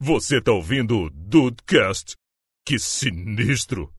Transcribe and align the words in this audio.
Você 0.00 0.40
tá 0.40 0.52
ouvindo 0.52 0.98
o 0.98 1.10
Dudecast? 1.10 2.14
Que 2.64 2.78
sinistro! 2.78 3.90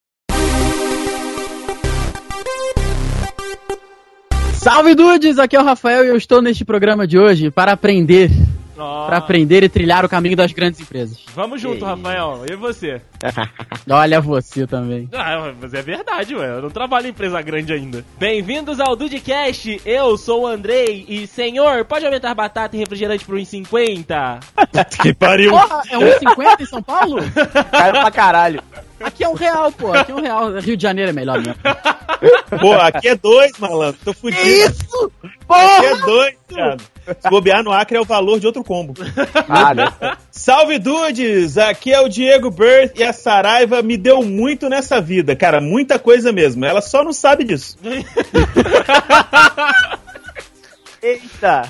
Salve 4.53 4.95
dudes, 4.95 5.37
aqui 5.37 5.57
é 5.57 5.59
o 5.59 5.65
Rafael 5.65 6.05
e 6.05 6.07
eu 6.07 6.15
estou 6.15 6.41
neste 6.41 6.63
programa 6.63 7.05
de 7.05 7.19
hoje 7.19 7.51
para 7.51 7.73
aprender, 7.73 8.29
para 8.77 9.17
aprender 9.17 9.63
e 9.63 9.69
trilhar 9.69 10.05
o 10.05 10.09
caminho 10.09 10.35
das 10.35 10.51
grandes 10.51 10.79
empresas. 10.79 11.17
Vamos 11.33 11.59
junto, 11.61 11.83
Rafael. 11.83 12.43
E 12.49 12.55
você? 12.55 13.01
Olha 13.89 14.21
você 14.21 14.67
também. 14.67 15.09
Ah, 15.13 15.53
mas 15.59 15.73
é 15.73 15.81
verdade, 15.81 16.35
ué. 16.35 16.57
Eu 16.57 16.61
não 16.61 16.69
trabalho 16.69 17.07
em 17.07 17.09
empresa 17.09 17.41
grande 17.41 17.73
ainda. 17.73 18.05
Bem-vindos 18.19 18.79
ao 18.79 18.95
Dudecast. 18.95 19.81
Eu 19.85 20.17
sou 20.17 20.43
o 20.43 20.47
Andrei. 20.47 21.05
E, 21.07 21.25
senhor, 21.25 21.85
pode 21.85 22.05
aumentar 22.05 22.33
batata 22.35 22.75
e 22.75 22.79
refrigerante 22.79 23.25
por 23.25 23.35
1,50? 23.35 24.39
Que 25.01 25.13
pariu. 25.13 25.51
Porra, 25.51 25.81
é 25.89 25.97
1,50 25.97 26.61
em 26.61 26.65
São 26.65 26.83
Paulo? 26.83 27.17
Caiu 27.71 27.93
pra 27.93 28.11
caralho. 28.11 28.61
Aqui 28.99 29.23
é 29.23 29.29
um 29.29 29.33
real, 29.33 29.71
pô. 29.71 29.93
Aqui 29.93 30.11
é 30.11 30.15
um 30.15 30.21
real. 30.21 30.51
Rio 30.59 30.75
de 30.75 30.83
Janeiro 30.83 31.11
é 31.11 31.13
melhor 31.13 31.39
mesmo. 31.39 31.55
Pô, 32.59 32.73
aqui 32.73 33.09
é 33.09 33.15
dois, 33.15 33.51
malandro. 33.59 33.99
Tô 34.03 34.13
fudido. 34.13 34.41
Isso! 34.41 35.11
Aqui 35.47 35.85
é 35.85 35.95
dois, 35.97 36.35
cara. 36.53 36.77
Se 37.19 37.29
bobear 37.29 37.63
no 37.63 37.71
Acre 37.71 37.97
é 37.97 38.01
o 38.01 38.05
valor 38.05 38.39
de 38.39 38.47
outro 38.47 38.63
combo. 38.63 38.93
Ah, 39.47 39.73
né? 39.73 39.85
Salve, 40.31 40.79
dudes! 40.79 41.57
Aqui 41.57 41.93
é 41.93 42.01
o 42.01 42.09
Diego 42.09 42.51
Birth 42.51 42.97
e 42.97 43.03
a 43.03 43.13
Saraiva 43.13 43.81
me 43.81 43.97
deu 43.97 44.23
muito 44.23 44.67
nessa 44.67 44.99
vida, 44.99 45.35
cara. 45.35 45.61
Muita 45.61 45.99
coisa 45.99 46.31
mesmo. 46.31 46.65
Ela 46.65 46.81
só 46.81 47.03
não 47.03 47.13
sabe 47.13 47.43
disso. 47.43 47.77
Eita! 51.01 51.61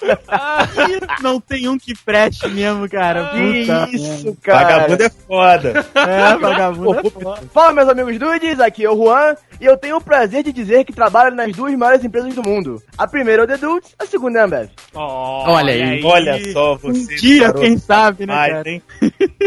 Não 1.21 1.39
tem 1.39 1.67
um 1.67 1.77
que 1.77 1.93
preste 1.95 2.47
mesmo, 2.47 2.89
cara. 2.89 3.29
Que 3.29 3.61
Puta 3.61 3.89
isso, 3.95 4.37
cara! 4.41 4.63
Vagabundo 4.63 5.03
é 5.03 5.09
foda. 5.09 5.85
É, 5.95 6.37
vagabundo. 6.37 7.11
Fala, 7.53 7.73
meus 7.73 7.89
amigos 7.89 8.17
dudes, 8.17 8.59
aqui 8.59 8.85
é 8.85 8.89
o 8.89 8.95
Juan 8.95 9.35
e 9.59 9.65
eu 9.65 9.77
tenho 9.77 9.97
o 9.97 10.01
prazer 10.01 10.43
de 10.43 10.51
dizer 10.53 10.83
que 10.85 10.93
trabalho 10.93 11.35
nas 11.35 11.51
duas 11.55 11.73
maiores 11.75 12.03
empresas 12.03 12.33
do 12.33 12.43
mundo. 12.43 12.81
A 12.97 13.07
primeira 13.07 13.41
é 13.41 13.45
o 13.45 13.47
The 13.47 13.57
Dudes, 13.57 13.95
a 13.99 14.05
segunda 14.05 14.39
é 14.39 14.41
a 14.41 14.45
Ambev. 14.45 14.69
Olha 14.93 15.73
aí. 15.73 16.03
Olha 16.03 16.51
só 16.53 16.73
Um 16.75 16.77
você. 16.77 17.15
dia, 17.15 17.41
garoto. 17.47 17.61
quem 17.61 17.77
sabe, 17.77 18.25
né, 18.25 18.33
Ai, 18.33 18.49
cara? 18.51 18.69
hein? 18.69 18.81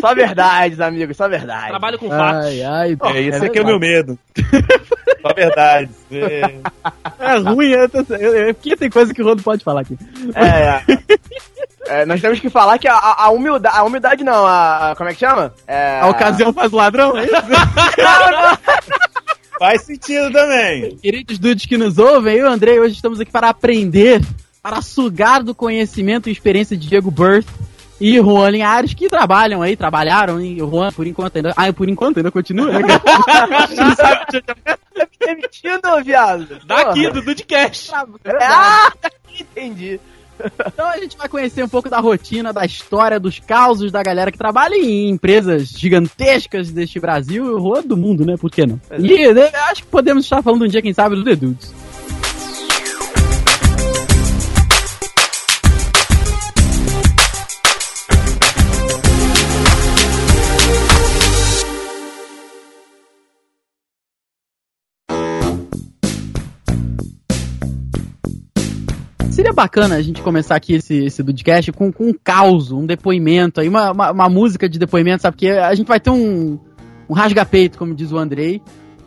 Só 0.00 0.14
verdades, 0.14 0.80
amigos, 0.80 1.16
só 1.16 1.28
verdades. 1.28 1.68
Trabalho 1.70 1.98
com 1.98 2.08
fatos. 2.08 2.46
Ai, 2.46 2.62
ai. 2.62 2.96
É, 3.14 3.20
esse 3.22 3.44
aqui 3.46 3.58
é 3.58 3.62
o 3.62 3.66
meu 3.66 3.78
medo. 3.78 4.18
Só 5.22 5.34
verdade. 5.34 5.90
É. 6.10 6.40
É 7.20 7.36
ruim, 7.38 7.70
eu- 7.70 7.88
eu- 8.18 8.54
porque 8.54 8.76
tem 8.76 8.90
coisa 8.90 9.12
que 9.12 9.22
o 9.22 9.24
Rodo 9.24 9.42
pode 9.42 9.62
falar 9.62 9.82
aqui. 9.82 9.96
É, 10.34 10.46
é. 10.46 10.82
É, 12.00 12.06
nós 12.06 12.20
temos 12.20 12.40
que 12.40 12.48
falar 12.48 12.78
que 12.78 12.88
a, 12.88 12.94
a, 12.94 13.24
a 13.24 13.30
humildade, 13.30 13.77
a 13.77 13.84
humildade 13.84 14.24
não, 14.24 14.46
a, 14.46 14.90
a- 14.90 14.96
como 14.96 15.10
é 15.10 15.14
que 15.14 15.20
chama? 15.20 15.52
É, 15.66 16.00
A 16.00 16.08
ocasião 16.08 16.52
faz 16.52 16.72
o 16.72 16.77
ladrão, 16.77 17.16
é 17.18 17.24
isso? 17.24 17.34
Faz 19.58 19.82
sentido 19.82 20.32
também. 20.32 20.96
Queridos 20.96 21.38
dudes 21.38 21.66
que 21.66 21.77
nos 21.77 21.98
ouvem, 21.98 22.36
eu 22.36 22.46
e 22.46 22.48
o 22.48 22.52
Andrei 22.52 22.80
hoje 22.80 22.94
estamos 22.94 23.20
aqui 23.20 23.30
para 23.30 23.48
aprender, 23.50 24.22
para 24.62 24.80
sugar 24.80 25.42
do 25.42 25.55
conhecimento 25.55 26.28
e 26.28 26.32
experiência 26.32 26.77
de 26.77 26.88
Diego 26.88 27.10
Birth 27.10 27.46
e 28.00 28.16
Juan 28.16 28.48
Linhares, 28.50 28.94
que 28.94 29.08
trabalham 29.08 29.60
aí, 29.60 29.76
trabalharam, 29.76 30.40
e 30.40 30.62
o 30.62 30.70
Juan, 30.70 30.90
por 30.90 31.06
enquanto, 31.06 31.36
ainda. 31.36 31.52
Ah, 31.56 31.72
por 31.72 31.88
enquanto 31.88 32.16
ainda 32.16 32.30
continua, 32.30 32.72
né, 32.72 32.80
cara? 32.82 33.68
Não 33.76 33.94
sabe 33.94 34.22
o 34.22 34.26
que 34.26 34.42
tá 34.42 34.54
me 34.96 35.26
demitindo, 35.26 36.04
viado. 36.04 36.60
Daqui, 36.64 37.02
Porra. 37.02 37.12
do 37.12 37.22
Dudecast. 37.22 37.92
É, 38.24 38.44
ah, 38.44 38.92
entendi. 39.38 40.00
Então 40.66 40.86
a 40.86 40.96
gente 40.96 41.18
vai 41.18 41.28
conhecer 41.28 41.62
um 41.62 41.68
pouco 41.68 41.90
da 41.90 42.00
rotina, 42.00 42.52
da 42.52 42.64
história, 42.64 43.20
dos 43.20 43.38
causos 43.38 43.92
da 43.92 44.02
galera 44.02 44.32
que 44.32 44.38
trabalha 44.38 44.74
em 44.74 45.10
empresas 45.10 45.68
gigantescas 45.68 46.70
deste 46.70 46.98
Brasil 46.98 47.44
e 47.44 47.50
o 47.50 47.58
Juan 47.60 47.82
do 47.82 47.96
mundo, 47.96 48.24
né? 48.24 48.36
Por 48.38 48.50
que 48.50 48.66
não? 48.66 48.80
E 48.98 49.32
né, 49.32 49.50
acho 49.70 49.82
que 49.82 49.88
podemos 49.88 50.24
estar 50.24 50.42
falando 50.42 50.64
um 50.64 50.68
dia, 50.68 50.80
quem 50.80 50.94
sabe, 50.94 51.16
do 51.16 51.24
The 51.24 51.36
Dudes. 51.36 51.74
Seria 69.40 69.55
bacana 69.55 69.95
a 69.95 70.02
gente 70.02 70.20
começar 70.20 70.55
aqui 70.55 70.74
esse, 70.74 70.95
esse 71.02 71.23
Dudcast 71.23 71.73
com, 71.73 71.90
com 71.90 72.08
um 72.08 72.12
caos, 72.12 72.70
um 72.70 72.84
depoimento 72.84 73.58
aí, 73.58 73.70
uma, 73.70 73.90
uma, 73.90 74.11
uma 74.11 74.28
música 74.28 74.68
de 74.68 74.78
depoimento, 74.78 75.23
sabe? 75.23 75.34
Porque 75.34 75.48
a 75.48 75.74
gente 75.74 75.86
vai 75.86 75.98
ter 75.98 76.11
um, 76.11 76.58
um 77.08 77.14
rasga-peito, 77.14 77.78
como 77.78 77.95
diz 77.95 78.12
o 78.12 78.18
Andrei, 78.18 78.61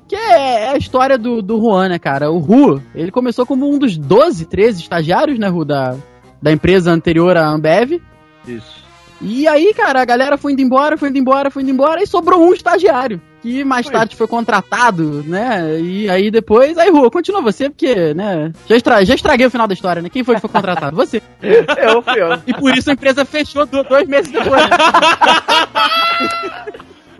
que 0.07 0.15
é, 0.15 0.63
é 0.63 0.69
a 0.69 0.75
história 0.75 1.19
do, 1.19 1.39
do 1.39 1.61
Juan, 1.61 1.89
né, 1.89 1.99
cara? 1.99 2.31
O 2.31 2.39
Ru, 2.39 2.81
ele 2.95 3.11
começou 3.11 3.45
como 3.45 3.71
um 3.71 3.77
dos 3.77 3.95
12, 3.95 4.47
13 4.47 4.81
estagiários, 4.81 5.37
né, 5.37 5.47
Ru, 5.47 5.63
da, 5.63 5.95
da 6.41 6.51
empresa 6.51 6.91
anterior 6.91 7.37
à 7.37 7.47
Ambev. 7.47 8.01
Isso. 8.47 8.83
E 9.21 9.47
aí, 9.47 9.71
cara, 9.75 10.01
a 10.01 10.05
galera 10.05 10.35
foi 10.35 10.53
indo 10.53 10.63
embora, 10.63 10.97
foi 10.97 11.09
indo 11.09 11.19
embora, 11.19 11.51
foi 11.51 11.61
indo 11.61 11.69
embora, 11.69 12.01
e 12.01 12.07
sobrou 12.07 12.41
um 12.41 12.53
estagiário, 12.53 13.21
que 13.43 13.63
mais 13.63 13.85
Foi. 13.85 13.93
tarde 13.93 14.15
foi 14.15 14.25
contratado, 14.25 15.21
né? 15.27 15.77
E 15.79 16.09
aí 16.09 16.31
depois, 16.31 16.77
aí, 16.77 16.89
Ru, 16.89 17.11
continua 17.11 17.41
você, 17.41 17.69
porque, 17.69 18.13
né? 18.13 18.51
Já, 18.67 18.75
estra- 18.77 19.03
já 19.05 19.13
estraguei 19.13 19.45
o 19.45 19.51
final 19.51 19.67
da 19.67 19.73
história, 19.73 20.01
né? 20.01 20.09
Quem 20.09 20.23
foi 20.23 20.35
que 20.35 20.41
foi 20.41 20.49
contratado? 20.49 20.95
Você. 20.95 21.21
Eu, 21.77 22.01
fui 22.01 22.19
eu. 22.21 22.41
E 22.47 22.53
por 22.53 22.75
isso 22.75 22.89
a 22.89 22.93
empresa 22.93 23.25
fechou 23.25 23.65
do- 23.65 23.83
dois 23.83 24.07
meses 24.07 24.31
depois. 24.31 24.61
né? 24.61 24.77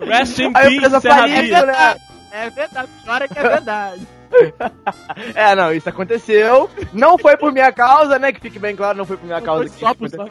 Rest 0.00 0.38
in 0.38 0.50
A 0.54 0.70
empresa 0.70 1.00
peace, 1.00 1.02
Serra 1.02 1.18
faliu, 1.20 1.42
Bia. 1.42 1.66
né? 1.66 1.96
É 2.32 2.50
verdade, 2.50 2.88
história 2.98 3.28
que 3.28 3.38
é 3.38 3.42
verdade. 3.42 4.00
É, 5.36 5.54
não, 5.54 5.72
isso 5.72 5.88
aconteceu. 5.88 6.68
Não 6.92 7.16
foi 7.16 7.36
por 7.36 7.52
minha 7.52 7.70
causa, 7.70 8.18
né? 8.18 8.32
Que 8.32 8.40
fique 8.40 8.58
bem 8.58 8.74
claro, 8.74 8.98
não 8.98 9.04
foi 9.04 9.16
por 9.16 9.26
minha 9.26 9.40
causa. 9.40 9.68
Foi 9.68 9.78
só 9.78 9.94
por 9.94 10.10
sua 10.10 10.28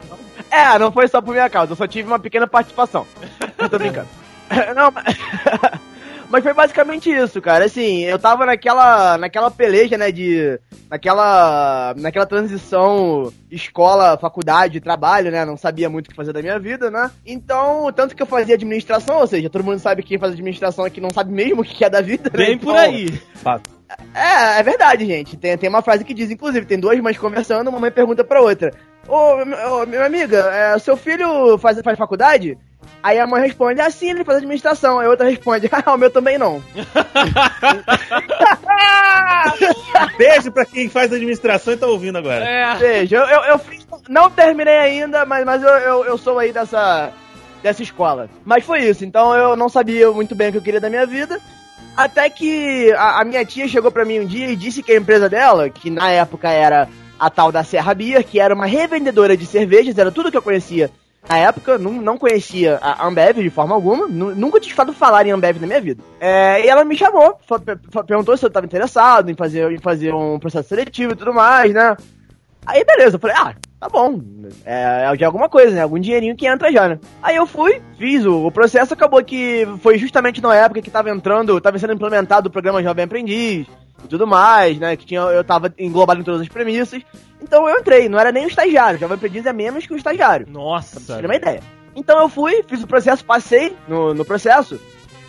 É, 0.50 0.78
não 0.78 0.92
foi 0.92 1.08
só 1.08 1.22
por 1.22 1.32
minha 1.32 1.48
causa, 1.48 1.72
eu 1.72 1.76
só 1.76 1.86
tive 1.86 2.06
uma 2.06 2.18
pequena 2.18 2.46
participação. 2.46 3.06
Eu 3.56 3.66
tô 3.70 3.78
brincando. 3.78 4.08
Não, 4.74 4.90
mas... 4.90 5.04
mas 6.30 6.42
foi 6.42 6.52
basicamente 6.54 7.10
isso, 7.10 7.40
cara. 7.40 7.64
Assim, 7.64 8.02
eu 8.04 8.18
tava 8.18 8.44
naquela, 8.46 9.16
naquela 9.18 9.50
peleja, 9.50 9.96
né, 9.96 10.10
de... 10.10 10.58
Naquela, 10.90 11.94
naquela 11.96 12.26
transição 12.26 13.32
escola, 13.50 14.16
faculdade, 14.18 14.80
trabalho, 14.80 15.30
né? 15.30 15.44
Não 15.44 15.56
sabia 15.56 15.88
muito 15.90 16.06
o 16.06 16.10
que 16.10 16.16
fazer 16.16 16.32
da 16.32 16.40
minha 16.42 16.58
vida, 16.58 16.90
né? 16.90 17.10
Então, 17.26 17.90
tanto 17.92 18.14
que 18.14 18.22
eu 18.22 18.26
fazia 18.26 18.54
administração, 18.54 19.18
ou 19.20 19.26
seja, 19.26 19.50
todo 19.50 19.64
mundo 19.64 19.78
sabe 19.78 20.02
que 20.02 20.08
quem 20.10 20.18
faz 20.18 20.32
administração 20.32 20.84
aqui 20.84 21.00
não 21.00 21.10
sabe 21.10 21.32
mesmo 21.32 21.60
o 21.62 21.64
que 21.64 21.84
é 21.84 21.90
da 21.90 22.00
vida, 22.00 22.30
né? 22.32 22.44
Bem 22.46 22.58
por 22.58 22.70
Então, 22.70 22.76
aí. 22.80 23.20
é, 24.14 24.58
é 24.60 24.62
verdade, 24.62 25.04
gente. 25.06 25.36
Tem, 25.36 25.56
tem 25.58 25.68
uma 25.68 25.82
frase 25.82 26.04
que 26.04 26.14
diz, 26.14 26.30
inclusive, 26.30 26.66
tem 26.66 26.78
duas 26.78 26.98
mães 27.00 27.18
conversando, 27.18 27.68
uma 27.68 27.80
mãe 27.80 27.90
pergunta 27.90 28.22
pra 28.24 28.40
outra. 28.40 28.70
Ô, 29.08 29.40
m- 29.44 29.54
ô, 29.66 29.86
minha 29.86 30.04
amiga, 30.06 30.38
é, 30.52 30.78
seu 30.78 30.96
filho 30.96 31.58
faz, 31.58 31.78
faz 31.82 31.98
faculdade? 31.98 32.56
Aí 33.02 33.18
a 33.18 33.26
mãe 33.26 33.42
responde, 33.42 33.80
ah, 33.80 33.90
sim, 33.90 34.10
ele 34.10 34.24
faz 34.24 34.38
administração. 34.38 34.98
Aí 34.98 35.06
a 35.06 35.10
outra 35.10 35.28
responde, 35.28 35.68
ah, 35.70 35.92
o 35.92 35.98
meu 35.98 36.10
também 36.10 36.38
não. 36.38 36.62
Beijo 40.18 40.50
pra 40.52 40.64
quem 40.64 40.88
faz 40.88 41.12
administração 41.12 41.74
e 41.74 41.76
tá 41.76 41.86
ouvindo 41.86 42.16
agora. 42.18 42.44
É. 42.44 42.74
Veja, 42.76 43.16
eu, 43.16 43.24
eu, 43.26 43.40
eu 43.44 43.58
fiz- 43.58 43.86
não 44.08 44.30
terminei 44.30 44.78
ainda, 44.78 45.24
mas, 45.26 45.44
mas 45.44 45.62
eu, 45.62 45.68
eu, 45.68 46.04
eu 46.04 46.18
sou 46.18 46.38
aí 46.38 46.52
dessa, 46.52 47.10
dessa 47.62 47.82
escola. 47.82 48.28
Mas 48.44 48.64
foi 48.64 48.80
isso, 48.84 49.04
então 49.04 49.34
eu 49.36 49.56
não 49.56 49.68
sabia 49.68 50.10
muito 50.10 50.34
bem 50.34 50.48
o 50.48 50.52
que 50.52 50.58
eu 50.58 50.62
queria 50.62 50.80
da 50.80 50.90
minha 50.90 51.06
vida. 51.06 51.38
Até 51.96 52.28
que 52.28 52.92
a, 52.92 53.20
a 53.20 53.24
minha 53.24 53.44
tia 53.44 53.68
chegou 53.68 53.90
pra 53.90 54.04
mim 54.04 54.20
um 54.20 54.26
dia 54.26 54.48
e 54.48 54.56
disse 54.56 54.82
que 54.82 54.92
a 54.92 54.96
empresa 54.96 55.28
dela, 55.28 55.70
que 55.70 55.90
na 55.90 56.10
época 56.10 56.48
era 56.50 56.88
a 57.18 57.30
tal 57.30 57.52
da 57.52 57.62
Serra 57.62 57.94
Beer, 57.94 58.24
que 58.24 58.40
era 58.40 58.54
uma 58.54 58.66
revendedora 58.66 59.36
de 59.36 59.46
cervejas, 59.46 59.96
era 59.96 60.10
tudo 60.10 60.30
que 60.30 60.36
eu 60.36 60.42
conhecia 60.42 60.90
na 61.28 61.38
época, 61.38 61.78
não, 61.78 61.92
não 61.92 62.18
conhecia 62.18 62.78
a 62.82 63.06
Ambev 63.06 63.38
de 63.38 63.50
forma 63.50 63.74
alguma, 63.74 64.06
nu- 64.06 64.34
nunca 64.34 64.60
tinha 64.60 64.70
escutado 64.70 64.92
falar 64.92 65.26
em 65.26 65.30
Ambev 65.30 65.58
na 65.60 65.66
minha 65.66 65.80
vida. 65.80 66.02
É, 66.20 66.64
e 66.64 66.68
ela 66.68 66.84
me 66.84 66.96
chamou, 66.96 67.38
perguntou 68.06 68.36
se 68.36 68.44
eu 68.44 68.48
estava 68.48 68.66
interessado 68.66 69.30
em 69.30 69.34
fazer, 69.34 69.72
em 69.72 69.78
fazer 69.78 70.14
um 70.14 70.38
processo 70.38 70.68
seletivo 70.68 71.12
e 71.12 71.16
tudo 71.16 71.32
mais, 71.32 71.72
né? 71.72 71.96
Aí 72.66 72.84
beleza, 72.84 73.16
eu 73.16 73.20
falei, 73.20 73.36
ah, 73.38 73.54
tá 73.78 73.88
bom, 73.88 74.20
é, 74.64 75.06
é 75.10 75.16
de 75.16 75.24
alguma 75.24 75.48
coisa, 75.48 75.74
né? 75.74 75.82
Algum 75.82 75.98
dinheirinho 75.98 76.36
que 76.36 76.46
entra 76.46 76.72
já, 76.72 76.88
né? 76.88 76.98
Aí 77.22 77.36
eu 77.36 77.46
fui, 77.46 77.82
fiz 77.98 78.24
o, 78.24 78.46
o 78.46 78.50
processo, 78.50 78.94
acabou 78.94 79.22
que 79.22 79.66
foi 79.80 79.98
justamente 79.98 80.40
na 80.42 80.54
época 80.54 80.80
que 80.82 80.90
tava 80.90 81.10
entrando, 81.10 81.60
tava 81.60 81.78
sendo 81.78 81.92
implementado 81.92 82.48
o 82.48 82.52
programa 82.52 82.82
Jovem 82.82 83.04
Aprendiz 83.04 83.66
e 84.02 84.08
tudo 84.08 84.26
mais, 84.26 84.78
né? 84.78 84.96
Que 84.96 85.04
tinha, 85.06 85.20
eu 85.20 85.44
tava 85.44 85.72
englobado 85.78 86.20
em 86.20 86.24
todas 86.24 86.40
as 86.40 86.48
premissas. 86.48 87.02
Então 87.42 87.68
eu 87.68 87.78
entrei, 87.78 88.08
não 88.08 88.18
era 88.18 88.32
nem 88.32 88.46
o 88.46 88.48
estagiário, 88.48 88.98
Jovem 88.98 89.16
Aprendiz 89.16 89.44
é 89.44 89.52
menos 89.52 89.86
que 89.86 89.92
o 89.92 89.96
estagiário. 89.96 90.46
Nossa. 90.48 91.00
Pra 91.00 91.16
terem 91.16 91.28
uma 91.30 91.36
ideia. 91.36 91.60
Então 91.94 92.18
eu 92.20 92.28
fui, 92.28 92.62
fiz 92.66 92.82
o 92.82 92.86
processo, 92.86 93.24
passei 93.24 93.76
no, 93.86 94.14
no 94.14 94.24
processo, 94.24 94.80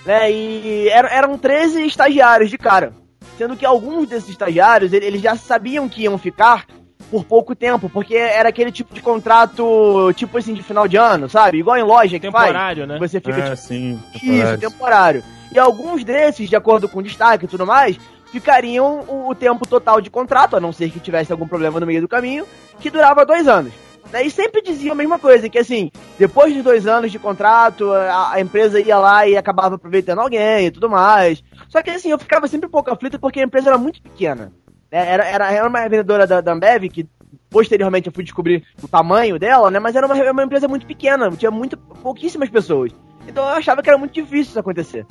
né? 0.06 0.32
E 0.32 0.88
eram, 0.90 1.10
eram 1.10 1.38
13 1.38 1.86
estagiários 1.86 2.50
de 2.50 2.58
cara. 2.58 2.94
Sendo 3.38 3.58
que 3.58 3.66
alguns 3.66 4.08
desses 4.08 4.30
estagiários, 4.30 4.94
ele- 4.94 5.06
eles 5.06 5.22
já 5.22 5.36
sabiam 5.36 5.90
que 5.90 6.04
iam 6.04 6.18
ficar 6.18 6.66
por 7.12 7.24
pouco 7.24 7.56
tempo, 7.56 7.90
porque 7.90 8.16
era 8.16 8.50
aquele 8.50 8.72
tipo 8.72 8.94
de 8.94 9.02
contrato, 9.02 10.12
tipo 10.16 10.38
assim, 10.38 10.54
de 10.54 10.64
final 10.64 10.88
de 10.88 10.98
ano, 10.98 11.30
sabe? 11.30 11.60
Igual 11.60 11.78
em 11.78 11.84
loja 11.84 12.20
que 12.20 12.32
faz. 12.32 12.46
Temporário, 12.48 12.88
né? 12.88 12.98
Você 13.00 13.20
fica, 13.20 13.38
Ah, 13.38 13.44
tipo, 13.44 13.58
sim. 13.58 14.00
isso, 14.14 14.58
temporário. 14.58 15.24
E 15.52 15.60
alguns 15.60 16.04
desses, 16.04 16.50
de 16.50 16.56
acordo 16.56 16.90
com 16.90 17.00
o 17.00 17.04
destaque 17.04 17.46
e 17.46 17.48
tudo 17.48 17.66
mais, 17.66 17.98
ficariam 18.32 19.06
o, 19.08 19.30
o 19.30 19.36
tempo 19.36 19.68
total 19.68 20.02
de 20.02 20.10
contrato, 20.10 20.56
a 20.56 20.60
não 20.60 20.74
ser 20.74 20.90
que 20.90 21.00
tivesse 21.00 21.32
algum 21.32 21.48
problema 21.48 21.80
no 21.80 21.86
meio 21.86 22.02
do 22.02 22.08
caminho, 22.08 22.46
que 22.80 22.90
durava 22.90 23.26
dois 23.26 23.48
anos. 23.48 23.72
Daí 24.12 24.30
sempre 24.30 24.62
dizia 24.62 24.92
a 24.92 24.96
mesma 24.96 25.18
coisa, 25.18 25.50
que 25.50 25.58
assim, 25.58 25.90
depois 26.20 26.54
de 26.54 26.62
dois 26.62 26.86
anos 26.86 27.12
de 27.12 27.18
contrato, 27.18 27.92
a, 27.92 28.34
a 28.34 28.42
empresa 28.42 28.80
ia 28.80 28.98
lá 28.98 29.28
e 29.28 29.36
acabava 29.36 29.76
aproveitando 29.76 30.20
alguém 30.20 30.68
e 30.68 30.72
tudo 30.72 30.90
mais. 30.90 31.44
Só 31.70 31.82
que 31.82 31.90
assim, 31.90 32.10
eu 32.12 32.20
ficava 32.20 32.48
sempre 32.48 32.68
um 32.68 32.72
pouco 32.72 32.92
aflito 32.92 33.20
porque 33.20 33.40
a 33.40 33.44
empresa 33.44 33.70
era 33.70 33.78
muito 33.78 34.02
pequena. 34.02 34.52
Né? 34.96 35.12
Era, 35.12 35.26
era, 35.26 35.52
era 35.52 35.68
uma 35.68 35.84
vendedora 35.90 36.26
da, 36.26 36.40
da 36.40 36.54
Ambev, 36.54 36.88
que 36.88 37.06
posteriormente 37.50 38.08
eu 38.08 38.14
fui 38.14 38.24
descobrir 38.24 38.64
o 38.82 38.88
tamanho 38.88 39.38
dela, 39.38 39.70
né? 39.70 39.78
Mas 39.78 39.94
era 39.94 40.08
uma, 40.08 40.32
uma 40.32 40.44
empresa 40.44 40.70
muito 40.70 40.86
pequena, 40.86 41.30
tinha 41.32 41.52
muito, 41.52 41.76
pouquíssimas 41.78 42.50
pessoas. 42.50 42.94
Então 43.28 43.44
eu 43.44 43.56
achava 43.56 43.84
que 43.84 43.90
era 43.90 43.98
muito 43.98 44.14
difícil 44.14 44.52
isso 44.52 44.60
acontecer. 44.60 45.06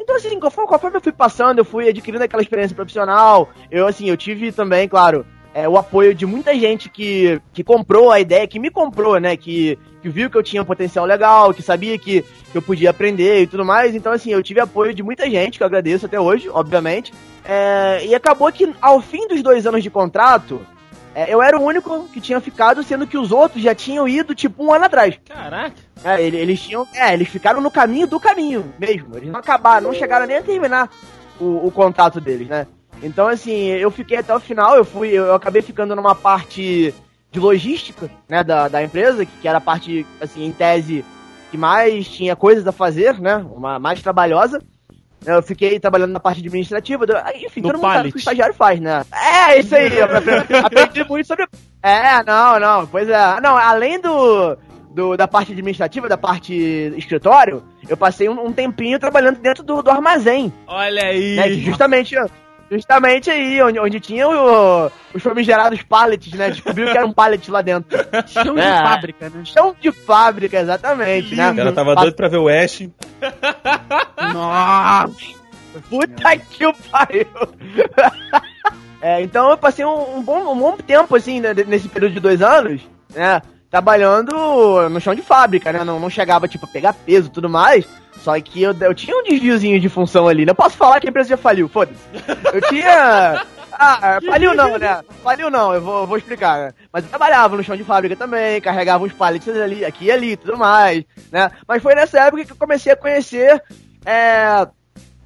Então, 0.00 0.16
assim, 0.16 0.40
conforme, 0.40 0.68
conforme 0.68 0.96
eu 0.96 1.00
fui 1.00 1.12
passando, 1.12 1.58
eu 1.58 1.64
fui 1.64 1.88
adquirindo 1.88 2.24
aquela 2.24 2.42
experiência 2.42 2.74
profissional. 2.74 3.50
Eu, 3.70 3.86
assim, 3.86 4.08
eu 4.08 4.16
tive 4.16 4.50
também, 4.50 4.88
claro, 4.88 5.24
é, 5.54 5.68
o 5.68 5.76
apoio 5.76 6.14
de 6.14 6.26
muita 6.26 6.54
gente 6.58 6.88
que, 6.88 7.40
que 7.52 7.62
comprou 7.62 8.10
a 8.10 8.18
ideia, 8.18 8.48
que 8.48 8.58
me 8.58 8.70
comprou, 8.70 9.20
né? 9.20 9.36
Que, 9.36 9.78
que 10.02 10.08
viu 10.08 10.30
que 10.30 10.36
eu 10.36 10.42
tinha 10.42 10.62
um 10.62 10.64
potencial 10.64 11.04
legal, 11.04 11.52
que 11.52 11.62
sabia 11.62 11.96
que, 11.98 12.24
que 12.50 12.58
eu 12.58 12.62
podia 12.62 12.90
aprender 12.90 13.42
e 13.42 13.46
tudo 13.46 13.64
mais. 13.64 13.94
Então, 13.94 14.12
assim, 14.12 14.30
eu 14.32 14.42
tive 14.42 14.60
apoio 14.60 14.92
de 14.94 15.02
muita 15.02 15.28
gente, 15.30 15.56
que 15.58 15.62
eu 15.62 15.66
agradeço 15.66 16.06
até 16.06 16.18
hoje, 16.20 16.48
obviamente. 16.48 17.12
É, 17.44 18.04
e 18.06 18.14
acabou 18.14 18.50
que, 18.52 18.72
ao 18.80 19.00
fim 19.00 19.26
dos 19.28 19.42
dois 19.42 19.66
anos 19.66 19.82
de 19.82 19.90
contrato, 19.90 20.60
é, 21.14 21.32
eu 21.32 21.42
era 21.42 21.58
o 21.58 21.62
único 21.64 22.04
que 22.12 22.20
tinha 22.20 22.40
ficado, 22.40 22.82
sendo 22.82 23.06
que 23.06 23.16
os 23.18 23.32
outros 23.32 23.62
já 23.62 23.74
tinham 23.74 24.06
ido, 24.06 24.34
tipo, 24.34 24.64
um 24.64 24.72
ano 24.72 24.84
atrás. 24.84 25.18
Caraca. 25.28 25.74
É, 26.04 26.22
ele- 26.22 26.36
eles 26.36 26.60
tinham. 26.60 26.86
É, 26.94 27.12
eles 27.12 27.28
ficaram 27.28 27.60
no 27.60 27.70
caminho 27.70 28.06
do 28.06 28.18
caminho 28.20 28.72
mesmo. 28.78 29.16
Eles 29.16 29.30
não 29.30 29.40
acabaram, 29.40 29.86
não 29.88 29.94
chegaram 29.94 30.26
nem 30.26 30.36
a 30.38 30.42
terminar 30.42 30.88
o, 31.38 31.66
o 31.66 31.70
contrato 31.70 32.20
deles, 32.20 32.48
né? 32.48 32.66
Então, 33.02 33.28
assim, 33.28 33.66
eu 33.68 33.90
fiquei 33.90 34.18
até 34.18 34.34
o 34.34 34.40
final, 34.40 34.76
eu 34.76 34.84
fui, 34.84 35.08
eu 35.10 35.34
acabei 35.34 35.62
ficando 35.62 35.96
numa 35.96 36.14
parte 36.14 36.94
de 37.32 37.40
logística, 37.40 38.10
né, 38.28 38.42
da, 38.44 38.68
da 38.68 38.82
empresa, 38.82 39.24
que, 39.24 39.30
que 39.40 39.48
era 39.48 39.58
a 39.58 39.60
parte, 39.60 40.04
assim, 40.20 40.44
em 40.44 40.52
tese, 40.52 41.04
que 41.50 41.56
mais 41.56 42.06
tinha 42.08 42.34
coisas 42.36 42.66
a 42.66 42.72
fazer, 42.72 43.20
né? 43.20 43.36
Uma 43.54 43.78
mais 43.78 44.02
trabalhosa. 44.02 44.62
Eu 45.26 45.42
fiquei 45.42 45.78
trabalhando 45.78 46.12
na 46.12 46.20
parte 46.20 46.40
administrativa, 46.40 47.04
do- 47.04 47.14
aí, 47.16 47.44
enfim, 47.44 47.60
No 47.60 47.68
todo 47.72 47.76
mundo 47.76 47.82
sabe 47.82 47.92
o 47.92 47.96
pallet. 47.98 48.12
que 48.12 48.16
o 48.16 48.20
estagiário 48.20 48.54
faz, 48.54 48.80
né? 48.80 49.04
É, 49.12 49.58
isso 49.60 49.74
aí, 49.76 49.98
eu 49.98 50.04
aprendi, 50.64 51.04
muito 51.08 51.26
sobre. 51.26 51.46
É, 51.82 52.22
não, 52.24 52.58
não, 52.58 52.86
pois 52.86 53.06
é. 53.08 53.40
Não, 53.42 53.54
além 53.56 54.00
do, 54.00 54.56
do- 54.94 55.16
da 55.18 55.28
parte 55.28 55.52
administrativa, 55.52 56.08
da 56.08 56.16
parte 56.16 56.54
escritório, 56.96 57.62
eu 57.86 57.98
passei 57.98 58.30
um, 58.30 58.46
um 58.46 58.52
tempinho 58.52 58.98
trabalhando 58.98 59.38
dentro 59.40 59.62
do, 59.62 59.82
do 59.82 59.90
armazém, 59.90 60.50
Olha 60.66 61.02
aí. 61.04 61.36
né? 61.36 61.50
justamente, 61.52 62.14
justamente 62.70 63.30
aí, 63.30 63.60
onde, 63.62 63.78
onde 63.80 63.98
tinha 64.00 64.28
o- 64.28 64.90
os 65.14 65.22
famigerados 65.22 65.82
pallets, 65.82 66.32
né? 66.34 66.50
Descobriu 66.50 66.90
que 66.90 66.96
era 66.96 67.06
um 67.06 67.12
pallet 67.12 67.50
lá 67.50 67.60
dentro. 67.62 67.98
Chão 68.28 68.54
de 68.54 68.60
É. 68.60 68.82
fábrica, 68.82 69.28
né? 69.30 69.42
Chão 69.44 69.74
de 69.80 69.90
fábrica, 69.92 70.58
exatamente, 70.60 71.34
né? 71.34 71.50
O 71.50 71.56
cara 71.56 71.72
tava 71.72 71.94
doido 71.96 72.14
pra 72.14 72.28
ver 72.28 72.38
o 72.38 72.48
Ash. 72.48 72.88
Nossa! 74.32 75.40
Puta 75.88 76.36
que 76.36 76.66
o 76.66 76.74
pariu! 76.90 77.26
É, 79.02 79.22
então 79.22 79.48
eu 79.48 79.56
passei 79.56 79.82
um, 79.82 80.18
um 80.18 80.22
bom, 80.22 80.52
um 80.52 80.58
bom 80.58 80.76
tempo, 80.76 81.16
assim, 81.16 81.40
né, 81.40 81.54
nesse 81.66 81.88
período 81.88 82.12
de 82.12 82.20
dois 82.20 82.42
anos, 82.42 82.82
né? 83.14 83.40
Trabalhando 83.70 84.34
no 84.90 85.00
chão 85.00 85.14
de 85.14 85.22
fábrica, 85.22 85.72
né? 85.72 85.82
Não, 85.84 85.98
não 85.98 86.10
chegava, 86.10 86.46
tipo, 86.46 86.66
a 86.66 86.68
pegar 86.68 86.92
peso 86.92 87.28
e 87.28 87.30
tudo 87.30 87.48
mais. 87.48 87.86
Só 88.22 88.38
que 88.40 88.62
eu, 88.62 88.74
eu 88.80 88.94
tinha 88.94 89.16
um 89.16 89.22
desviozinho 89.22 89.80
de 89.80 89.88
função 89.88 90.28
ali. 90.28 90.44
Não 90.44 90.54
posso 90.54 90.76
falar 90.76 91.00
que 91.00 91.06
a 91.06 91.10
empresa 91.10 91.30
já 91.30 91.36
faliu, 91.36 91.68
foda-se. 91.68 92.00
Eu 92.52 92.60
tinha. 92.68 93.42
Ah, 93.82 94.18
faliu 94.26 94.52
não, 94.52 94.76
né? 94.76 95.00
Faliu 95.22 95.48
não, 95.48 95.72
eu 95.72 95.80
vou, 95.80 96.06
vou 96.06 96.18
explicar, 96.18 96.58
né? 96.58 96.74
Mas 96.92 97.02
eu 97.04 97.08
trabalhava 97.08 97.56
no 97.56 97.64
chão 97.64 97.74
de 97.74 97.82
fábrica 97.84 98.14
também, 98.14 98.60
carregava 98.60 99.04
uns 99.04 99.12
pallets 99.14 99.48
ali, 99.48 99.86
aqui 99.86 100.06
e 100.06 100.10
ali, 100.12 100.36
tudo 100.36 100.58
mais, 100.58 101.02
né? 101.32 101.50
Mas 101.66 101.82
foi 101.82 101.94
nessa 101.94 102.18
época 102.20 102.44
que 102.44 102.52
eu 102.52 102.56
comecei 102.56 102.92
a 102.92 102.96
conhecer 102.96 103.62
é, 104.04 104.66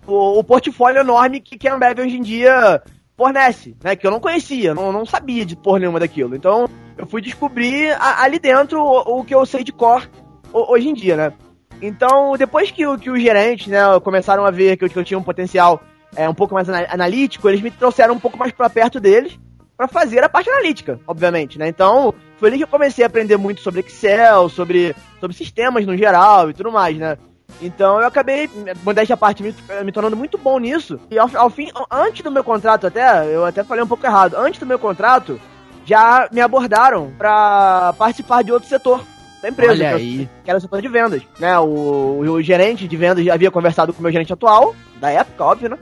o, 0.06 0.38
o 0.38 0.44
portfólio 0.44 1.00
enorme 1.00 1.40
que, 1.40 1.58
que 1.58 1.66
a 1.66 1.74
Ambev 1.74 1.98
hoje 1.98 2.16
em 2.16 2.22
dia 2.22 2.80
fornece, 3.16 3.74
né? 3.82 3.96
Que 3.96 4.06
eu 4.06 4.10
não 4.12 4.20
conhecia, 4.20 4.72
não, 4.72 4.92
não 4.92 5.04
sabia 5.04 5.44
de 5.44 5.56
porra 5.56 5.80
nenhuma 5.80 5.98
daquilo. 5.98 6.36
Então, 6.36 6.68
eu 6.96 7.06
fui 7.06 7.20
descobrir 7.20 7.90
a- 7.98 8.22
ali 8.22 8.38
dentro 8.38 8.80
o, 8.80 9.18
o 9.20 9.24
que 9.24 9.34
eu 9.34 9.44
sei 9.46 9.64
de 9.64 9.72
cor 9.72 10.08
ho- 10.52 10.72
hoje 10.72 10.88
em 10.88 10.94
dia, 10.94 11.16
né? 11.16 11.32
Então, 11.86 12.36
depois 12.36 12.70
que, 12.70 12.84
que 12.98 13.10
os 13.10 13.20
gerentes, 13.20 13.66
né, 13.66 13.80
começaram 14.02 14.44
a 14.44 14.50
ver 14.50 14.76
que 14.76 14.84
eu, 14.84 14.88
que 14.88 14.96
eu 14.98 15.04
tinha 15.04 15.18
um 15.18 15.22
potencial 15.22 15.80
é, 16.16 16.28
um 16.28 16.34
pouco 16.34 16.54
mais 16.54 16.68
ana- 16.68 16.86
analítico, 16.90 17.48
eles 17.48 17.60
me 17.60 17.70
trouxeram 17.70 18.14
um 18.14 18.20
pouco 18.20 18.38
mais 18.38 18.52
pra 18.52 18.70
perto 18.70 18.98
deles 18.98 19.38
pra 19.76 19.88
fazer 19.88 20.22
a 20.22 20.28
parte 20.28 20.48
analítica, 20.48 21.00
obviamente, 21.06 21.58
né? 21.58 21.66
Então, 21.68 22.14
foi 22.38 22.48
ali 22.48 22.58
que 22.58 22.64
eu 22.64 22.68
comecei 22.68 23.02
a 23.04 23.08
aprender 23.08 23.36
muito 23.36 23.60
sobre 23.60 23.80
Excel, 23.80 24.48
sobre, 24.48 24.94
sobre 25.20 25.36
sistemas 25.36 25.84
no 25.84 25.96
geral 25.96 26.48
e 26.50 26.54
tudo 26.54 26.70
mais, 26.70 26.96
né? 26.96 27.18
Então 27.60 28.00
eu 28.00 28.06
acabei, 28.06 28.48
modéstia 28.82 29.14
à 29.14 29.16
parte, 29.16 29.42
me, 29.42 29.54
me 29.84 29.92
tornando 29.92 30.16
muito 30.16 30.38
bom 30.38 30.58
nisso. 30.58 30.98
E 31.10 31.18
ao, 31.18 31.28
ao 31.34 31.50
fim, 31.50 31.70
antes 31.90 32.22
do 32.22 32.30
meu 32.30 32.42
contrato 32.44 32.86
até, 32.86 33.26
eu 33.26 33.44
até 33.44 33.62
falei 33.62 33.84
um 33.84 33.86
pouco 33.88 34.06
errado, 34.06 34.34
antes 34.36 34.58
do 34.58 34.66
meu 34.66 34.78
contrato, 34.78 35.40
já 35.84 36.28
me 36.32 36.40
abordaram 36.40 37.12
pra 37.18 37.92
participar 37.98 38.42
de 38.42 38.52
outro 38.52 38.68
setor 38.68 39.04
da 39.44 39.50
empresa, 39.50 39.72
Olha 39.72 39.88
que, 39.88 39.92
eu- 39.92 39.96
aí. 39.98 40.28
que 40.42 40.50
era 40.50 40.58
o 40.58 40.60
setor 40.60 40.80
de 40.82 40.88
vendas. 40.88 41.22
Né? 41.38 41.58
O, 41.58 42.18
o 42.20 42.42
gerente 42.42 42.88
de 42.88 42.96
vendas 42.96 43.26
havia 43.28 43.50
conversado 43.50 43.92
com 43.92 44.00
o 44.00 44.02
meu 44.02 44.10
gerente 44.10 44.32
atual, 44.32 44.74
da 45.00 45.10
época, 45.10 45.44
óbvio, 45.44 45.68
né? 45.70 45.78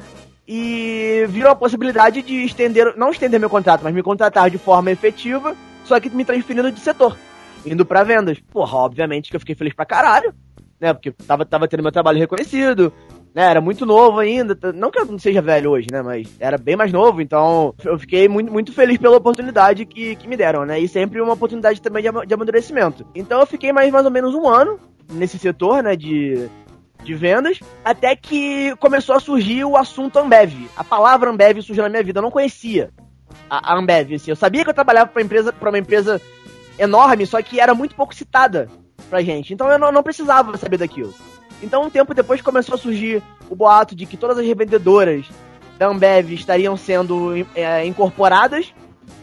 E 0.46 1.24
viram 1.28 1.50
a 1.50 1.54
possibilidade 1.54 2.20
de 2.22 2.44
estender, 2.44 2.94
não 2.96 3.10
estender 3.10 3.38
meu 3.38 3.48
contrato, 3.48 3.82
mas 3.84 3.94
me 3.94 4.02
contratar 4.02 4.50
de 4.50 4.58
forma 4.58 4.90
efetiva, 4.90 5.54
só 5.84 5.98
que 6.00 6.10
me 6.10 6.24
transferindo 6.24 6.70
de 6.72 6.80
setor, 6.80 7.16
indo 7.64 7.86
pra 7.86 8.02
vendas. 8.02 8.38
Porra, 8.50 8.76
obviamente 8.78 9.30
que 9.30 9.36
eu 9.36 9.40
fiquei 9.40 9.54
feliz 9.54 9.72
pra 9.72 9.86
caralho 9.86 10.34
né? 10.80 10.92
Porque 10.92 11.12
tava, 11.12 11.46
tava 11.46 11.68
tendo 11.68 11.82
meu 11.84 11.92
trabalho 11.92 12.18
reconhecido, 12.18 12.92
né? 13.34 13.44
Era 13.44 13.60
muito 13.60 13.86
novo 13.86 14.18
ainda. 14.18 14.56
Não 14.74 14.90
que 14.90 14.98
eu 14.98 15.06
não 15.06 15.18
seja 15.18 15.40
velho 15.40 15.70
hoje, 15.70 15.88
né? 15.90 16.02
Mas 16.02 16.28
era 16.38 16.58
bem 16.58 16.76
mais 16.76 16.92
novo, 16.92 17.20
então 17.20 17.74
eu 17.84 17.98
fiquei 17.98 18.28
muito, 18.28 18.52
muito 18.52 18.72
feliz 18.72 18.98
pela 18.98 19.16
oportunidade 19.16 19.86
que, 19.86 20.16
que 20.16 20.28
me 20.28 20.36
deram, 20.36 20.64
né? 20.64 20.78
E 20.78 20.88
sempre 20.88 21.20
uma 21.20 21.32
oportunidade 21.34 21.80
também 21.80 22.02
de, 22.02 22.26
de 22.26 22.34
amadurecimento. 22.34 23.06
Então 23.14 23.40
eu 23.40 23.46
fiquei 23.46 23.72
mais, 23.72 23.90
mais 23.90 24.04
ou 24.04 24.10
menos 24.10 24.34
um 24.34 24.48
ano 24.48 24.78
nesse 25.10 25.38
setor, 25.38 25.82
né? 25.82 25.96
De, 25.96 26.48
de 27.02 27.14
vendas, 27.14 27.58
até 27.84 28.14
que 28.14 28.74
começou 28.76 29.14
a 29.14 29.20
surgir 29.20 29.64
o 29.64 29.76
assunto 29.76 30.18
Ambev. 30.18 30.68
A 30.76 30.84
palavra 30.84 31.30
Ambev 31.30 31.60
surgiu 31.62 31.84
na 31.84 31.90
minha 31.90 32.02
vida, 32.02 32.18
eu 32.18 32.22
não 32.22 32.30
conhecia 32.30 32.90
a, 33.48 33.72
a 33.72 33.78
Ambev, 33.78 34.14
assim. 34.14 34.30
Eu 34.30 34.36
sabia 34.36 34.62
que 34.62 34.70
eu 34.70 34.74
trabalhava 34.74 35.10
para 35.10 35.22
empresa, 35.22 35.52
para 35.52 35.68
uma 35.68 35.78
empresa 35.78 36.20
enorme, 36.78 37.26
só 37.26 37.40
que 37.42 37.60
era 37.60 37.74
muito 37.74 37.94
pouco 37.94 38.14
citada 38.14 38.68
pra 39.08 39.22
gente. 39.22 39.52
Então 39.52 39.70
eu 39.70 39.78
não, 39.78 39.90
não 39.90 40.02
precisava 40.02 40.56
saber 40.56 40.78
daquilo. 40.78 41.12
Então 41.62 41.82
um 41.82 41.90
tempo 41.90 42.14
depois 42.14 42.40
começou 42.40 42.74
a 42.74 42.78
surgir 42.78 43.22
o 43.48 43.54
boato 43.54 43.94
de 43.94 44.06
que 44.06 44.16
todas 44.16 44.38
as 44.38 44.46
revendedoras 44.46 45.26
da 45.78 45.86
Ambev 45.86 46.32
estariam 46.32 46.76
sendo 46.76 47.46
é, 47.54 47.86
incorporadas 47.86 48.72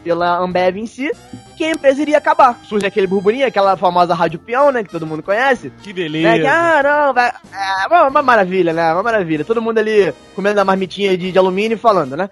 pela 0.02 0.38
Ambev 0.38 0.76
em 0.76 0.86
si, 0.86 1.10
que 1.56 1.64
a 1.64 1.70
empresa 1.70 2.00
iria 2.00 2.18
acabar. 2.18 2.58
Surge 2.64 2.86
aquele 2.86 3.06
burburinho, 3.06 3.46
aquela 3.46 3.76
famosa 3.76 4.14
rádio 4.14 4.38
peão, 4.38 4.72
né, 4.72 4.82
que 4.82 4.90
todo 4.90 5.06
mundo 5.06 5.22
conhece. 5.22 5.70
Que 5.82 5.92
beleza. 5.92 6.28
Né, 6.28 6.38
que, 6.40 6.46
ah, 6.46 6.82
não, 6.82 7.14
vai. 7.14 7.28
É 7.28 7.86
uma, 7.86 8.08
uma 8.08 8.22
maravilha, 8.22 8.72
né? 8.72 8.92
Uma 8.92 9.02
maravilha. 9.02 9.44
Todo 9.44 9.62
mundo 9.62 9.78
ali 9.78 10.12
comendo 10.34 10.60
a 10.60 10.64
marmitinha 10.64 11.16
de, 11.16 11.30
de 11.30 11.38
alumínio 11.38 11.74
e 11.74 11.78
falando, 11.78 12.16
né? 12.16 12.30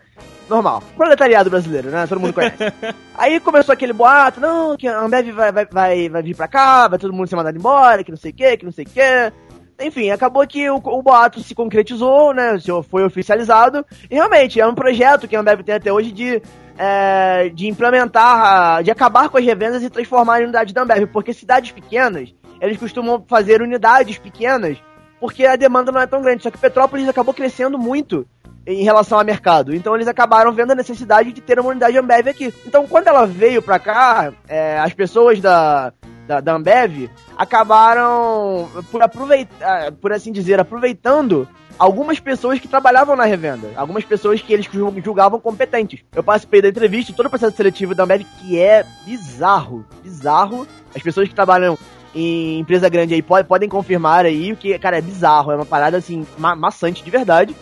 Normal. 0.48 0.82
Proletariado 0.96 1.50
brasileiro, 1.50 1.90
né? 1.90 2.06
Todo 2.06 2.20
mundo 2.20 2.32
conhece. 2.32 2.56
Aí 3.16 3.38
começou 3.38 3.72
aquele 3.72 3.92
boato, 3.92 4.40
não, 4.40 4.76
que 4.76 4.88
a 4.88 5.00
Ambev 5.00 5.30
vai, 5.32 5.52
vai, 5.52 5.66
vai, 5.66 6.08
vai 6.08 6.22
vir 6.22 6.34
pra 6.34 6.48
cá, 6.48 6.88
vai 6.88 6.98
todo 6.98 7.12
mundo 7.12 7.28
ser 7.28 7.36
mandado 7.36 7.58
embora, 7.58 8.02
que 8.02 8.10
não 8.10 8.18
sei 8.18 8.30
o 8.30 8.34
que, 8.34 8.56
que 8.56 8.64
não 8.64 8.72
sei 8.72 8.84
o 8.84 8.88
que. 8.88 9.32
Enfim, 9.80 10.10
acabou 10.10 10.46
que 10.46 10.68
o, 10.68 10.76
o 10.76 11.02
boato 11.02 11.40
se 11.40 11.54
concretizou, 11.54 12.34
né? 12.34 12.58
Foi 12.90 13.04
oficializado. 13.04 13.84
E 14.10 14.14
realmente, 14.14 14.60
é 14.60 14.66
um 14.66 14.74
projeto 14.74 15.28
que 15.28 15.36
a 15.36 15.40
Ambev 15.40 15.62
tem 15.62 15.74
até 15.76 15.92
hoje 15.92 16.10
de, 16.10 16.42
é, 16.76 17.48
de 17.50 17.68
implementar, 17.68 18.82
de 18.82 18.90
acabar 18.90 19.28
com 19.28 19.38
as 19.38 19.44
revendas 19.44 19.82
e 19.82 19.90
transformar 19.90 20.40
em 20.40 20.44
unidade 20.44 20.74
da 20.74 20.82
Ambev. 20.82 21.06
Porque 21.06 21.32
cidades 21.32 21.70
pequenas, 21.70 22.34
eles 22.60 22.76
costumam 22.76 23.24
fazer 23.28 23.62
unidades 23.62 24.18
pequenas 24.18 24.78
porque 25.20 25.44
a 25.44 25.56
demanda 25.56 25.92
não 25.92 26.00
é 26.00 26.06
tão 26.06 26.22
grande. 26.22 26.42
Só 26.42 26.50
que 26.50 26.58
Petrópolis 26.58 27.08
acabou 27.08 27.34
crescendo 27.34 27.78
muito 27.78 28.26
em 28.66 28.82
relação 28.82 29.18
ao 29.18 29.24
mercado. 29.24 29.74
Então 29.74 29.94
eles 29.94 30.08
acabaram 30.08 30.52
vendo 30.52 30.72
a 30.72 30.74
necessidade 30.74 31.32
de 31.32 31.40
ter 31.40 31.58
uma 31.58 31.70
unidade 31.70 31.96
Ambev 31.96 32.28
aqui. 32.28 32.52
Então 32.66 32.86
quando 32.86 33.08
ela 33.08 33.26
veio 33.26 33.62
pra 33.62 33.78
cá, 33.78 34.32
é, 34.46 34.78
as 34.78 34.92
pessoas 34.92 35.40
da, 35.40 35.92
da, 36.28 36.40
da 36.40 36.54
Ambev 36.54 37.08
acabaram, 37.36 38.68
por 38.92 39.02
aproveitar, 39.02 39.92
por 39.92 40.12
assim 40.12 40.30
dizer, 40.30 40.60
aproveitando 40.60 41.48
algumas 41.78 42.20
pessoas 42.20 42.60
que 42.60 42.68
trabalhavam 42.68 43.16
na 43.16 43.24
revenda, 43.24 43.70
algumas 43.74 44.04
pessoas 44.04 44.42
que 44.42 44.52
eles 44.52 44.68
julgavam 45.02 45.40
competentes. 45.40 46.04
Eu 46.14 46.22
participei 46.22 46.60
da 46.60 46.68
entrevista, 46.68 47.14
todo 47.14 47.26
o 47.26 47.30
processo 47.30 47.56
seletivo 47.56 47.94
da 47.94 48.04
Ambev, 48.04 48.24
que 48.40 48.58
é 48.58 48.84
bizarro, 49.06 49.86
bizarro. 50.02 50.66
As 50.94 51.02
pessoas 51.02 51.28
que 51.28 51.34
trabalham 51.34 51.78
em 52.14 52.58
empresa 52.58 52.88
grande 52.88 53.14
aí 53.14 53.22
podem, 53.22 53.68
confirmar 53.68 54.26
aí, 54.26 54.54
que, 54.54 54.78
cara, 54.78 54.98
é 54.98 55.02
bizarro, 55.02 55.52
é 55.52 55.56
uma 55.56 55.66
parada 55.66 55.96
assim, 55.96 56.26
ma 56.36 56.54
maçante 56.54 57.02
de 57.02 57.10
verdade. 57.10 57.56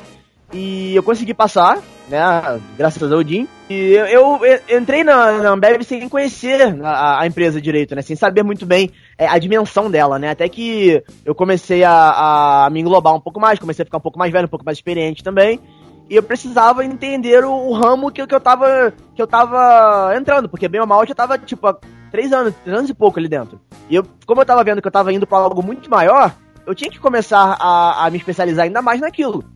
E 0.53 0.95
eu 0.95 1.03
consegui 1.03 1.35
passar, 1.35 1.79
né? 2.09 2.61
Graças 2.77 3.11
ao 3.11 3.19
Odin. 3.19 3.49
E 3.69 3.93
eu, 3.93 4.45
eu, 4.45 4.79
entrei 4.79 5.03
na, 5.03 5.33
na 5.43 5.51
Ambev 5.51 5.83
sem 5.83 6.09
conhecer 6.09 6.81
a, 6.85 7.21
a, 7.21 7.27
empresa 7.27 7.61
direito, 7.61 7.95
né? 7.95 8.03
Sem 8.03 8.15
saber 8.15 8.45
muito 8.45 8.65
bem 8.65 8.91
é, 9.19 9.27
a 9.27 9.39
dimensão 9.39 9.91
dela, 9.91 10.19
né? 10.19 10.31
Até 10.31 10.49
que 10.49 11.03
eu 11.25 11.35
comecei 11.35 11.83
a, 11.83 12.67
a 12.67 12.71
me 12.71 12.81
englobar 12.81 13.15
um 13.15 13.21
pouco 13.21 13.41
mais, 13.41 13.59
comecei 13.59 13.83
a 13.83 13.87
ficar 13.87 13.99
um 13.99 14.03
pouco 14.03 14.19
mais 14.19 14.33
velho, 14.33 14.47
um 14.47 14.51
pouco 14.51 14.65
mais 14.65 14.79
experiente 14.79 15.25
também. 15.25 15.61
E 16.09 16.15
eu 16.15 16.23
precisava 16.23 16.85
entender 16.85 17.45
o, 17.45 17.53
o 17.53 17.73
ramo 17.73 18.13
que, 18.13 18.25
que, 18.25 18.35
eu 18.35 18.41
tava, 18.41 18.93
que 19.15 19.21
eu 19.21 19.27
tava 19.27 20.15
entrando, 20.17 20.49
porque 20.49 20.69
bem 20.69 20.81
ou 20.81 20.87
mal 20.87 21.01
eu 21.03 21.09
já 21.09 21.15
tava, 21.15 21.37
tipo, 21.37 21.67
há 21.67 21.77
três 22.13 22.33
anos, 22.33 22.55
três 22.63 22.79
anos 22.79 22.89
e 22.89 22.95
pouco 22.95 23.19
ali 23.19 23.29
dentro. 23.29 23.61
E 23.91 23.97
eu, 23.97 24.05
como 24.25 24.41
eu 24.41 24.47
tava 24.47 24.63
vendo 24.63 24.81
que 24.81 24.87
eu 24.87 24.93
tava 24.93 25.13
indo 25.13 25.27
para 25.27 25.39
algo 25.39 25.63
muito 25.63 25.91
maior, 25.91 26.33
eu 26.65 26.75
tinha 26.75 26.91
que 26.91 27.01
começar 27.01 27.57
a, 27.59 28.07
a 28.07 28.11
me 28.11 28.19
especializar 28.19 28.65
ainda 28.65 28.81
mais 28.81 29.01
naquilo. 29.01 29.56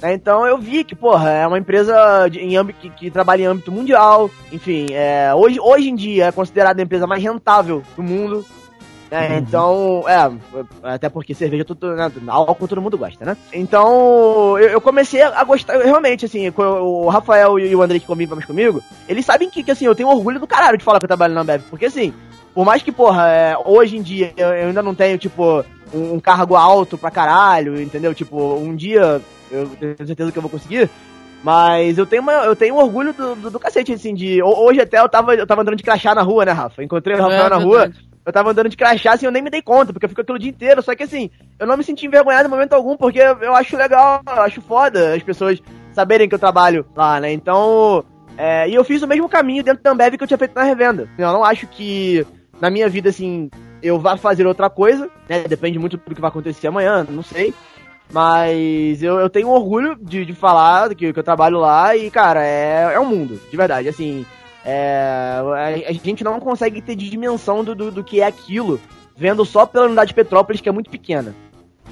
Né? 0.00 0.14
Então 0.14 0.46
eu 0.46 0.58
vi 0.58 0.84
que, 0.84 0.94
porra, 0.94 1.30
é 1.30 1.46
uma 1.46 1.58
empresa 1.58 2.28
de, 2.28 2.40
em 2.40 2.56
âmbito, 2.56 2.80
que, 2.80 2.90
que, 2.90 3.10
trabalha 3.10 3.42
em 3.42 3.46
âmbito 3.46 3.70
mundial. 3.70 4.30
Enfim, 4.50 4.86
é, 4.92 5.32
hoje, 5.34 5.60
hoje 5.60 5.90
em 5.90 5.94
dia 5.94 6.26
é 6.26 6.32
considerada 6.32 6.80
a 6.80 6.84
empresa 6.84 7.06
mais 7.06 7.22
rentável 7.22 7.82
do 7.96 8.02
mundo. 8.02 8.44
Né? 9.10 9.28
Uhum. 9.28 9.36
Então, 9.38 10.04
é, 10.06 10.94
até 10.94 11.08
porque 11.08 11.34
cerveja 11.34 11.64
tudo, 11.64 11.96
né, 11.96 12.10
álcool 12.28 12.68
todo 12.68 12.80
mundo 12.80 12.96
gosta, 12.96 13.24
né? 13.24 13.36
Então, 13.52 14.56
eu, 14.56 14.68
eu 14.68 14.80
comecei 14.80 15.20
a 15.20 15.42
gostar, 15.42 15.78
realmente, 15.78 16.26
assim, 16.26 16.48
o 16.56 17.08
Rafael 17.08 17.58
e 17.58 17.74
o 17.74 17.82
André 17.82 17.98
que 17.98 18.06
convivem 18.06 18.36
mais 18.36 18.46
comigo, 18.46 18.80
eles 19.08 19.26
sabem 19.26 19.50
que, 19.50 19.64
que, 19.64 19.70
assim, 19.72 19.84
eu 19.84 19.96
tenho 19.96 20.08
orgulho 20.08 20.38
do 20.38 20.46
caralho 20.46 20.78
de 20.78 20.84
falar 20.84 21.00
que 21.00 21.06
eu 21.06 21.08
trabalho 21.08 21.34
na 21.34 21.40
Ambev, 21.40 21.62
porque, 21.68 21.86
assim, 21.86 22.14
por 22.54 22.64
mais 22.64 22.84
que, 22.84 22.92
porra, 22.92 23.28
é, 23.28 23.56
hoje 23.64 23.96
em 23.96 24.02
dia 24.02 24.32
eu, 24.36 24.46
eu 24.46 24.68
ainda 24.68 24.82
não 24.82 24.94
tenho, 24.94 25.18
tipo, 25.18 25.64
um, 25.92 26.14
um 26.14 26.20
cargo 26.20 26.54
alto 26.54 26.96
pra 26.96 27.10
caralho, 27.10 27.82
entendeu? 27.82 28.14
Tipo, 28.14 28.54
um 28.54 28.76
dia 28.76 29.20
eu 29.50 29.68
tenho 29.68 30.06
certeza 30.06 30.32
que 30.32 30.38
eu 30.38 30.42
vou 30.42 30.50
conseguir. 30.50 30.88
Mas 31.42 31.96
eu 31.96 32.04
tenho, 32.04 32.22
uma, 32.22 32.32
eu 32.32 32.54
tenho 32.54 32.74
um 32.74 32.78
orgulho 32.78 33.14
do, 33.14 33.34
do, 33.34 33.50
do, 33.50 33.58
cacete, 33.58 33.92
assim, 33.92 34.14
de. 34.14 34.42
Hoje 34.42 34.80
até 34.80 35.00
eu 35.00 35.08
tava, 35.08 35.34
eu 35.34 35.46
tava 35.46 35.62
andando 35.62 35.76
de 35.76 35.82
crachá 35.82 36.14
na 36.14 36.22
rua, 36.22 36.44
né, 36.44 36.52
Rafa? 36.52 36.82
Encontrei 36.82 37.16
o 37.16 37.20
Rafael 37.20 37.46
é, 37.46 37.50
na 37.50 37.56
rua. 37.56 37.90
Eu 38.24 38.32
tava 38.32 38.50
andando 38.50 38.68
de 38.68 38.76
crachá, 38.76 39.14
assim, 39.14 39.24
eu 39.24 39.32
nem 39.32 39.42
me 39.42 39.48
dei 39.48 39.62
conta, 39.62 39.92
porque 39.92 40.04
eu 40.04 40.08
fico 40.08 40.20
aquilo 40.20 40.36
o 40.36 40.38
dia 40.38 40.50
inteiro. 40.50 40.82
Só 40.82 40.94
que 40.94 41.02
assim, 41.02 41.30
eu 41.58 41.66
não 41.66 41.78
me 41.78 41.82
senti 41.82 42.06
envergonhado 42.06 42.46
em 42.46 42.50
momento 42.50 42.74
algum, 42.74 42.96
porque 42.96 43.18
eu 43.18 43.56
acho 43.56 43.76
legal, 43.76 44.20
eu 44.26 44.42
acho 44.42 44.60
foda 44.60 45.14
as 45.14 45.22
pessoas 45.22 45.62
saberem 45.92 46.28
que 46.28 46.34
eu 46.34 46.38
trabalho 46.38 46.84
lá, 46.94 47.18
né? 47.20 47.32
Então. 47.32 48.04
É, 48.36 48.68
e 48.68 48.74
eu 48.74 48.84
fiz 48.84 49.02
o 49.02 49.08
mesmo 49.08 49.28
caminho 49.28 49.62
dentro 49.62 49.82
da 49.82 49.90
Ambev 49.90 50.16
que 50.16 50.22
eu 50.22 50.28
tinha 50.28 50.38
feito 50.38 50.54
na 50.54 50.62
revenda. 50.62 51.08
Eu 51.18 51.32
não 51.32 51.44
acho 51.44 51.66
que 51.66 52.26
na 52.60 52.70
minha 52.70 52.88
vida, 52.88 53.08
assim, 53.08 53.50
eu 53.82 53.98
vá 53.98 54.16
fazer 54.16 54.46
outra 54.46 54.68
coisa, 54.68 55.10
né? 55.28 55.44
Depende 55.48 55.78
muito 55.78 55.96
do 55.96 56.14
que 56.14 56.20
vai 56.20 56.28
acontecer 56.28 56.66
amanhã, 56.66 57.06
não 57.08 57.22
sei. 57.22 57.54
Mas 58.12 59.02
eu, 59.02 59.20
eu 59.20 59.30
tenho 59.30 59.48
orgulho 59.48 59.96
de, 60.00 60.24
de 60.24 60.34
falar 60.34 60.94
que, 60.94 61.12
que 61.12 61.18
eu 61.18 61.22
trabalho 61.22 61.58
lá 61.58 61.96
e, 61.96 62.10
cara, 62.10 62.44
é, 62.44 62.92
é 62.94 63.00
um 63.00 63.06
mundo, 63.06 63.40
de 63.50 63.56
verdade. 63.56 63.88
Assim, 63.88 64.26
é, 64.64 65.40
a, 65.40 65.90
a, 65.90 65.92
gente 65.92 66.24
não 66.24 66.40
consegue 66.40 66.82
ter 66.82 66.96
dimensão 66.96 67.62
do, 67.62 67.74
do, 67.74 67.90
do, 67.90 68.04
que 68.04 68.20
é 68.20 68.26
aquilo, 68.26 68.80
vendo 69.16 69.44
só 69.44 69.64
pela 69.64 69.86
unidade 69.86 70.08
de 70.08 70.14
Petrópolis, 70.14 70.60
que 70.60 70.68
é 70.68 70.72
muito 70.72 70.90
pequena. 70.90 71.34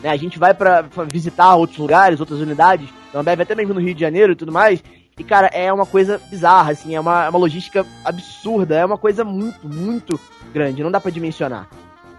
Né, 0.02 0.10
a 0.10 0.16
gente 0.16 0.38
vai 0.38 0.52
para 0.52 0.84
visitar 1.10 1.54
outros 1.54 1.78
lugares, 1.78 2.20
outras 2.20 2.40
unidades, 2.40 2.88
então 3.08 3.22
deve 3.22 3.42
até 3.42 3.54
mesmo 3.54 3.74
no 3.74 3.80
Rio 3.80 3.94
de 3.94 4.00
Janeiro 4.00 4.32
e 4.32 4.36
tudo 4.36 4.52
mais. 4.52 4.82
E, 5.16 5.24
cara, 5.24 5.48
é 5.48 5.72
uma 5.72 5.86
coisa 5.86 6.20
bizarra, 6.30 6.72
assim, 6.72 6.94
é 6.94 7.00
uma, 7.00 7.24
é 7.24 7.28
uma 7.28 7.38
logística 7.38 7.84
absurda, 8.04 8.76
é 8.76 8.84
uma 8.84 8.98
coisa 8.98 9.24
muito, 9.24 9.66
muito 9.66 10.18
grande, 10.52 10.82
não 10.82 10.90
dá 10.90 11.00
para 11.00 11.10
dimensionar. 11.10 11.68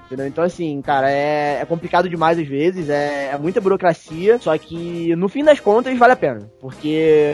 Entendeu? 0.10 0.26
Então, 0.26 0.44
assim, 0.44 0.82
cara, 0.82 1.12
é, 1.12 1.60
é 1.62 1.66
complicado 1.66 2.10
demais 2.10 2.40
às 2.40 2.48
vezes, 2.48 2.90
é, 2.90 3.30
é, 3.32 3.38
muita 3.38 3.62
burocracia, 3.62 4.40
só 4.40 4.58
que 4.58 5.16
no 5.16 5.30
fim 5.30 5.44
das 5.44 5.60
contas 5.60 5.96
vale 6.00 6.14
a 6.14 6.16
pena, 6.16 6.50
porque 6.60 7.32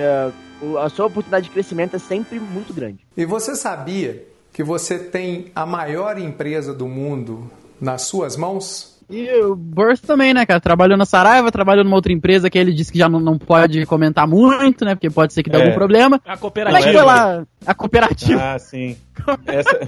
a 0.84 0.90
sua 0.90 1.06
oportunidade 1.06 1.46
de 1.46 1.52
crescimento 1.52 1.96
é 1.96 2.00
sempre 2.00 2.38
muito 2.38 2.74
grande. 2.74 3.08
E 3.16 3.26
você 3.26 3.56
sabia 3.56 4.26
que 4.52 4.62
você 4.62 5.00
tem 5.00 5.52
a 5.56 5.66
maior 5.66 6.20
empresa 6.20 6.74
do 6.74 6.86
mundo 6.86 7.50
nas 7.80 8.02
suas 8.02 8.36
mãos? 8.36 9.02
E 9.10 9.30
o 9.42 9.56
Burst 9.56 10.04
também, 10.04 10.34
né, 10.34 10.46
cara? 10.46 10.60
Trabalhou 10.60 10.98
na 10.98 11.06
Saraiva, 11.06 11.52
trabalhou 11.52 11.86
numa 11.86 11.96
outra 11.96 12.12
empresa 12.12 12.50
que 12.50 12.58
ele 12.58 12.74
disse 12.74 12.92
que 12.92 12.98
já 12.98 13.08
não, 13.08 13.22
não 13.22 13.38
pode 13.38 13.86
comentar 13.86 14.28
muito, 14.28 14.84
né? 14.84 14.96
Porque 14.96 15.10
pode 15.10 15.34
ser 15.34 15.44
que 15.44 15.50
dê 15.50 15.58
é. 15.58 15.62
algum 15.62 15.76
problema. 15.76 16.20
A 16.26 16.36
cooperativa. 16.36 16.78
Como 16.78 16.90
é 16.90 16.92
que 16.92 16.98
foi 16.98 17.06
lá? 17.06 17.46
A 17.66 17.74
cooperativa. 17.74 18.54
Ah, 18.54 18.60
sim. 18.60 18.98
Essa, 19.46 19.80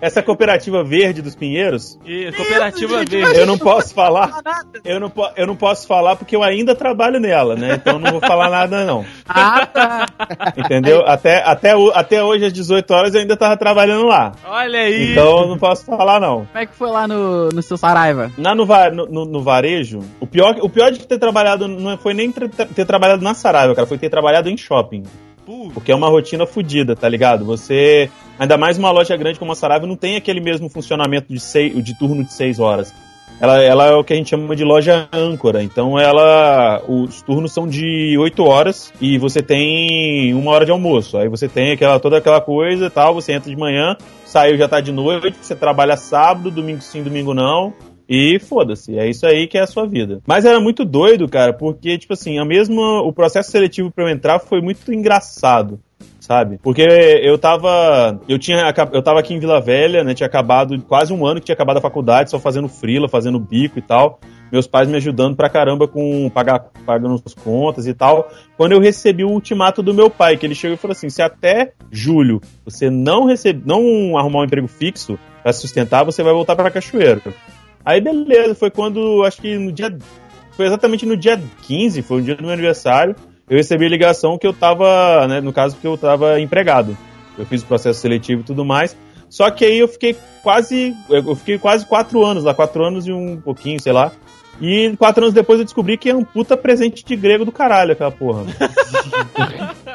essa 0.00 0.22
cooperativa 0.22 0.82
verde 0.82 1.20
dos 1.20 1.34
Pinheiros. 1.34 1.98
Isso, 2.04 2.36
cooperativa 2.36 3.02
Isso, 3.02 3.10
verde. 3.10 3.38
Eu 3.38 3.46
não 3.46 3.58
posso 3.58 3.94
falar. 3.94 4.40
Eu 4.84 4.98
não, 4.98 5.12
eu 5.36 5.46
não 5.46 5.56
posso 5.56 5.86
falar 5.86 6.16
porque 6.16 6.34
eu 6.34 6.42
ainda 6.42 6.74
trabalho 6.74 7.20
nela, 7.20 7.54
né? 7.54 7.74
Então 7.74 7.98
não 7.98 8.12
vou 8.12 8.20
falar 8.20 8.48
nada, 8.48 8.84
não. 8.84 9.04
Ah, 9.28 9.66
tá. 9.66 10.06
Entendeu? 10.56 11.02
Até, 11.06 11.42
até, 11.44 11.72
até 11.94 12.24
hoje, 12.24 12.46
às 12.46 12.52
18 12.52 12.90
horas, 12.92 13.14
eu 13.14 13.20
ainda 13.20 13.36
tava 13.36 13.56
trabalhando 13.56 14.06
lá. 14.06 14.32
Olha 14.44 14.80
aí. 14.80 15.12
Então 15.12 15.42
eu 15.42 15.48
não 15.48 15.58
posso 15.58 15.84
falar, 15.84 16.18
não. 16.18 16.46
Como 16.46 16.58
é 16.58 16.66
que 16.66 16.74
foi 16.74 16.90
lá 16.90 17.06
no, 17.06 17.48
no 17.48 17.62
seu 17.62 17.76
Saraiva? 17.76 18.30
Lá 18.38 18.54
no, 18.54 18.66
no, 18.66 19.24
no 19.24 19.42
varejo, 19.42 20.00
o 20.18 20.26
pior, 20.26 20.56
o 20.60 20.68
pior 20.68 20.90
de 20.90 21.06
ter 21.06 21.18
trabalhado 21.18 21.68
não 21.68 21.96
foi 21.98 22.14
nem 22.14 22.32
ter, 22.32 22.48
ter 22.48 22.84
trabalhado 22.84 23.22
na 23.22 23.34
Saraiva, 23.34 23.74
cara, 23.74 23.86
foi 23.86 23.98
ter 23.98 24.08
trabalhado 24.08 24.48
em 24.48 24.56
shopping. 24.56 25.02
Porque 25.72 25.92
é 25.92 25.94
uma 25.94 26.08
rotina 26.08 26.46
fodida, 26.46 26.94
tá 26.94 27.08
ligado? 27.08 27.44
Você. 27.44 28.10
Ainda 28.38 28.56
mais 28.56 28.78
uma 28.78 28.90
loja 28.90 29.16
grande 29.16 29.38
como 29.38 29.52
a 29.52 29.54
Saraiva 29.54 29.86
não 29.86 29.96
tem 29.96 30.16
aquele 30.16 30.40
mesmo 30.40 30.68
funcionamento 30.68 31.32
de, 31.32 31.40
seis, 31.40 31.84
de 31.84 31.98
turno 31.98 32.24
de 32.24 32.32
6 32.32 32.58
horas. 32.58 32.94
Ela, 33.40 33.62
ela 33.62 33.86
é 33.86 33.94
o 33.94 34.04
que 34.04 34.12
a 34.12 34.16
gente 34.16 34.28
chama 34.28 34.54
de 34.54 34.64
loja 34.64 35.08
âncora. 35.12 35.62
Então 35.62 35.98
ela. 35.98 36.82
Os 36.86 37.22
turnos 37.22 37.52
são 37.52 37.66
de 37.66 38.16
8 38.18 38.42
horas 38.44 38.92
e 39.00 39.16
você 39.18 39.42
tem 39.42 40.34
uma 40.34 40.50
hora 40.50 40.66
de 40.66 40.70
almoço. 40.70 41.16
Aí 41.16 41.28
você 41.28 41.48
tem 41.48 41.72
aquela, 41.72 41.98
toda 41.98 42.18
aquela 42.18 42.40
coisa 42.40 42.86
e 42.86 42.90
tal, 42.90 43.14
você 43.14 43.32
entra 43.32 43.50
de 43.50 43.56
manhã, 43.56 43.96
saiu 44.26 44.58
já 44.58 44.68
tá 44.68 44.80
de 44.80 44.92
noite, 44.92 45.38
você 45.40 45.56
trabalha 45.56 45.96
sábado, 45.96 46.50
domingo 46.50 46.82
sim, 46.82 47.02
domingo 47.02 47.32
não. 47.32 47.72
E 48.12 48.40
foda-se, 48.40 48.98
é 48.98 49.08
isso 49.08 49.24
aí 49.24 49.46
que 49.46 49.56
é 49.56 49.60
a 49.60 49.68
sua 49.68 49.86
vida. 49.86 50.20
Mas 50.26 50.44
era 50.44 50.58
muito 50.58 50.84
doido, 50.84 51.28
cara, 51.28 51.52
porque, 51.52 51.96
tipo 51.96 52.12
assim, 52.12 52.40
a 52.40 52.44
mesma, 52.44 53.02
o 53.02 53.12
processo 53.12 53.52
seletivo 53.52 53.88
para 53.88 54.02
eu 54.02 54.08
entrar 54.08 54.40
foi 54.40 54.60
muito 54.60 54.92
engraçado 54.92 55.78
sabe? 56.30 56.58
Porque 56.62 56.82
eu 56.82 57.36
tava. 57.36 58.20
Eu 58.28 58.38
tinha. 58.38 58.72
Eu 58.92 59.02
tava 59.02 59.18
aqui 59.18 59.34
em 59.34 59.40
Vila 59.40 59.60
Velha, 59.60 60.04
né? 60.04 60.14
Tinha 60.14 60.28
acabado 60.28 60.80
quase 60.82 61.12
um 61.12 61.26
ano 61.26 61.40
que 61.40 61.46
tinha 61.46 61.54
acabado 61.54 61.78
a 61.78 61.80
faculdade, 61.80 62.30
só 62.30 62.38
fazendo 62.38 62.68
frila, 62.68 63.08
fazendo 63.08 63.40
bico 63.40 63.80
e 63.80 63.82
tal. 63.82 64.20
Meus 64.52 64.66
pais 64.66 64.88
me 64.88 64.96
ajudando 64.96 65.34
pra 65.34 65.48
caramba 65.48 65.88
com 65.88 66.30
pagar, 66.30 66.66
pagando 66.86 67.20
as 67.24 67.34
contas 67.34 67.86
e 67.88 67.94
tal. 67.94 68.28
Quando 68.56 68.72
eu 68.72 68.80
recebi 68.80 69.24
o 69.24 69.30
ultimato 69.30 69.82
do 69.82 69.92
meu 69.92 70.08
pai, 70.08 70.36
que 70.36 70.46
ele 70.46 70.54
chegou 70.54 70.74
e 70.74 70.78
falou 70.78 70.92
assim: 70.92 71.10
se 71.10 71.20
até 71.20 71.72
julho 71.90 72.40
você 72.64 72.88
não 72.88 73.26
receber, 73.26 73.62
não 73.66 74.16
arrumar 74.16 74.40
um 74.40 74.44
emprego 74.44 74.68
fixo 74.68 75.18
para 75.42 75.52
sustentar, 75.52 76.04
você 76.04 76.22
vai 76.22 76.32
voltar 76.32 76.54
para 76.54 76.70
Cachoeiro. 76.70 77.22
Aí 77.84 78.00
beleza, 78.00 78.54
foi 78.54 78.70
quando, 78.70 79.24
acho 79.24 79.40
que 79.40 79.56
no 79.56 79.72
dia. 79.72 79.96
Foi 80.52 80.66
exatamente 80.66 81.06
no 81.06 81.16
dia 81.16 81.40
15, 81.62 82.02
foi 82.02 82.20
o 82.20 82.22
dia 82.22 82.34
do 82.34 82.42
meu 82.42 82.52
aniversário. 82.52 83.16
Eu 83.48 83.56
recebi 83.56 83.86
a 83.86 83.88
ligação 83.88 84.38
que 84.38 84.46
eu 84.46 84.52
tava, 84.52 85.26
né, 85.26 85.40
no 85.40 85.52
caso 85.52 85.76
que 85.76 85.86
eu 85.86 85.96
tava 85.96 86.40
empregado. 86.40 86.96
Eu 87.38 87.46
fiz 87.46 87.62
o 87.62 87.66
processo 87.66 88.00
seletivo 88.00 88.42
e 88.42 88.44
tudo 88.44 88.64
mais. 88.64 88.96
Só 89.28 89.50
que 89.50 89.64
aí 89.64 89.78
eu 89.78 89.88
fiquei 89.88 90.16
quase. 90.42 90.94
Eu 91.08 91.34
fiquei 91.34 91.58
quase 91.58 91.86
quatro 91.86 92.24
anos 92.24 92.44
lá, 92.44 92.52
quatro 92.52 92.84
anos 92.84 93.06
e 93.06 93.12
um 93.12 93.40
pouquinho, 93.40 93.80
sei 93.80 93.92
lá. 93.92 94.12
E 94.60 94.94
quatro 94.98 95.24
anos 95.24 95.34
depois 95.34 95.58
eu 95.58 95.64
descobri 95.64 95.96
que 95.96 96.10
é 96.10 96.14
um 96.14 96.24
puta 96.24 96.56
presente 96.56 97.04
de 97.04 97.16
grego 97.16 97.44
do 97.44 97.52
caralho, 97.52 97.92
aquela 97.92 98.10
porra. 98.10 98.44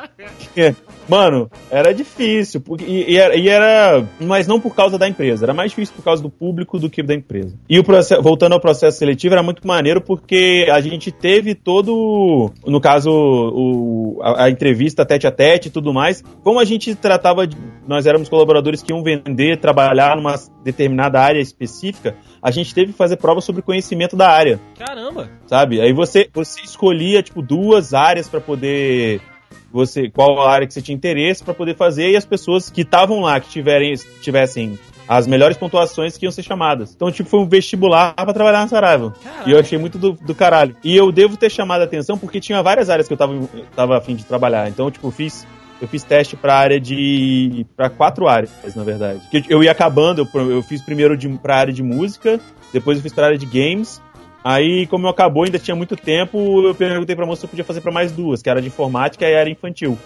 Mano, 1.08 1.50
era 1.70 1.94
difícil. 1.94 2.62
Porque, 2.62 2.84
e, 2.84 3.12
e, 3.12 3.18
era, 3.18 3.36
e, 3.36 3.48
era, 3.48 4.04
Mas 4.20 4.48
não 4.48 4.60
por 4.60 4.76
causa 4.76 4.98
da 4.98 5.08
empresa. 5.08 5.46
Era 5.46 5.54
mais 5.54 5.72
difícil 5.72 5.96
por 5.96 6.04
causa 6.04 6.22
do 6.22 6.30
público 6.30 6.80
do 6.80 6.90
que 6.90 7.04
da 7.04 7.14
empresa. 7.14 7.56
E 7.70 7.78
o 7.80 7.84
processo, 7.84 8.22
voltando 8.22 8.54
ao 8.54 8.60
processo 8.60 8.98
seletivo, 8.98 9.36
era 9.36 9.44
muito 9.44 9.66
maneiro 9.66 10.02
porque 10.02 10.68
a 10.72 10.82
gente 10.82 11.12
teve 11.12 11.54
todo. 11.54 12.52
No 12.66 12.82
caso, 12.82 13.12
o, 13.12 14.20
a, 14.22 14.46
a 14.46 14.50
entrevista 14.50 15.06
tete 15.06 15.28
a 15.28 15.32
tete 15.32 15.68
e 15.68 15.72
tudo 15.72 15.94
mais. 15.94 16.24
Como 16.44 16.60
a 16.60 16.66
gente 16.66 16.96
tratava. 16.96 17.46
De, 17.46 17.56
nós 17.88 18.08
éramos 18.08 18.30
colaboradores 18.30 18.82
que 18.82 18.92
iam 18.92 19.04
vender, 19.04 19.60
trabalhar 19.60 20.16
numa 20.16 20.36
determinada 20.64 21.20
área 21.20 21.40
específica 21.40 22.16
a 22.46 22.52
gente 22.52 22.76
teve 22.76 22.92
que 22.92 22.98
fazer 22.98 23.18
prova 23.18 23.42
sobre 23.42 23.64
conhecimento 23.64 24.16
da 24.16 24.30
área. 24.30 24.60
Caramba! 24.78 25.32
Sabe? 25.48 25.82
Aí 25.82 25.92
você, 25.92 26.30
você 26.32 26.62
escolhia, 26.62 27.24
tipo, 27.24 27.42
duas 27.42 27.92
áreas 27.92 28.30
para 28.30 28.40
poder 28.40 29.20
você 29.76 30.10
qual 30.10 30.48
área 30.48 30.66
que 30.66 30.74
você 30.74 30.82
tinha 30.82 30.96
interesse 30.96 31.44
para 31.44 31.54
poder 31.54 31.76
fazer 31.76 32.10
e 32.10 32.16
as 32.16 32.26
pessoas 32.26 32.70
que 32.70 32.82
estavam 32.82 33.20
lá 33.20 33.40
que 33.42 33.50
tiverem 33.50 33.94
tivessem 34.22 34.80
as 35.08 35.28
melhores 35.28 35.58
pontuações 35.58 36.18
que 36.18 36.26
iam 36.26 36.32
ser 36.32 36.44
chamadas. 36.44 36.94
Então, 36.96 37.12
tipo, 37.12 37.30
foi 37.30 37.42
um 37.42 37.48
vestibular 37.48 38.14
pra 38.14 38.34
trabalhar 38.34 38.62
na 38.62 38.68
Saraiva. 38.68 39.14
E 39.46 39.52
eu 39.52 39.60
achei 39.60 39.78
muito 39.78 40.00
do, 40.00 40.14
do 40.14 40.34
caralho. 40.34 40.76
E 40.84 40.96
eu 40.96 41.12
devo 41.12 41.38
ter 41.38 41.52
chamado 41.52 41.82
a 41.82 41.84
atenção 41.84 42.18
porque 42.18 42.40
tinha 42.40 42.64
várias 42.64 42.90
áreas 42.90 43.08
que 43.08 43.14
eu 43.14 43.18
tava, 43.18 43.34
tava 43.76 43.98
afim 43.98 44.16
de 44.16 44.26
trabalhar. 44.26 44.68
Então, 44.70 44.90
tipo, 44.90 45.08
eu 45.08 45.12
fiz. 45.12 45.46
Eu 45.82 45.90
fiz 45.90 46.04
teste 46.04 46.38
pra 46.38 46.56
área 46.56 46.80
de. 46.80 47.66
pra 47.76 47.90
quatro 47.90 48.30
áreas, 48.30 48.74
na 48.76 48.84
verdade. 48.84 49.20
Porque 49.30 49.44
eu 49.54 49.62
ia 49.62 49.72
acabando, 49.72 50.28
eu, 50.34 50.52
eu 50.52 50.64
fiz 50.64 50.82
primeiro 50.82 51.18
de, 51.18 51.28
pra 51.28 51.58
área 51.58 51.74
de 51.74 51.84
música, 51.84 52.40
depois 52.72 52.98
eu 52.98 53.04
fiz 53.04 53.12
pra 53.12 53.26
área 53.26 53.38
de 53.38 53.46
games. 53.46 54.02
Aí, 54.48 54.86
como 54.86 55.08
eu 55.08 55.10
acabou, 55.10 55.44
ainda 55.44 55.58
tinha 55.58 55.76
muito 55.76 55.96
tempo, 55.96 56.62
eu 56.62 56.76
perguntei 56.76 57.16
pra 57.16 57.26
moça 57.26 57.40
se 57.42 57.46
eu 57.48 57.50
podia 57.50 57.66
fazer 57.66 57.82
pra 57.82 57.92
mais 57.92 58.12
duas, 58.12 58.44
que 58.44 58.50
era 58.50 58.62
de 58.62 58.68
informática 58.68 59.28
e 59.28 59.34
era 59.34 59.50
infantil. 59.50 59.98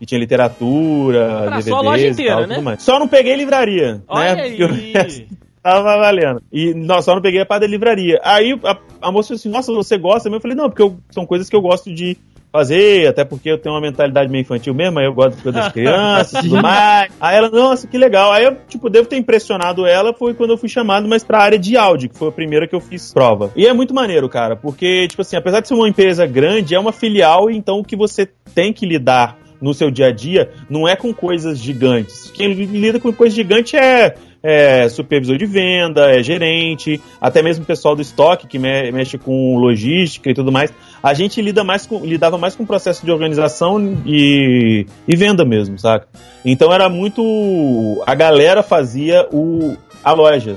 E 0.00 0.06
tinha 0.06 0.18
literatura, 0.20 1.38
Ah, 1.38 1.50
DVDs 1.50 1.64
só 1.64 1.76
a 1.76 1.80
loja 1.80 2.06
inteira, 2.08 2.32
tal, 2.36 2.46
né? 2.46 2.54
tudo 2.54 2.64
mais. 2.64 2.82
Só 2.82 2.98
não 3.00 3.08
peguei 3.08 3.34
livraria, 3.34 4.00
Olha 4.06 4.34
né? 4.36 4.42
aí. 4.42 4.56
Porque 4.56 5.26
tava 5.60 5.96
valendo. 5.98 6.40
E 6.52 6.72
não, 6.72 7.02
só 7.02 7.14
não 7.16 7.22
peguei 7.22 7.40
a 7.40 7.46
parte 7.46 7.62
da 7.62 7.66
livraria. 7.66 8.20
Aí 8.22 8.52
a, 8.64 8.78
a 9.08 9.10
moça 9.10 9.28
falou 9.28 9.38
assim, 9.40 9.48
nossa, 9.48 9.72
você 9.72 9.98
gosta? 9.98 10.28
Eu 10.28 10.40
falei, 10.40 10.56
não, 10.56 10.68
porque 10.68 10.82
eu- 10.82 10.96
são 11.10 11.26
coisas 11.26 11.48
que 11.48 11.56
eu 11.56 11.60
gosto 11.60 11.92
de 11.92 12.16
fazer, 12.64 13.08
até 13.08 13.24
porque 13.24 13.50
eu 13.50 13.58
tenho 13.58 13.74
uma 13.74 13.80
mentalidade 13.80 14.30
meio 14.30 14.42
infantil 14.42 14.72
mesmo, 14.72 15.00
aí 15.00 15.06
eu 15.06 15.12
gosto 15.12 15.36
de 15.36 15.42
coisas 15.42 15.60
das 15.60 15.72
crianças 15.72 16.32
e 16.38 16.48
tudo 16.48 16.62
mais. 16.62 17.10
Aí 17.20 17.36
ela, 17.36 17.50
nossa, 17.50 17.88
que 17.88 17.98
legal. 17.98 18.30
Aí 18.30 18.44
eu, 18.44 18.56
tipo, 18.68 18.88
devo 18.88 19.08
ter 19.08 19.16
impressionado 19.16 19.84
ela, 19.84 20.14
foi 20.14 20.34
quando 20.34 20.50
eu 20.50 20.56
fui 20.56 20.68
chamado, 20.68 21.08
mas 21.08 21.24
pra 21.24 21.42
área 21.42 21.58
de 21.58 21.76
áudio, 21.76 22.08
que 22.08 22.16
foi 22.16 22.28
a 22.28 22.32
primeira 22.32 22.68
que 22.68 22.74
eu 22.76 22.80
fiz 22.80 23.12
prova. 23.12 23.50
E 23.56 23.66
é 23.66 23.72
muito 23.72 23.92
maneiro, 23.92 24.28
cara, 24.28 24.54
porque, 24.54 25.08
tipo 25.08 25.22
assim, 25.22 25.34
apesar 25.36 25.58
de 25.58 25.66
ser 25.66 25.74
uma 25.74 25.88
empresa 25.88 26.24
grande, 26.26 26.76
é 26.76 26.78
uma 26.78 26.92
filial, 26.92 27.50
então 27.50 27.80
o 27.80 27.84
que 27.84 27.96
você 27.96 28.28
tem 28.54 28.72
que 28.72 28.86
lidar 28.86 29.36
no 29.60 29.74
seu 29.74 29.90
dia 29.90 30.06
a 30.06 30.12
dia 30.12 30.50
não 30.70 30.86
é 30.86 30.94
com 30.94 31.12
coisas 31.12 31.58
gigantes. 31.58 32.30
Quem 32.30 32.52
lida 32.52 33.00
com 33.00 33.12
coisas 33.12 33.34
gigantes 33.34 33.74
é, 33.74 34.14
é 34.42 34.88
supervisor 34.90 35.38
de 35.38 35.46
venda, 35.46 36.10
é 36.14 36.22
gerente, 36.22 37.00
até 37.20 37.42
mesmo 37.42 37.64
o 37.64 37.66
pessoal 37.66 37.96
do 37.96 38.02
estoque 38.02 38.46
que 38.46 38.58
me- 38.58 38.92
mexe 38.92 39.16
com 39.16 39.56
logística 39.56 40.30
e 40.30 40.34
tudo 40.34 40.52
mais. 40.52 40.70
A 41.04 41.12
gente 41.12 41.42
lida 41.42 41.62
mais 41.62 41.86
com, 41.86 42.02
lidava 42.02 42.38
mais 42.38 42.56
com 42.56 42.62
o 42.62 42.66
processo 42.66 43.04
de 43.04 43.12
organização 43.12 43.78
e, 44.06 44.86
e 45.06 45.14
venda 45.14 45.44
mesmo, 45.44 45.78
saca? 45.78 46.08
Então 46.42 46.72
era 46.72 46.88
muito. 46.88 48.02
A 48.06 48.14
galera 48.14 48.62
fazia 48.62 49.28
o, 49.30 49.76
a 50.02 50.12
loja 50.12 50.56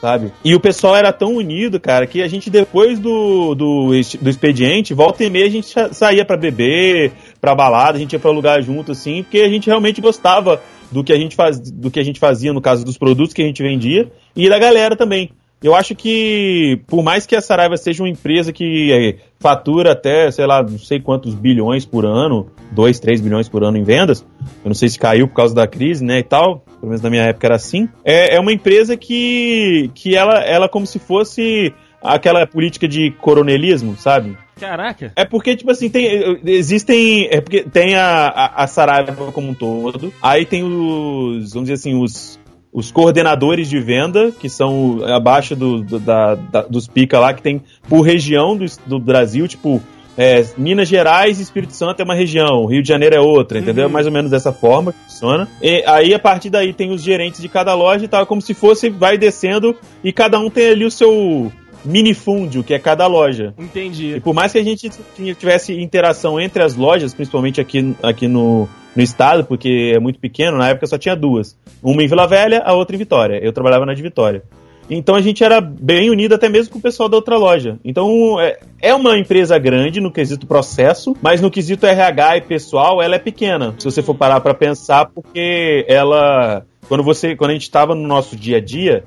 sabe? 0.00 0.32
E 0.44 0.52
o 0.52 0.58
pessoal 0.58 0.96
era 0.96 1.12
tão 1.12 1.36
unido, 1.36 1.78
cara, 1.78 2.08
que 2.08 2.22
a 2.22 2.26
gente 2.26 2.50
depois 2.50 2.98
do, 2.98 3.54
do, 3.54 3.90
do 4.20 4.28
expediente, 4.30 4.92
volta 4.94 5.22
e 5.22 5.30
meia 5.30 5.46
a 5.46 5.50
gente 5.50 5.68
sa- 5.68 5.92
saía 5.92 6.24
pra 6.24 6.36
beber, 6.36 7.12
pra 7.40 7.54
balada, 7.54 7.96
a 7.98 8.00
gente 8.00 8.12
ia 8.14 8.18
pra 8.18 8.32
lugar 8.32 8.60
junto, 8.62 8.90
assim, 8.90 9.22
porque 9.22 9.38
a 9.38 9.48
gente 9.48 9.68
realmente 9.68 10.00
gostava 10.00 10.60
do 10.90 11.04
que 11.04 11.12
a 11.12 11.16
gente, 11.16 11.36
faz, 11.36 11.60
do 11.60 11.88
que 11.88 12.00
a 12.00 12.02
gente 12.02 12.18
fazia, 12.18 12.52
no 12.52 12.60
caso 12.60 12.84
dos 12.84 12.98
produtos 12.98 13.32
que 13.32 13.42
a 13.42 13.46
gente 13.46 13.62
vendia, 13.62 14.10
e 14.34 14.48
da 14.48 14.58
galera 14.58 14.96
também. 14.96 15.30
Eu 15.62 15.74
acho 15.74 15.94
que, 15.94 16.80
por 16.86 17.02
mais 17.02 17.24
que 17.24 17.36
a 17.36 17.40
Saraiva 17.40 17.76
seja 17.76 18.02
uma 18.02 18.08
empresa 18.08 18.52
que 18.52 18.92
eh, 18.92 19.16
fatura 19.38 19.92
até, 19.92 20.30
sei 20.30 20.46
lá, 20.46 20.62
não 20.62 20.78
sei 20.78 21.00
quantos 21.00 21.34
bilhões 21.34 21.84
por 21.84 22.04
ano, 22.04 22.48
2, 22.72 22.98
3 22.98 23.20
bilhões 23.20 23.48
por 23.48 23.62
ano 23.62 23.76
em 23.76 23.84
vendas, 23.84 24.26
eu 24.64 24.68
não 24.68 24.74
sei 24.74 24.88
se 24.88 24.98
caiu 24.98 25.28
por 25.28 25.34
causa 25.34 25.54
da 25.54 25.66
crise, 25.66 26.04
né, 26.04 26.18
e 26.18 26.24
tal, 26.24 26.64
pelo 26.80 26.88
menos 26.88 27.00
na 27.00 27.10
minha 27.10 27.22
época 27.22 27.46
era 27.46 27.56
assim, 27.56 27.88
é, 28.04 28.34
é 28.36 28.40
uma 28.40 28.52
empresa 28.52 28.96
que, 28.96 29.90
que 29.94 30.16
ela, 30.16 30.40
ela 30.40 30.68
como 30.68 30.86
se 30.86 30.98
fosse 30.98 31.72
aquela 32.02 32.46
política 32.46 32.88
de 32.88 33.12
coronelismo, 33.12 33.96
sabe? 33.96 34.36
Caraca. 34.58 35.12
É 35.16 35.24
porque, 35.24 35.56
tipo 35.56 35.70
assim, 35.70 35.88
tem, 35.88 36.40
existem. 36.44 37.28
É 37.30 37.40
porque 37.40 37.62
tem 37.62 37.94
a, 37.94 38.28
a, 38.28 38.64
a 38.64 38.66
Saraiva 38.66 39.32
como 39.32 39.50
um 39.50 39.54
todo. 39.54 40.12
Aí 40.22 40.44
tem 40.44 40.62
os. 40.62 41.52
Vamos 41.52 41.68
dizer 41.68 41.74
assim, 41.74 42.00
os. 42.00 42.38
Os 42.72 42.90
coordenadores 42.90 43.68
de 43.68 43.78
venda, 43.80 44.30
que 44.32 44.48
são 44.48 45.00
abaixo 45.04 45.54
do, 45.54 45.82
do- 45.82 46.00
da, 46.00 46.34
da- 46.34 46.62
dos 46.62 46.86
pica 46.88 47.18
lá, 47.18 47.34
que 47.34 47.42
tem 47.42 47.60
por 47.88 48.00
região 48.00 48.56
do, 48.56 48.64
do 48.86 48.98
Brasil, 48.98 49.46
tipo, 49.46 49.82
é, 50.16 50.44
Minas 50.56 50.88
Gerais 50.88 51.38
e 51.38 51.42
Espírito 51.42 51.74
Santo 51.74 52.00
é 52.00 52.04
uma 52.04 52.14
região, 52.14 52.64
Rio 52.66 52.82
de 52.82 52.88
Janeiro 52.88 53.14
é 53.14 53.20
outra, 53.20 53.58
entendeu? 53.58 53.86
Uhum. 53.86 53.92
Mais 53.92 54.06
ou 54.06 54.12
menos 54.12 54.30
dessa 54.30 54.52
forma 54.52 54.92
que 54.92 54.98
funciona. 55.04 55.48
E 55.60 55.82
aí, 55.86 56.14
a 56.14 56.18
partir 56.18 56.48
daí, 56.50 56.72
tem 56.72 56.90
os 56.92 57.02
gerentes 57.02 57.40
de 57.42 57.48
cada 57.48 57.74
loja 57.74 58.04
e 58.04 58.08
tal, 58.08 58.24
como 58.26 58.40
se 58.40 58.54
fosse, 58.54 58.88
vai 58.88 59.18
descendo 59.18 59.76
e 60.02 60.12
cada 60.12 60.38
um 60.38 60.48
tem 60.48 60.68
ali 60.70 60.84
o 60.86 60.90
seu 60.90 61.52
minifúndio, 61.84 62.62
que 62.62 62.74
é 62.74 62.78
cada 62.78 63.06
loja. 63.06 63.54
E 63.58 63.62
Entendi. 63.62 64.20
por 64.20 64.34
mais 64.34 64.52
que 64.52 64.58
a 64.58 64.64
gente 64.64 64.90
tivesse 65.38 65.80
interação 65.80 66.40
entre 66.40 66.62
as 66.62 66.74
lojas, 66.74 67.14
principalmente 67.14 67.60
aqui, 67.60 67.94
aqui 68.02 68.28
no, 68.28 68.68
no 68.94 69.02
estado, 69.02 69.44
porque 69.44 69.92
é 69.94 69.98
muito 69.98 70.18
pequeno, 70.18 70.58
na 70.58 70.68
época 70.68 70.86
só 70.86 70.98
tinha 70.98 71.16
duas. 71.16 71.56
Uma 71.82 72.02
em 72.02 72.08
Vila 72.08 72.26
Velha, 72.26 72.62
a 72.64 72.74
outra 72.74 72.94
em 72.94 72.98
Vitória. 72.98 73.38
Eu 73.42 73.52
trabalhava 73.52 73.86
na 73.86 73.94
de 73.94 74.02
Vitória. 74.02 74.42
Então 74.90 75.14
a 75.14 75.22
gente 75.22 75.42
era 75.42 75.60
bem 75.60 76.10
unido 76.10 76.34
até 76.34 76.48
mesmo 76.48 76.72
com 76.72 76.78
o 76.78 76.82
pessoal 76.82 77.08
da 77.08 77.16
outra 77.16 77.36
loja. 77.36 77.78
Então 77.84 78.38
é, 78.40 78.58
é 78.80 78.94
uma 78.94 79.16
empresa 79.16 79.58
grande 79.58 80.00
no 80.00 80.10
quesito 80.10 80.46
processo, 80.46 81.16
mas 81.22 81.40
no 81.40 81.50
quesito 81.50 81.86
RH 81.86 82.38
e 82.38 82.40
pessoal 82.42 83.00
ela 83.00 83.14
é 83.14 83.18
pequena. 83.18 83.74
Se 83.78 83.84
você 83.84 84.02
for 84.02 84.14
parar 84.14 84.40
para 84.40 84.54
pensar, 84.54 85.06
porque 85.06 85.84
ela 85.88 86.64
quando 86.88 87.02
você 87.02 87.36
quando 87.36 87.50
a 87.50 87.54
gente 87.54 87.62
estava 87.62 87.94
no 87.94 88.06
nosso 88.06 88.36
dia 88.36 88.58
a 88.58 88.60
dia, 88.60 89.04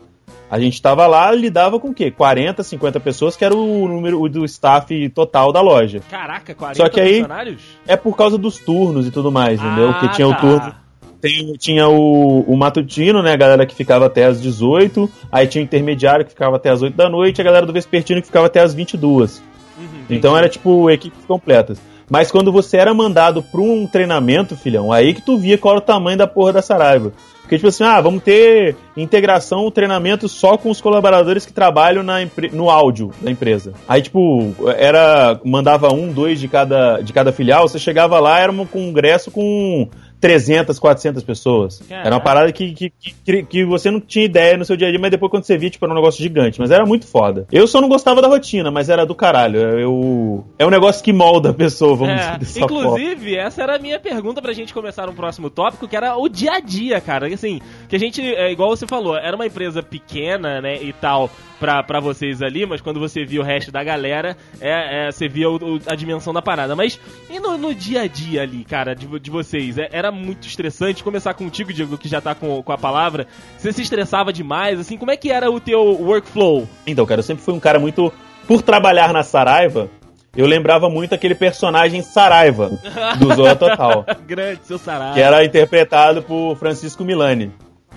a 0.49 0.59
gente 0.59 0.73
estava 0.73 1.05
lá 1.07 1.31
lidava 1.31 1.79
com 1.79 1.89
o 1.89 1.93
quê? 1.93 2.11
40, 2.11 2.63
50 2.63 2.99
pessoas, 2.99 3.35
que 3.35 3.43
era 3.43 3.55
o 3.55 3.87
número 3.87 4.27
do 4.29 4.45
staff 4.45 5.09
total 5.09 5.51
da 5.51 5.61
loja. 5.61 6.01
Caraca, 6.09 6.53
40 6.53 6.77
Só 6.83 6.89
que 6.89 6.99
aí- 6.99 7.13
funcionários? 7.21 7.61
É 7.87 7.95
por 7.95 8.15
causa 8.15 8.37
dos 8.37 8.57
turnos 8.59 9.07
e 9.07 9.11
tudo 9.11 9.31
mais, 9.31 9.59
entendeu? 9.59 9.89
Ah, 9.89 9.93
Porque 9.93 10.15
tinha 10.15 10.27
tá. 10.29 10.35
o 10.37 10.39
turno 10.39 10.75
tem- 11.21 11.53
tinha 11.53 11.87
o, 11.87 12.41
o 12.41 12.55
matutino, 12.55 13.23
né? 13.23 13.33
A 13.33 13.37
galera 13.37 13.65
que 13.65 13.73
ficava 13.73 14.05
até 14.05 14.25
as 14.25 14.39
18. 14.41 15.09
Aí 15.31 15.47
tinha 15.47 15.61
o 15.63 15.65
intermediário 15.65 16.23
que 16.23 16.31
ficava 16.31 16.55
até 16.57 16.69
as 16.69 16.81
8 16.83 16.95
da 16.95 17.09
noite. 17.09 17.39
E 17.39 17.41
a 17.41 17.45
galera 17.45 17.65
do 17.65 17.73
vespertino 17.73 18.21
que 18.21 18.27
ficava 18.27 18.45
até 18.45 18.59
as 18.61 18.73
22. 18.75 19.41
Uhum, 19.77 19.85
Então 20.09 20.37
era 20.37 20.47
tipo 20.47 20.89
equipes 20.91 21.25
completas. 21.25 21.79
Mas 22.07 22.29
quando 22.29 22.51
você 22.51 22.77
era 22.77 22.93
mandado 22.93 23.41
pra 23.41 23.59
um 23.59 23.87
treinamento, 23.87 24.55
filhão, 24.55 24.91
aí 24.91 25.13
que 25.15 25.21
tu 25.23 25.37
via 25.39 25.57
qual 25.57 25.73
era 25.73 25.79
o 25.83 25.85
tamanho 25.85 26.17
da 26.17 26.27
porra 26.27 26.53
da 26.53 26.61
Saraiva. 26.61 27.11
Porque, 27.45 27.57
tipo 27.57 27.67
assim, 27.67 27.83
ah, 27.83 28.01
vamos 28.01 28.23
ter 28.23 28.75
integração, 28.97 29.69
treinamento 29.69 30.27
só 30.27 30.57
com 30.57 30.71
os 30.71 30.81
colaboradores 30.81 31.45
que 31.45 31.53
trabalham 31.53 32.01
na 32.01 32.15
no 32.51 32.71
áudio 32.71 33.11
da 33.21 33.29
empresa. 33.29 33.73
Aí, 33.87 34.01
tipo, 34.01 34.55
era. 34.77 35.39
Mandava 35.45 35.93
um, 35.93 36.11
dois 36.11 36.39
de 36.39 36.47
cada, 36.47 36.99
de 37.01 37.13
cada 37.13 37.31
filial, 37.31 37.67
você 37.67 37.77
chegava 37.77 38.19
lá, 38.19 38.39
era 38.39 38.51
um 38.51 38.65
congresso 38.65 39.29
com 39.29 39.87
300, 40.25 40.79
400 40.79 41.23
pessoas. 41.23 41.79
Caraca. 41.87 42.07
Era 42.07 42.15
uma 42.15 42.21
parada 42.21 42.51
que, 42.51 42.73
que, 42.73 42.89
que, 43.23 43.43
que 43.43 43.63
você 43.65 43.91
não 43.91 43.99
tinha 43.99 44.25
ideia 44.25 44.57
no 44.57 44.65
seu 44.65 44.75
dia 44.75 44.87
a 44.87 44.89
dia, 44.89 44.99
mas 44.99 45.11
depois 45.11 45.29
quando 45.29 45.43
você 45.43 45.55
via, 45.55 45.69
tipo, 45.69 45.85
era 45.85 45.93
um 45.93 45.95
negócio 45.95 46.21
gigante. 46.23 46.59
Mas 46.59 46.71
era 46.71 46.83
muito 46.83 47.05
foda. 47.05 47.45
Eu 47.51 47.67
só 47.67 47.79
não 47.79 47.87
gostava 47.87 48.21
da 48.23 48.27
rotina, 48.27 48.71
mas 48.71 48.89
era 48.89 49.05
do 49.05 49.13
caralho. 49.13 49.59
Eu, 49.59 50.43
é 50.57 50.65
um 50.65 50.71
negócio 50.71 51.03
que 51.03 51.13
molda 51.13 51.51
a 51.51 51.53
pessoa, 51.53 51.95
vamos 51.95 52.13
É, 52.15 52.37
dizer 52.37 52.39
dessa 52.39 52.59
forma. 52.67 52.75
inclusive, 52.99 53.35
essa 53.35 53.61
era 53.61 53.75
a 53.75 53.79
minha 53.79 53.99
pergunta 53.99 54.41
pra 54.41 54.51
gente 54.51 54.73
começar 54.73 55.07
um 55.07 55.13
próximo 55.13 55.49
tópico, 55.49 55.87
que 55.87 55.95
era 55.95 56.15
o 56.17 56.27
dia 56.27 56.53
a 56.53 56.59
dia, 56.59 56.99
cara. 56.99 57.27
Assim, 57.31 57.59
que 57.87 57.95
a 57.95 57.99
gente, 57.99 58.19
é, 58.21 58.51
igual 58.51 58.69
você 58.69 58.87
falou, 58.87 59.15
era 59.15 59.35
uma 59.35 59.45
empresa 59.45 59.83
pequena, 59.83 60.59
né, 60.59 60.81
e 60.81 60.91
tal, 60.93 61.29
pra, 61.59 61.81
pra 61.83 61.99
vocês 61.99 62.41
ali, 62.41 62.65
mas 62.65 62.81
quando 62.81 62.99
você 62.99 63.23
via 63.25 63.41
o 63.41 63.43
resto 63.43 63.71
da 63.71 63.83
galera, 63.83 64.35
é, 64.61 65.07
é, 65.07 65.11
você 65.11 65.27
via 65.27 65.49
o- 65.49 65.75
o- 65.75 65.79
a 65.87 65.95
dimensão 65.95 66.33
da 66.33 66.41
parada. 66.41 66.75
Mas 66.75 66.99
e 67.29 67.39
no, 67.39 67.57
no 67.57 67.73
dia 67.73 68.01
a 68.01 68.07
dia 68.07 68.41
ali, 68.41 68.63
cara, 68.63 68.93
de, 68.95 69.07
de 69.19 69.29
vocês? 69.31 69.77
É- 69.77 69.89
era 69.91 70.11
muito 70.11 70.47
estressante 70.47 71.03
começar 71.03 71.33
contigo, 71.33 71.71
Diego, 71.73 71.97
que 71.97 72.07
já 72.07 72.19
tá 72.21 72.33
com, 72.35 72.61
com 72.61 72.71
a 72.71 72.77
palavra. 72.77 73.27
Você 73.57 73.71
se 73.71 73.81
estressava 73.81 74.31
demais, 74.33 74.79
assim, 74.79 74.97
como 74.97 75.11
é 75.11 75.17
que 75.17 75.31
era 75.31 75.49
o 75.51 75.59
teu 75.59 75.81
workflow? 76.01 76.67
Então, 76.85 77.05
cara, 77.05 77.19
eu 77.19 77.23
sempre 77.23 77.43
fui 77.43 77.53
um 77.53 77.59
cara 77.59 77.79
muito. 77.79 78.11
Por 78.47 78.61
trabalhar 78.61 79.11
na 79.11 79.23
Saraiva, 79.23 79.89
eu 80.37 80.45
lembrava 80.45 80.87
muito 80.89 81.15
aquele 81.15 81.33
personagem 81.33 82.01
Saraiva, 82.03 82.69
do 83.17 83.33
Zorra 83.33 83.55
Total. 83.55 84.05
Grande, 84.27 84.59
seu 84.65 84.77
sarado. 84.77 85.15
que 85.15 85.19
era 85.21 85.43
interpretado 85.43 86.21
por 86.21 86.55
Francisco 86.57 87.03
Milani, 87.03 87.51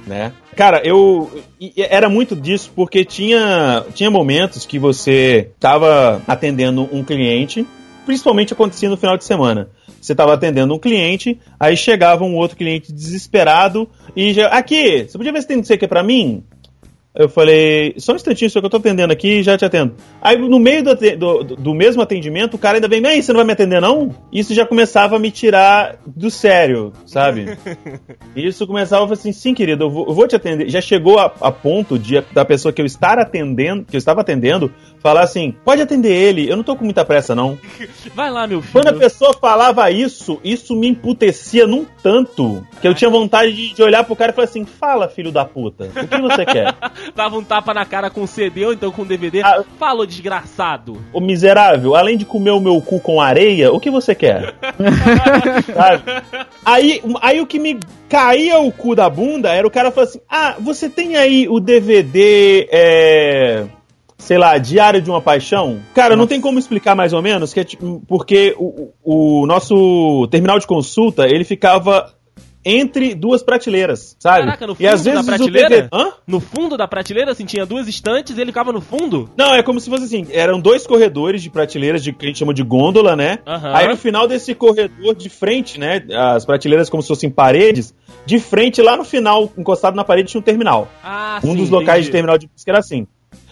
né? 0.08 0.32
Cara, 0.56 0.80
eu 0.84 1.30
era 1.76 2.08
muito 2.08 2.34
disso 2.34 2.72
porque 2.74 3.04
tinha 3.04 3.84
tinha 3.94 4.10
momentos 4.10 4.66
que 4.66 4.78
você 4.78 5.50
tava 5.60 6.22
atendendo 6.26 6.88
um 6.92 7.04
cliente, 7.04 7.64
principalmente 8.04 8.52
acontecia 8.52 8.88
no 8.88 8.96
final 8.96 9.16
de 9.16 9.24
semana. 9.24 9.68
Você 10.00 10.14
tava 10.14 10.34
atendendo 10.34 10.74
um 10.74 10.78
cliente, 10.78 11.38
aí 11.58 11.76
chegava 11.76 12.24
um 12.24 12.36
outro 12.36 12.56
cliente 12.56 12.92
desesperado 12.92 13.88
e 14.16 14.32
já, 14.32 14.46
aqui, 14.48 15.06
você 15.08 15.18
podia 15.18 15.32
ver 15.32 15.42
se 15.42 15.48
tem 15.48 15.56
não 15.56 15.64
sei 15.64 15.76
o 15.76 15.78
que 15.78 15.88
pra 15.88 16.02
mim? 16.02 16.42
Eu 17.18 17.28
falei, 17.28 17.94
só 17.98 18.12
um 18.12 18.14
instantinho, 18.14 18.48
só 18.48 18.60
que 18.60 18.66
eu 18.66 18.70
tô 18.70 18.76
atendendo 18.76 19.12
aqui 19.12 19.40
e 19.40 19.42
já 19.42 19.58
te 19.58 19.64
atendo. 19.64 19.96
Aí 20.22 20.38
no 20.38 20.60
meio 20.60 20.84
do, 20.84 20.94
do, 20.94 21.56
do, 21.56 21.74
mesmo 21.74 22.00
atendimento, 22.00 22.54
o 22.54 22.58
cara 22.58 22.76
ainda 22.76 22.86
vem, 22.86 23.04
aí, 23.04 23.20
você 23.20 23.32
não 23.32 23.38
vai 23.38 23.44
me 23.44 23.52
atender 23.54 23.80
não? 23.80 24.14
Isso 24.32 24.54
já 24.54 24.64
começava 24.64 25.16
a 25.16 25.18
me 25.18 25.32
tirar 25.32 25.96
do 26.06 26.30
sério, 26.30 26.92
sabe? 27.04 27.58
Isso 28.36 28.64
começava 28.68 29.02
a 29.02 29.08
falar 29.08 29.18
assim, 29.18 29.32
sim, 29.32 29.52
querido, 29.52 29.82
eu 29.82 29.90
vou, 29.90 30.06
eu 30.06 30.14
vou 30.14 30.28
te 30.28 30.36
atender. 30.36 30.68
Já 30.68 30.80
chegou 30.80 31.18
a, 31.18 31.24
a, 31.40 31.50
ponto 31.50 31.98
de 31.98 32.22
da 32.32 32.44
pessoa 32.44 32.72
que 32.72 32.80
eu 32.80 32.86
estar 32.86 33.18
atendendo, 33.18 33.84
que 33.84 33.96
eu 33.96 33.98
estava 33.98 34.20
atendendo, 34.20 34.72
falar 35.00 35.22
assim, 35.22 35.52
pode 35.64 35.82
atender 35.82 36.12
ele, 36.12 36.48
eu 36.48 36.56
não 36.56 36.62
tô 36.62 36.76
com 36.76 36.84
muita 36.84 37.04
pressa 37.04 37.34
não. 37.34 37.58
Vai 38.14 38.30
lá, 38.30 38.46
meu 38.46 38.62
filho. 38.62 38.72
Quando 38.72 38.94
a 38.94 38.98
pessoa 38.98 39.32
falava 39.34 39.90
isso, 39.90 40.38
isso 40.44 40.76
me 40.76 40.86
emputecia 40.86 41.66
num 41.66 41.84
tanto 42.00 42.64
que 42.80 42.86
eu 42.86 42.94
tinha 42.94 43.10
vontade 43.10 43.52
de, 43.52 43.74
de 43.74 43.82
olhar 43.82 44.04
pro 44.04 44.14
cara 44.14 44.30
e 44.30 44.34
falar 44.36 44.44
assim, 44.46 44.64
fala, 44.64 45.08
filho 45.08 45.32
da 45.32 45.44
puta, 45.44 45.86
o 45.86 46.06
que 46.06 46.20
você 46.20 46.46
quer? 46.46 46.76
Dava 47.14 47.36
um 47.36 47.44
tapa 47.44 47.74
na 47.74 47.84
cara 47.84 48.10
com 48.10 48.26
CD 48.26 48.66
ou 48.66 48.72
então 48.72 48.90
com 48.90 49.04
DVD. 49.04 49.42
Ah, 49.42 49.64
Fala, 49.78 50.06
desgraçado. 50.06 50.98
O 51.12 51.20
miserável, 51.20 51.94
além 51.94 52.16
de 52.16 52.24
comer 52.24 52.50
o 52.50 52.60
meu 52.60 52.80
cu 52.80 53.00
com 53.00 53.20
areia, 53.20 53.72
o 53.72 53.80
que 53.80 53.90
você 53.90 54.14
quer? 54.14 54.54
aí, 56.64 57.02
aí 57.20 57.40
o 57.40 57.46
que 57.46 57.58
me 57.58 57.78
caía 58.08 58.58
o 58.58 58.72
cu 58.72 58.94
da 58.94 59.08
bunda 59.08 59.52
era 59.52 59.66
o 59.66 59.70
cara 59.70 59.90
falando 59.90 60.08
assim: 60.08 60.20
Ah, 60.28 60.56
você 60.58 60.88
tem 60.88 61.16
aí 61.16 61.48
o 61.48 61.60
DVD. 61.60 62.68
É 62.70 63.64
sei 64.18 64.36
lá, 64.36 64.58
Diário 64.58 65.00
de 65.00 65.08
uma 65.08 65.22
Paixão. 65.22 65.78
Cara, 65.94 66.10
Nossa. 66.10 66.18
não 66.18 66.26
tem 66.26 66.40
como 66.40 66.58
explicar 66.58 66.94
mais 66.94 67.12
ou 67.12 67.22
menos, 67.22 67.54
que 67.54 67.60
é, 67.60 67.64
tipo, 67.64 68.02
porque 68.06 68.54
o, 68.58 68.90
o 69.02 69.46
nosso 69.46 70.26
terminal 70.30 70.58
de 70.58 70.66
consulta, 70.66 71.26
ele 71.26 71.44
ficava 71.44 72.12
entre 72.64 73.14
duas 73.14 73.42
prateleiras, 73.42 74.16
sabe? 74.18 74.46
Caraca, 74.46 74.66
no 74.66 74.74
fundo 74.74 74.84
e 74.84 74.88
às 74.88 75.04
vezes 75.04 75.24
da 75.24 75.36
prateleira? 75.36 75.68
TV... 75.68 75.88
Hã? 75.92 76.12
No 76.26 76.40
fundo 76.40 76.76
da 76.76 76.88
prateleira, 76.88 77.32
assim, 77.32 77.44
tinha 77.44 77.64
duas 77.64 77.88
estantes 77.88 78.36
e 78.36 78.40
ele 78.40 78.50
ficava 78.50 78.72
no 78.72 78.80
fundo? 78.80 79.30
Não, 79.36 79.54
é 79.54 79.62
como 79.62 79.80
se 79.80 79.88
fosse 79.88 80.04
assim, 80.04 80.26
eram 80.30 80.60
dois 80.60 80.86
corredores 80.86 81.42
de 81.42 81.50
prateleiras 81.50 82.02
de, 82.02 82.12
que 82.12 82.26
a 82.26 82.28
gente 82.28 82.38
chama 82.38 82.52
de 82.52 82.62
gôndola, 82.62 83.16
né? 83.16 83.38
Uhum. 83.46 83.74
Aí 83.74 83.88
no 83.88 83.96
final 83.96 84.26
desse 84.26 84.54
corredor 84.54 85.14
de 85.14 85.28
frente, 85.28 85.78
né, 85.78 86.04
as 86.34 86.44
prateleiras 86.44 86.90
como 86.90 87.02
se 87.02 87.08
fossem 87.08 87.30
paredes, 87.30 87.94
de 88.26 88.38
frente 88.38 88.82
lá 88.82 88.96
no 88.96 89.04
final, 89.04 89.50
encostado 89.56 89.94
na 89.94 90.04
parede, 90.04 90.30
tinha 90.30 90.40
um 90.40 90.44
terminal. 90.44 90.88
Ah, 91.02 91.40
um 91.42 91.52
sim, 91.52 91.56
dos 91.56 91.70
locais 91.70 92.00
entendi. 92.00 92.06
de 92.06 92.12
terminal 92.12 92.38
de 92.38 92.48
música 92.52 92.70
era 92.70 92.78
assim. 92.78 93.06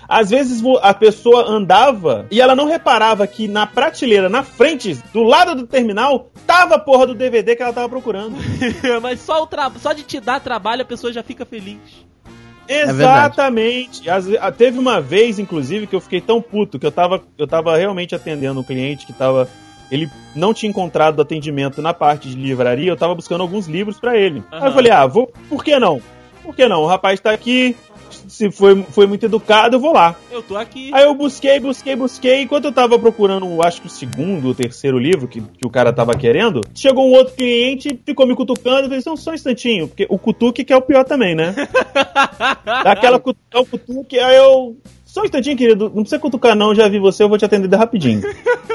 Às 0.08 0.30
vezes 0.30 0.62
a 0.82 0.94
pessoa 0.94 1.48
andava 1.48 2.26
e 2.30 2.40
ela 2.40 2.54
não 2.54 2.66
reparava 2.66 3.26
que 3.26 3.48
na 3.48 3.66
prateleira, 3.66 4.28
na 4.28 4.42
frente, 4.42 4.94
do 5.12 5.22
lado 5.22 5.54
do 5.54 5.66
terminal, 5.66 6.30
tava 6.46 6.76
a 6.76 6.78
porra 6.78 7.06
do 7.06 7.14
DVD 7.14 7.56
que 7.56 7.62
ela 7.62 7.72
tava 7.72 7.88
procurando. 7.88 8.36
Mas 9.02 9.20
só, 9.20 9.42
o 9.42 9.48
só 9.78 9.92
de 9.92 10.02
te 10.02 10.20
dar 10.20 10.40
trabalho 10.40 10.82
a 10.82 10.86
pessoa 10.86 11.12
já 11.12 11.22
fica 11.22 11.44
feliz. 11.44 12.06
É 12.68 12.82
Exatamente. 12.82 14.08
É 14.08 14.50
teve 14.50 14.78
uma 14.78 15.00
vez, 15.00 15.38
inclusive, 15.38 15.86
que 15.86 15.94
eu 15.94 16.00
fiquei 16.00 16.20
tão 16.20 16.42
puto 16.42 16.78
que 16.78 16.86
eu 16.86 16.92
tava, 16.92 17.22
eu 17.38 17.46
tava 17.46 17.76
realmente 17.76 18.14
atendendo 18.14 18.60
um 18.60 18.64
cliente 18.64 19.06
que 19.06 19.12
tava. 19.12 19.48
Ele 19.90 20.10
não 20.34 20.52
tinha 20.52 20.68
encontrado 20.68 21.22
atendimento 21.22 21.80
na 21.80 21.94
parte 21.94 22.28
de 22.28 22.34
livraria, 22.34 22.90
eu 22.90 22.96
tava 22.96 23.14
buscando 23.14 23.42
alguns 23.42 23.68
livros 23.68 24.00
para 24.00 24.16
ele. 24.18 24.40
Uhum. 24.40 24.44
Aí 24.50 24.66
eu 24.66 24.72
falei, 24.72 24.90
ah, 24.90 25.06
vou. 25.06 25.32
Por 25.48 25.62
que 25.62 25.78
não? 25.78 26.02
Por 26.42 26.54
que 26.56 26.66
não? 26.66 26.82
O 26.82 26.86
rapaz 26.86 27.20
tá 27.20 27.30
aqui, 27.30 27.76
se 28.10 28.50
foi, 28.50 28.82
foi 28.90 29.06
muito 29.06 29.26
educado, 29.26 29.76
eu 29.76 29.80
vou 29.80 29.92
lá. 29.92 30.14
Eu 30.30 30.42
tô 30.42 30.56
aqui. 30.56 30.90
Aí 30.92 31.04
eu 31.04 31.14
busquei, 31.14 31.58
busquei, 31.60 31.96
busquei. 31.96 32.42
Enquanto 32.42 32.66
eu 32.66 32.72
tava 32.72 32.98
procurando, 32.98 33.62
acho 33.62 33.80
que 33.80 33.86
o 33.86 33.90
segundo 33.90 34.48
ou 34.48 34.54
terceiro 34.54 34.98
livro 34.98 35.28
que, 35.28 35.40
que 35.40 35.66
o 35.66 35.70
cara 35.70 35.92
tava 35.92 36.14
querendo, 36.14 36.60
chegou 36.74 37.08
um 37.08 37.12
outro 37.12 37.34
cliente, 37.34 37.98
ficou 38.04 38.26
me 38.26 38.34
cutucando. 38.34 38.82
Eu 38.82 38.88
falei, 38.88 39.00
só 39.00 39.30
um 39.30 39.34
instantinho, 39.34 39.88
porque 39.88 40.06
o 40.08 40.18
cutuque 40.18 40.64
que 40.64 40.72
é 40.72 40.76
o 40.76 40.82
pior 40.82 41.04
também, 41.04 41.34
né? 41.34 41.54
Daquela 42.84 43.18
cutucar 43.18 43.62
o 43.62 43.66
cutuque, 43.66 44.18
aí 44.18 44.36
eu. 44.36 44.76
Só 45.04 45.22
um 45.22 45.24
instantinho, 45.24 45.56
querido, 45.56 45.84
não 45.86 46.02
precisa 46.02 46.18
cutucar 46.18 46.54
não, 46.54 46.74
já 46.74 46.88
vi 46.88 46.98
você, 46.98 47.22
eu 47.22 47.28
vou 47.28 47.38
te 47.38 47.44
atender 47.44 47.74
rapidinho. 47.74 48.20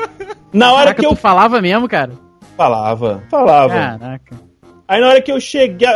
Na 0.51 0.73
hora 0.73 0.85
Caraca, 0.85 1.01
que 1.01 1.05
eu. 1.05 1.15
falava 1.15 1.61
mesmo, 1.61 1.87
cara? 1.87 2.11
Falava, 2.57 3.23
falava. 3.29 3.73
Caraca. 3.73 4.50
Aí 4.91 4.99
na 4.99 5.08
hora 5.08 5.21
que 5.21 5.32
eu 5.32 5.39
cheguei. 5.39 5.88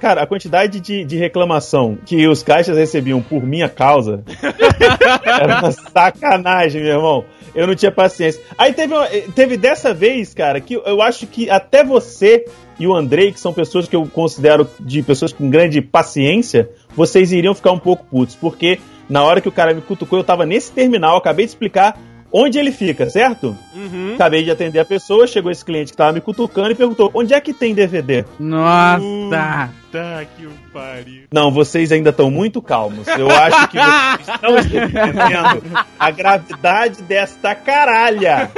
Cara, 0.00 0.22
a 0.22 0.26
quantidade 0.28 0.78
de, 0.78 1.04
de 1.04 1.16
reclamação 1.16 1.98
que 2.06 2.24
os 2.28 2.40
caixas 2.40 2.78
recebiam 2.78 3.20
por 3.20 3.42
minha 3.42 3.68
causa 3.68 4.22
era 5.26 5.58
uma 5.58 5.72
sacanagem, 5.72 6.80
meu 6.80 6.92
irmão. 6.92 7.24
Eu 7.52 7.66
não 7.66 7.74
tinha 7.74 7.90
paciência. 7.90 8.40
Aí 8.56 8.72
teve, 8.72 8.94
teve 9.34 9.56
dessa 9.56 9.92
vez, 9.92 10.32
cara, 10.32 10.60
que 10.60 10.74
eu 10.74 11.02
acho 11.02 11.26
que 11.26 11.50
até 11.50 11.82
você 11.82 12.44
e 12.78 12.86
o 12.86 12.94
Andrei, 12.94 13.32
que 13.32 13.40
são 13.40 13.52
pessoas 13.52 13.88
que 13.88 13.96
eu 13.96 14.06
considero 14.06 14.70
de 14.78 15.02
pessoas 15.02 15.32
com 15.32 15.50
grande 15.50 15.82
paciência, 15.82 16.70
vocês 16.94 17.32
iriam 17.32 17.56
ficar 17.56 17.72
um 17.72 17.78
pouco 17.80 18.04
putos, 18.04 18.36
porque 18.36 18.78
na 19.10 19.24
hora 19.24 19.40
que 19.40 19.48
o 19.48 19.52
cara 19.52 19.74
me 19.74 19.80
cutucou, 19.80 20.16
eu 20.16 20.24
tava 20.24 20.46
nesse 20.46 20.70
terminal, 20.70 21.16
acabei 21.16 21.44
de 21.44 21.50
explicar 21.50 21.98
onde 22.34 22.58
ele 22.58 22.72
fica, 22.72 23.08
certo? 23.08 23.56
Uhum. 23.72 24.14
Acabei 24.16 24.42
de 24.42 24.50
atender 24.50 24.80
a 24.80 24.84
pessoa, 24.84 25.24
chegou 25.24 25.52
esse 25.52 25.64
cliente 25.64 25.92
que 25.92 25.96
tava 25.96 26.12
me 26.12 26.20
cutucando 26.20 26.72
e 26.72 26.74
perguntou: 26.74 27.08
onde 27.14 27.32
é 27.32 27.40
que 27.40 27.54
tem 27.54 27.72
DVD? 27.72 28.24
Nossa! 28.40 29.70
Tá 29.92 30.24
que 30.24 30.44
o 30.44 30.50
pariu. 30.72 31.28
Não, 31.32 31.52
vocês 31.52 31.92
ainda 31.92 32.10
estão 32.10 32.28
muito 32.28 32.60
calmos. 32.60 33.06
Eu 33.06 33.30
acho 33.30 33.68
que 33.68 33.78
vocês 33.78 34.26
estão 34.34 34.58
entendendo 34.58 35.86
a 35.96 36.10
gravidade 36.10 37.00
desta 37.02 37.54
caralha. 37.54 38.50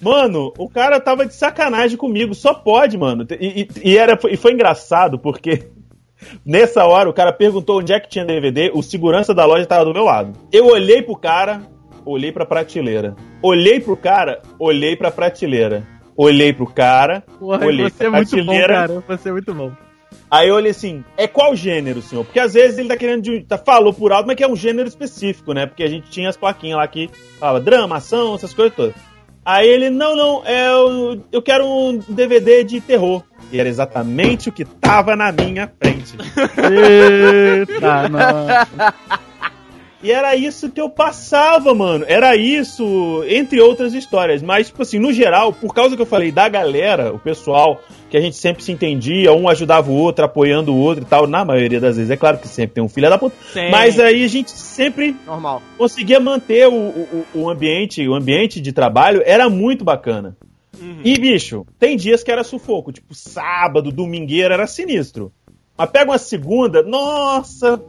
Mano, 0.00 0.52
o 0.56 0.68
cara 0.68 1.00
tava 1.00 1.26
de 1.26 1.34
sacanagem 1.34 1.96
comigo, 1.96 2.34
só 2.36 2.54
pode, 2.54 2.96
mano. 2.96 3.26
E, 3.40 3.62
e, 3.62 3.90
e 3.90 3.98
era, 3.98 4.16
e 4.30 4.36
foi 4.36 4.52
engraçado 4.52 5.18
porque 5.18 5.68
Nessa 6.46 6.84
hora, 6.84 7.10
o 7.10 7.12
cara 7.12 7.32
perguntou 7.32 7.80
onde 7.80 7.92
é 7.92 7.98
que 7.98 8.08
tinha 8.08 8.24
DVD, 8.24 8.70
o 8.72 8.80
segurança 8.80 9.34
da 9.34 9.44
loja 9.44 9.66
tava 9.66 9.84
do 9.84 9.92
meu 9.92 10.04
lado. 10.04 10.32
Eu 10.52 10.66
olhei 10.66 11.02
pro 11.02 11.16
cara, 11.16 11.62
olhei 12.04 12.32
pra 12.32 12.46
prateleira. 12.46 13.14
Olhei 13.42 13.80
pro 13.80 13.96
cara, 13.96 14.40
olhei 14.58 14.96
pra 14.96 15.10
prateleira. 15.10 15.86
Olhei 16.16 16.52
pro 16.52 16.66
cara, 16.66 17.24
Porra, 17.38 17.64
olhei 17.64 17.88
você 17.88 17.96
pra 17.96 18.06
é 18.06 18.10
muito 18.10 18.44
bom, 18.44 18.60
cara. 18.66 19.04
Você 19.08 19.28
é 19.28 19.32
muito 19.32 19.54
bom. 19.54 19.72
Aí 20.30 20.48
eu 20.48 20.54
olhei 20.54 20.70
assim, 20.70 21.04
é 21.16 21.26
qual 21.26 21.54
gênero, 21.54 22.00
senhor? 22.00 22.24
Porque 22.24 22.40
às 22.40 22.54
vezes 22.54 22.78
ele 22.78 22.88
tá 22.88 22.96
querendo. 22.96 23.22
De, 23.22 23.44
tá, 23.44 23.58
falou 23.58 23.92
por 23.92 24.12
alto, 24.12 24.26
mas 24.26 24.36
que 24.36 24.44
é 24.44 24.48
um 24.48 24.56
gênero 24.56 24.88
específico, 24.88 25.52
né? 25.52 25.66
Porque 25.66 25.82
a 25.82 25.88
gente 25.88 26.10
tinha 26.10 26.28
as 26.28 26.36
plaquinhas 26.36 26.78
lá 26.78 26.86
que 26.86 27.10
falava 27.38 27.60
drama, 27.60 27.96
ação, 27.96 28.34
essas 28.34 28.54
coisas 28.54 28.74
todas. 28.74 28.94
Aí 29.44 29.68
ele, 29.68 29.90
não, 29.90 30.14
não, 30.14 30.42
é, 30.44 30.68
eu, 30.68 31.22
eu 31.32 31.42
quero 31.42 31.66
um 31.66 31.98
DVD 31.98 32.62
de 32.62 32.80
terror. 32.80 33.22
E 33.50 33.58
era 33.58 33.68
exatamente 33.68 34.48
o 34.48 34.52
que 34.52 34.64
tava 34.64 35.16
na 35.16 35.32
minha 35.32 35.70
frente. 35.80 36.16
Eita, 36.16 38.08
nossa. 38.08 39.31
E 40.02 40.10
era 40.10 40.34
isso 40.34 40.68
que 40.68 40.80
eu 40.80 40.90
passava, 40.90 41.72
mano. 41.72 42.04
Era 42.08 42.34
isso, 42.34 43.22
entre 43.28 43.60
outras 43.60 43.94
histórias. 43.94 44.42
Mas, 44.42 44.66
tipo 44.66 44.82
assim, 44.82 44.98
no 44.98 45.12
geral, 45.12 45.52
por 45.52 45.72
causa 45.72 45.94
que 45.94 46.02
eu 46.02 46.06
falei 46.06 46.32
da 46.32 46.48
galera, 46.48 47.12
o 47.12 47.18
pessoal, 47.20 47.80
que 48.10 48.16
a 48.16 48.20
gente 48.20 48.36
sempre 48.36 48.64
se 48.64 48.72
entendia, 48.72 49.32
um 49.32 49.48
ajudava 49.48 49.90
o 49.90 49.94
outro, 49.94 50.24
apoiando 50.24 50.74
o 50.74 50.76
outro 50.76 51.04
e 51.04 51.06
tal, 51.06 51.28
na 51.28 51.44
maioria 51.44 51.80
das 51.80 51.96
vezes. 51.96 52.10
É 52.10 52.16
claro 52.16 52.38
que 52.38 52.48
sempre 52.48 52.74
tem 52.74 52.82
um 52.82 52.88
filho 52.88 53.08
da 53.08 53.16
puta. 53.16 53.36
Sim. 53.52 53.70
Mas 53.70 54.00
aí 54.00 54.24
a 54.24 54.28
gente 54.28 54.50
sempre 54.50 55.14
Normal. 55.24 55.62
conseguia 55.78 56.18
manter 56.18 56.66
o, 56.66 56.74
o, 56.74 57.24
o 57.34 57.48
ambiente, 57.48 58.06
o 58.08 58.14
ambiente 58.14 58.60
de 58.60 58.72
trabalho 58.72 59.22
era 59.24 59.48
muito 59.48 59.84
bacana. 59.84 60.36
Uhum. 60.80 61.00
E, 61.04 61.16
bicho, 61.16 61.64
tem 61.78 61.96
dias 61.96 62.24
que 62.24 62.32
era 62.32 62.42
sufoco. 62.42 62.90
Tipo, 62.90 63.14
sábado, 63.14 63.92
domingueira, 63.92 64.54
era 64.54 64.66
sinistro. 64.66 65.32
Mas 65.76 65.90
pega 65.90 66.10
uma 66.10 66.18
segunda, 66.18 66.82
nossa, 66.82 67.80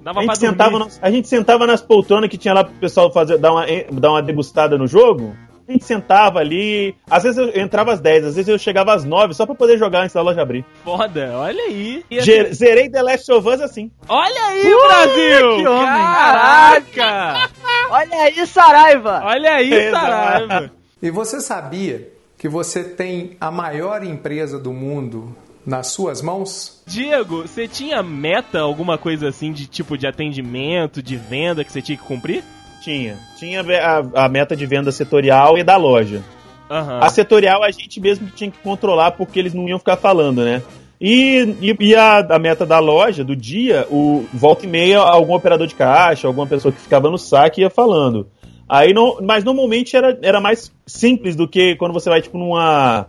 Dava 0.00 0.20
a, 0.20 0.22
gente 0.22 0.38
sentava 0.38 0.78
nas, 0.78 0.98
a 1.02 1.10
gente 1.10 1.28
sentava 1.28 1.66
nas 1.66 1.82
poltronas 1.82 2.30
que 2.30 2.38
tinha 2.38 2.54
lá 2.54 2.64
pro 2.64 2.74
pessoal 2.74 3.12
fazer, 3.12 3.38
dar, 3.38 3.52
uma, 3.52 3.66
dar 3.92 4.10
uma 4.10 4.22
degustada 4.22 4.78
no 4.78 4.86
jogo. 4.86 5.36
A 5.68 5.72
gente 5.72 5.84
sentava 5.84 6.40
ali. 6.40 6.96
Às 7.08 7.22
vezes 7.22 7.38
eu 7.38 7.62
entrava 7.62 7.92
às 7.92 8.00
10, 8.00 8.24
às 8.24 8.34
vezes 8.34 8.48
eu 8.48 8.58
chegava 8.58 8.92
às 8.92 9.04
9 9.04 9.34
só 9.34 9.46
pra 9.46 9.54
poder 9.54 9.78
jogar 9.78 10.00
antes 10.00 10.14
da 10.14 10.20
loja 10.20 10.42
abrir. 10.42 10.64
Foda, 10.82 11.32
olha 11.36 11.62
aí. 11.62 12.04
Ger 12.10 12.52
zerei 12.52 12.90
The 12.90 13.02
Last 13.02 13.30
of 13.30 13.48
Us 13.48 13.60
assim. 13.60 13.90
Olha 14.08 14.46
aí, 14.46 14.74
uh, 14.74 14.88
Brasil! 14.88 15.56
Que 15.58 15.68
homem! 15.68 15.86
Caraca! 15.86 17.50
olha 17.90 18.16
aí, 18.22 18.46
Saraiva! 18.46 19.22
Olha 19.24 19.54
aí, 19.54 19.90
Saraiva! 19.92 20.72
E 21.00 21.10
você 21.10 21.40
sabia 21.40 22.12
que 22.36 22.48
você 22.48 22.82
tem 22.82 23.36
a 23.40 23.50
maior 23.50 24.02
empresa 24.02 24.58
do 24.58 24.72
mundo 24.72 25.36
nas 25.66 25.88
suas 25.88 26.22
mãos? 26.22 26.82
Diego, 26.86 27.42
você 27.42 27.68
tinha 27.68 28.02
meta, 28.02 28.60
alguma 28.60 28.96
coisa 28.96 29.28
assim 29.28 29.52
de 29.52 29.66
tipo 29.66 29.96
de 29.96 30.06
atendimento, 30.06 31.02
de 31.02 31.16
venda 31.16 31.64
que 31.64 31.72
você 31.72 31.82
tinha 31.82 31.98
que 31.98 32.04
cumprir? 32.04 32.42
Tinha. 32.82 33.18
Tinha 33.38 33.60
a, 33.60 34.24
a 34.24 34.28
meta 34.28 34.56
de 34.56 34.66
venda 34.66 34.90
setorial 34.90 35.58
e 35.58 35.62
da 35.62 35.76
loja. 35.76 36.22
Uhum. 36.70 36.98
A 37.02 37.08
setorial 37.08 37.62
a 37.62 37.70
gente 37.70 38.00
mesmo 38.00 38.28
tinha 38.28 38.50
que 38.50 38.58
controlar 38.58 39.12
porque 39.12 39.38
eles 39.38 39.52
não 39.52 39.68
iam 39.68 39.78
ficar 39.78 39.96
falando, 39.96 40.44
né? 40.44 40.62
E, 41.00 41.56
e, 41.60 41.76
e 41.80 41.94
a, 41.94 42.18
a, 42.18 42.38
meta 42.38 42.66
da 42.66 42.78
loja, 42.78 43.24
do 43.24 43.34
dia, 43.34 43.86
o 43.90 44.26
volta 44.32 44.66
e 44.66 44.68
meia, 44.68 44.98
algum 44.98 45.34
operador 45.34 45.66
de 45.66 45.74
caixa, 45.74 46.28
alguma 46.28 46.46
pessoa 46.46 46.70
que 46.70 46.80
ficava 46.80 47.10
no 47.10 47.16
saque 47.16 47.62
ia 47.62 47.70
falando. 47.70 48.28
Aí 48.68 48.92
não, 48.92 49.18
mas 49.20 49.42
normalmente 49.42 49.96
era, 49.96 50.16
era 50.22 50.40
mais 50.40 50.70
simples 50.86 51.34
do 51.34 51.48
que 51.48 51.74
quando 51.76 51.92
você 51.92 52.08
vai, 52.08 52.22
tipo, 52.22 52.38
numa 52.38 53.08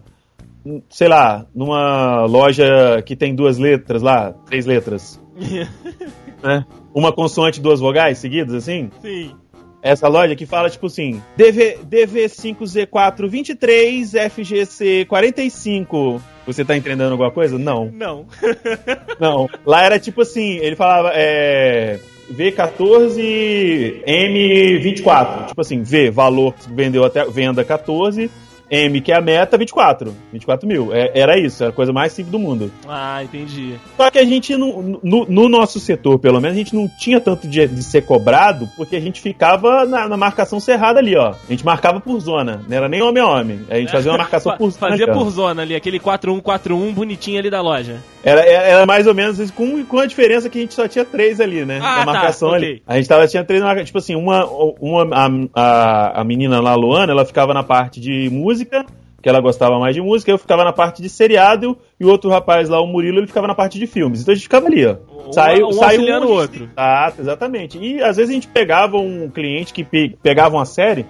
sei 0.89 1.08
lá, 1.08 1.45
numa 1.54 2.26
loja 2.26 3.02
que 3.06 3.15
tem 3.15 3.36
duas 3.36 3.58
letras 3.58 4.02
lá, 4.02 4.34
três 4.45 4.65
letras. 4.65 5.21
né? 6.43 6.65
Uma 6.93 7.13
consoante 7.13 7.60
e 7.60 7.62
duas 7.62 7.80
vogais 7.80 8.17
seguidas, 8.17 8.54
assim? 8.54 8.89
Sim. 9.02 9.34
essa 9.82 10.08
loja 10.08 10.36
que 10.36 10.45
fala, 10.45 10.69
tipo 10.69 10.88
assim, 10.88 11.21
DV, 11.36 11.80
DV5Z423 11.89 14.30
FGC45. 14.30 16.21
Você 16.45 16.65
tá 16.65 16.76
entendendo 16.76 17.12
alguma 17.12 17.32
coisa? 17.32 17.58
Não. 17.58 17.89
Não. 17.91 18.26
Não. 19.19 19.47
Lá 19.65 19.86
era 19.86 20.00
tipo 20.00 20.21
assim, 20.21 20.58
ele 20.58 20.76
falava, 20.76 21.12
é. 21.13 22.00
V14 22.32 24.04
M24. 24.06 25.47
Tipo 25.47 25.62
assim, 25.62 25.82
V, 25.84 26.12
valor 26.12 26.54
que 26.54 26.71
vendeu 26.74 27.04
até 27.04 27.26
venda 27.26 27.63
14, 27.63 28.30
M, 28.71 29.01
que 29.01 29.12
é 29.12 29.17
a 29.17 29.21
meta, 29.21 29.57
24. 29.57 30.15
24 30.31 30.67
mil. 30.67 30.93
É, 30.93 31.12
era 31.13 31.38
isso, 31.38 31.62
era 31.62 31.71
a 31.71 31.75
coisa 31.75 31.91
mais 31.91 32.13
simples 32.13 32.31
do 32.31 32.39
mundo. 32.39 32.71
Ah, 32.88 33.21
entendi. 33.21 33.75
Só 33.97 34.10
que 34.10 34.17
a 34.17 34.23
gente, 34.23 34.55
no, 34.55 34.99
no, 35.03 35.25
no 35.25 35.49
nosso 35.49 35.79
setor, 35.79 36.17
pelo 36.17 36.39
menos, 36.39 36.55
a 36.55 36.60
gente 36.60 36.73
não 36.73 36.88
tinha 36.88 37.19
tanto 37.19 37.47
de, 37.47 37.67
de 37.67 37.84
ser 37.84 38.03
cobrado, 38.03 38.69
porque 38.77 38.95
a 38.95 39.01
gente 39.01 39.19
ficava 39.19 39.86
na, 39.86 40.07
na, 40.07 40.15
marcação 40.15 40.60
cerrada 40.60 40.99
ali, 40.99 41.17
ó. 41.17 41.31
A 41.31 41.51
gente 41.51 41.65
marcava 41.65 41.99
por 41.99 42.19
zona, 42.19 42.62
não 42.67 42.77
era 42.77 42.88
nem 42.88 43.01
homem 43.01 43.21
a 43.21 43.27
homem. 43.27 43.60
A 43.69 43.75
gente 43.75 43.91
fazia 43.91 44.12
uma 44.12 44.19
marcação 44.19 44.55
por 44.57 44.71
zona. 44.71 44.91
Fazia 44.91 45.07
por 45.07 45.29
zona 45.29 45.62
ali, 45.63 45.75
aquele 45.75 45.99
4141 45.99 46.93
bonitinho 46.93 47.39
ali 47.39 47.49
da 47.49 47.62
loja. 47.62 47.97
Era, 48.23 48.41
era 48.45 48.86
mais 48.86 49.07
ou 49.07 49.15
menos 49.15 49.39
isso, 49.39 49.51
com, 49.53 49.84
com 49.84 49.97
a 49.97 50.05
diferença 50.05 50.49
que 50.49 50.60
a 50.60 50.62
gente 50.62 50.73
só 50.73 50.88
tinha 50.88 51.03
três 51.03 51.41
ali, 51.41 51.65
né? 51.65 51.79
Ah, 51.81 52.03
a 52.03 52.05
marcação 52.05 52.51
tá, 52.51 52.55
ali. 52.55 52.65
okay. 52.65 52.84
A 52.86 52.95
gente 52.97 53.10
tava, 53.10 53.27
tinha 53.27 53.43
três 53.43 53.62
marcações. 53.62 53.88
Tipo 53.88 53.97
assim, 53.97 54.15
uma, 54.15 54.45
uma 54.45 55.07
a, 55.15 55.29
a, 55.55 56.21
a 56.21 56.23
menina 56.23 56.62
lá, 56.62 56.71
a 56.71 56.75
Luana, 56.75 57.12
ela 57.12 57.25
ficava 57.25 57.53
na 57.53 57.63
parte 57.63 57.99
de 57.99 58.29
música, 58.29 58.61
que 58.65 59.30
ela 59.30 59.39
gostava 59.39 59.78
mais 59.80 59.93
de 59.93 60.02
música, 60.02 60.32
eu 60.32 60.38
ficava 60.38 60.63
na 60.63 60.74
parte 60.74 61.02
de 61.02 61.10
seriado, 61.10 61.78
e 62.00 62.06
o 62.06 62.10
outro 62.10 62.30
rapaz 62.30 62.67
lá, 62.67 62.82
o 62.82 62.88
Murilo, 62.88 63.19
ele 63.19 63.28
ficava 63.28 63.47
na 63.47 63.56
parte 63.56 63.78
de 63.78 63.86
filmes. 63.86 64.21
Então 64.21 64.32
a 64.32 64.36
gente 64.36 64.43
ficava 64.43 64.67
ali, 64.67 64.86
ó. 64.86 64.95
Um, 65.28 65.32
saiu, 65.32 65.67
um 65.67 65.74
saiu 65.74 66.02
um, 66.02 66.26
o 66.26 66.32
outro. 66.32 66.69
Ah, 66.76 67.13
exatamente. 67.17 67.78
E 67.78 68.02
às 68.02 68.17
vezes 68.17 68.32
a 68.32 68.34
gente 68.34 68.47
pegava 68.47 68.97
um 68.97 69.30
cliente 69.30 69.74
que 69.74 69.84
pe 69.84 70.17
pegava 70.21 70.56
uma 70.56 70.65
série, 70.65 71.06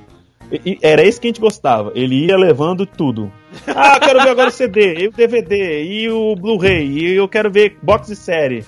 e 0.65 0.77
era 0.81 1.01
esse 1.01 1.19
que 1.19 1.27
a 1.27 1.29
gente 1.29 1.39
gostava. 1.39 1.91
Ele 1.95 2.25
ia 2.25 2.37
levando 2.37 2.85
tudo. 2.85 3.31
Ah, 3.67 3.99
quero 3.99 4.21
ver 4.21 4.29
agora 4.29 4.49
o 4.49 4.51
CD, 4.51 4.95
e 5.03 5.07
o 5.07 5.11
DVD, 5.11 5.83
e 5.83 6.09
o 6.09 6.35
Blu-ray, 6.35 6.87
e 6.87 7.13
eu 7.13 7.27
quero 7.27 7.49
ver 7.49 7.77
box 7.81 8.07
de 8.07 8.15
série. 8.15 8.65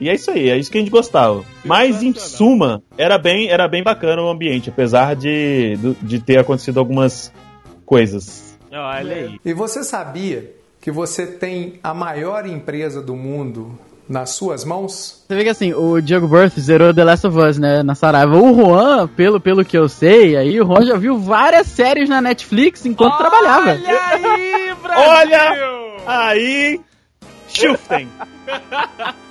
E 0.00 0.08
é 0.08 0.14
isso 0.14 0.30
aí, 0.30 0.50
é 0.50 0.56
isso 0.56 0.70
que 0.70 0.78
a 0.78 0.80
gente 0.80 0.90
gostava. 0.90 1.44
Mas 1.64 2.02
em 2.02 2.12
suma, 2.14 2.82
era 2.98 3.16
bem, 3.16 3.48
era 3.48 3.68
bem 3.68 3.82
bacana 3.82 4.22
o 4.22 4.28
ambiente, 4.28 4.68
apesar 4.68 5.14
de, 5.14 5.76
de 6.02 6.18
ter 6.18 6.38
acontecido 6.38 6.78
algumas 6.78 7.32
coisas. 7.84 8.58
Olha 8.72 9.14
aí. 9.14 9.40
E 9.44 9.52
você 9.52 9.84
sabia 9.84 10.52
que 10.80 10.90
você 10.90 11.26
tem 11.26 11.78
a 11.82 11.94
maior 11.94 12.46
empresa 12.46 13.00
do 13.00 13.14
mundo 13.14 13.78
nas 14.08 14.30
suas 14.30 14.64
mãos? 14.64 15.24
Você 15.26 15.34
vê 15.34 15.44
que 15.44 15.48
assim, 15.48 15.72
o 15.72 16.00
Diego 16.00 16.28
Birth 16.28 16.58
zerou 16.58 16.92
The 16.92 17.04
Last 17.04 17.26
of 17.26 17.38
Us, 17.38 17.58
né, 17.58 17.82
na 17.82 17.94
Saraiva. 17.94 18.36
O 18.36 18.54
Juan, 18.54 19.08
pelo, 19.08 19.40
pelo 19.40 19.64
que 19.64 19.78
eu 19.78 19.88
sei, 19.88 20.36
aí 20.36 20.60
o 20.60 20.66
Juan 20.66 20.84
já 20.84 20.96
viu 20.96 21.18
várias 21.18 21.68
séries 21.68 22.08
na 22.08 22.20
Netflix 22.20 22.84
enquanto 22.84 23.14
Olha 23.14 23.30
trabalhava. 23.30 23.70
Olha 23.70 24.06
aí, 24.06 24.74
Brasil! 24.82 25.08
Olha 25.08 26.02
aí, 26.06 26.80
Schuften! 27.48 28.08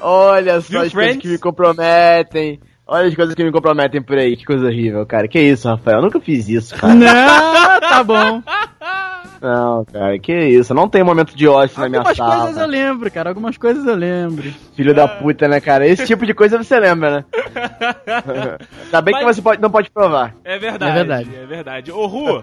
Olha 0.00 0.60
só 0.60 0.82
as 0.82 0.92
coisas 0.92 1.16
que 1.16 1.28
me 1.28 1.38
comprometem. 1.38 2.60
Olha 2.92 3.08
as 3.08 3.14
coisas 3.14 3.34
que 3.34 3.42
me 3.42 3.50
comprometem 3.50 4.02
por 4.02 4.18
aí. 4.18 4.36
Que 4.36 4.44
coisa 4.44 4.66
horrível, 4.66 5.06
cara. 5.06 5.26
Que 5.26 5.40
isso, 5.40 5.66
Rafael? 5.68 5.98
Eu 5.98 6.02
nunca 6.02 6.20
fiz 6.20 6.48
isso, 6.48 6.74
cara. 6.76 6.94
Não, 6.94 7.06
tá 7.80 8.04
bom. 8.04 8.42
Não, 9.40 9.84
cara, 9.86 10.18
que 10.20 10.32
isso. 10.32 10.72
Não 10.74 10.88
tem 10.88 11.02
momento 11.02 11.34
de 11.34 11.48
ócio 11.48 11.80
na 11.80 11.88
minha 11.88 12.00
Algumas 12.00 12.16
sala. 12.16 12.42
coisas 12.44 12.60
eu 12.60 12.66
lembro, 12.68 13.10
cara. 13.10 13.30
Algumas 13.30 13.56
coisas 13.56 13.84
eu 13.86 13.96
lembro. 13.96 14.52
Filho 14.76 14.94
da 14.94 15.08
puta, 15.08 15.48
né, 15.48 15.58
cara? 15.60 15.86
Esse 15.86 16.06
tipo 16.06 16.24
de 16.26 16.32
coisa 16.34 16.58
você 16.58 16.78
lembra, 16.78 17.10
né? 17.18 17.24
Ainda 18.84 19.00
bem 19.00 19.14
que 19.14 19.24
Mas- 19.24 19.36
você 19.36 19.42
pode- 19.42 19.60
não 19.62 19.70
pode 19.70 19.90
provar. 19.90 20.34
É 20.44 20.58
verdade. 20.58 20.90
É 20.92 20.94
verdade. 20.94 21.30
É 21.42 21.46
verdade. 21.46 21.92
Ô, 21.92 22.06
Ru, 22.06 22.40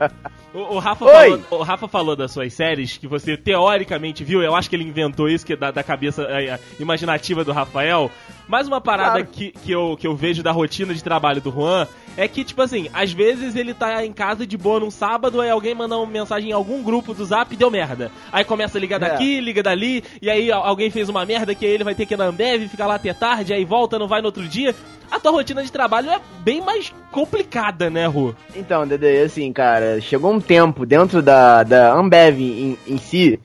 o, 0.53 0.75
o 0.75 0.79
Rafa 0.79 1.05
Oi. 1.05 1.39
falou, 1.41 1.61
o 1.61 1.63
Rafa 1.63 1.87
falou 1.87 2.15
das 2.15 2.31
suas 2.31 2.53
séries 2.53 2.97
que 2.97 3.07
você 3.07 3.37
teoricamente 3.37 4.23
viu. 4.23 4.41
Eu 4.41 4.55
acho 4.55 4.69
que 4.69 4.75
ele 4.75 4.83
inventou 4.83 5.29
isso, 5.29 5.45
que 5.45 5.53
é 5.53 5.55
da, 5.55 5.71
da 5.71 5.83
cabeça 5.83 6.23
é, 6.23 6.47
é, 6.47 6.59
imaginativa 6.79 7.43
do 7.45 7.51
Rafael. 7.51 8.11
Mais 8.49 8.67
uma 8.67 8.81
parada 8.81 9.11
Claro. 9.23 9.27
que, 9.31 9.51
que, 9.51 9.71
eu, 9.71 9.95
que 9.97 10.07
eu 10.07 10.15
vejo 10.15 10.41
da 10.41 10.51
rotina 10.51 10.91
de 10.93 11.03
trabalho 11.03 11.39
do 11.39 11.51
Juan 11.51 11.87
é 12.17 12.27
que, 12.27 12.43
tipo 12.43 12.61
assim, 12.63 12.89
às 12.91 13.11
vezes 13.13 13.55
ele 13.55 13.73
tá 13.75 14.03
em 14.03 14.11
casa 14.11 14.45
de 14.45 14.57
boa 14.57 14.79
num 14.79 14.89
sábado, 14.89 15.39
aí 15.39 15.49
alguém 15.51 15.75
manda 15.75 15.95
uma 15.95 16.05
mensagem 16.07 16.49
em 16.49 16.53
algum 16.53 16.81
grupo 16.81 17.13
do 17.13 17.23
zap 17.23 17.53
e 17.53 17.57
deu 17.57 17.69
merda. 17.69 18.11
Aí 18.31 18.43
começa 18.43 18.77
a 18.77 18.81
ligar 18.81 19.01
É. 19.01 19.09
daqui, 19.09 19.39
liga 19.39 19.61
dali, 19.61 20.03
e 20.19 20.29
aí 20.31 20.51
al- 20.51 20.65
alguém 20.65 20.89
fez 20.89 21.07
uma 21.07 21.23
merda 21.25 21.53
que 21.53 21.63
aí 21.65 21.71
ele 21.71 21.83
vai 21.83 21.93
ter 21.93 22.07
que 22.07 22.15
ir 22.15 22.17
na 22.17 22.25
Ambev, 22.25 22.67
ficar 22.67 22.87
lá 22.87 22.95
até 22.95 23.13
tarde, 23.13 23.53
aí 23.53 23.63
volta, 23.63 23.99
não 23.99 24.07
vai 24.07 24.19
no 24.19 24.25
outro 24.25 24.45
dia. 24.47 24.75
A 25.11 25.19
tua 25.19 25.31
rotina 25.31 25.63
de 25.63 25.71
trabalho 25.71 26.09
é 26.09 26.19
bem 26.41 26.59
mais 26.59 26.91
complicada, 27.11 27.89
né, 27.89 28.07
Ru? 28.07 28.35
Então, 28.55 28.85
Dede, 28.87 29.19
assim, 29.21 29.53
cara, 29.53 30.01
chegou 30.01 30.33
um 30.33 30.41
tempo 30.41 30.85
dentro 30.87 31.21
da, 31.21 31.61
da 31.63 31.93
Ambev 31.93 32.39
em, 32.41 32.77
em 32.87 32.97
si 32.97 33.39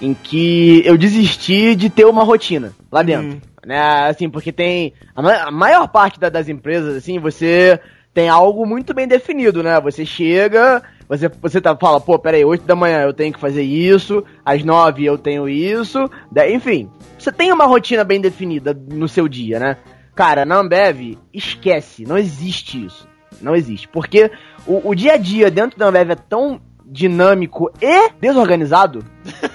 em 0.00 0.12
que 0.14 0.82
eu 0.84 0.98
desisti 0.98 1.76
de 1.76 1.88
ter 1.88 2.04
uma 2.06 2.24
rotina 2.24 2.72
lá 2.90 3.02
dentro. 3.02 3.36
Hum. 3.36 3.51
Né? 3.64 3.78
Assim, 4.08 4.28
porque 4.28 4.50
tem. 4.52 4.92
A, 5.14 5.22
ma- 5.22 5.42
a 5.44 5.50
maior 5.50 5.86
parte 5.88 6.18
da- 6.18 6.28
das 6.28 6.48
empresas, 6.48 6.96
assim, 6.96 7.18
você 7.18 7.78
tem 8.12 8.28
algo 8.28 8.66
muito 8.66 8.92
bem 8.92 9.06
definido, 9.06 9.62
né? 9.62 9.80
Você 9.80 10.04
chega, 10.04 10.82
você, 11.08 11.28
você 11.40 11.60
tá, 11.60 11.74
fala, 11.76 12.00
pô, 12.00 12.18
peraí, 12.18 12.44
8 12.44 12.64
da 12.66 12.74
manhã 12.76 13.02
eu 13.02 13.12
tenho 13.14 13.32
que 13.32 13.40
fazer 13.40 13.62
isso, 13.62 14.22
às 14.44 14.62
9 14.64 15.04
eu 15.04 15.16
tenho 15.16 15.48
isso, 15.48 16.10
daí, 16.30 16.54
enfim. 16.54 16.90
Você 17.18 17.30
tem 17.32 17.52
uma 17.52 17.64
rotina 17.64 18.04
bem 18.04 18.20
definida 18.20 18.76
no 18.90 19.08
seu 19.08 19.26
dia, 19.28 19.58
né? 19.58 19.76
Cara, 20.14 20.44
na 20.44 20.56
Ambev, 20.56 21.16
esquece, 21.32 22.04
não 22.04 22.18
existe 22.18 22.84
isso. 22.84 23.08
Não 23.40 23.54
existe. 23.56 23.88
Porque 23.88 24.30
o, 24.66 24.90
o 24.90 24.94
dia 24.94 25.14
a 25.14 25.16
dia 25.16 25.50
dentro 25.50 25.78
da 25.78 25.86
Ambev 25.86 26.10
é 26.10 26.14
tão 26.16 26.60
dinâmico 26.84 27.70
e 27.80 28.10
desorganizado, 28.20 29.02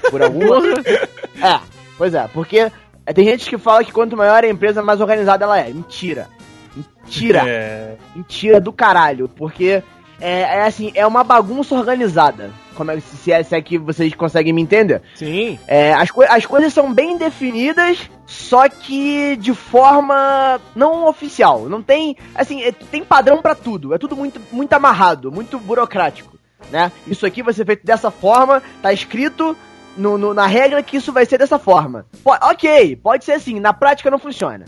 por 0.10 0.22
alguma. 0.24 0.58
é, 1.43 1.60
pois 1.96 2.13
é, 2.15 2.28
porque 2.34 2.72
tem 3.13 3.26
gente 3.26 3.50
que 3.50 3.58
fala 3.58 3.84
que 3.84 3.91
quanto 3.91 4.17
maior 4.17 4.43
a 4.43 4.48
empresa, 4.50 4.82
mais 4.82 5.00
organizada 5.02 5.46
ela 5.46 5.60
é. 5.60 5.70
Mentira. 5.72 6.28
Mentira. 6.76 7.43
É, 7.48 7.96
Mentira 8.15 8.60
do 8.60 8.72
caralho. 8.74 9.28
Porque 9.30 9.82
é, 10.20 10.41
é 10.41 10.62
assim, 10.65 10.91
é 10.93 11.06
uma 11.08 11.24
bagunça 11.24 11.74
organizada. 11.76 12.52
Como 12.76 12.91
é, 12.91 13.00
se, 13.00 13.32
é, 13.32 13.41
se 13.41 13.56
é 13.56 13.62
que 13.62 13.78
vocês 13.78 14.13
conseguem 14.13 14.54
me 14.54 14.62
entender. 14.62 15.02
Sim. 15.15 15.58
É, 15.67 15.93
as, 15.93 16.12
coi- 16.12 16.28
as 16.30 16.46
coisas 16.46 16.72
são 16.74 16.93
bem 16.93 17.17
definidas, 17.17 17.98
só 18.26 18.70
que 18.70 19.36
de 19.38 19.54
forma 19.56 20.60
não 20.76 21.08
oficial. 21.08 21.67
Não 21.70 21.82
tem, 21.82 22.15
assim, 22.36 22.62
é- 22.62 22.72
tem 22.72 23.04
padrão 23.04 23.41
pra 23.41 23.56
tudo. 23.56 23.93
É 23.96 23.98
tudo 23.98 24.15
muito, 24.15 24.39
muito 24.52 24.72
amarrado, 24.74 25.32
muito 25.32 25.58
burocrático, 25.58 26.38
né? 26.70 26.91
Isso 27.08 27.26
aqui 27.26 27.41
vai 27.41 27.54
ser 27.54 27.65
feito 27.65 27.84
dessa 27.86 28.12
forma, 28.12 28.62
tá 28.82 28.93
escrito 28.93 29.58
no, 29.98 30.18
no- 30.18 30.34
na 30.34 30.46
regra 30.48 30.82
que 30.84 30.98
isso 30.98 31.12
vai 31.12 31.26
ser 31.26 31.38
dessa 31.38 31.58
forma. 31.60 32.06
Po- 32.24 32.38
ok, 32.42 32.96
pode 32.98 33.26
ser 33.26 33.34
assim, 33.34 33.60
na 33.60 33.74
prática 33.74 34.10
não 34.12 34.20
funciona. 34.20 34.66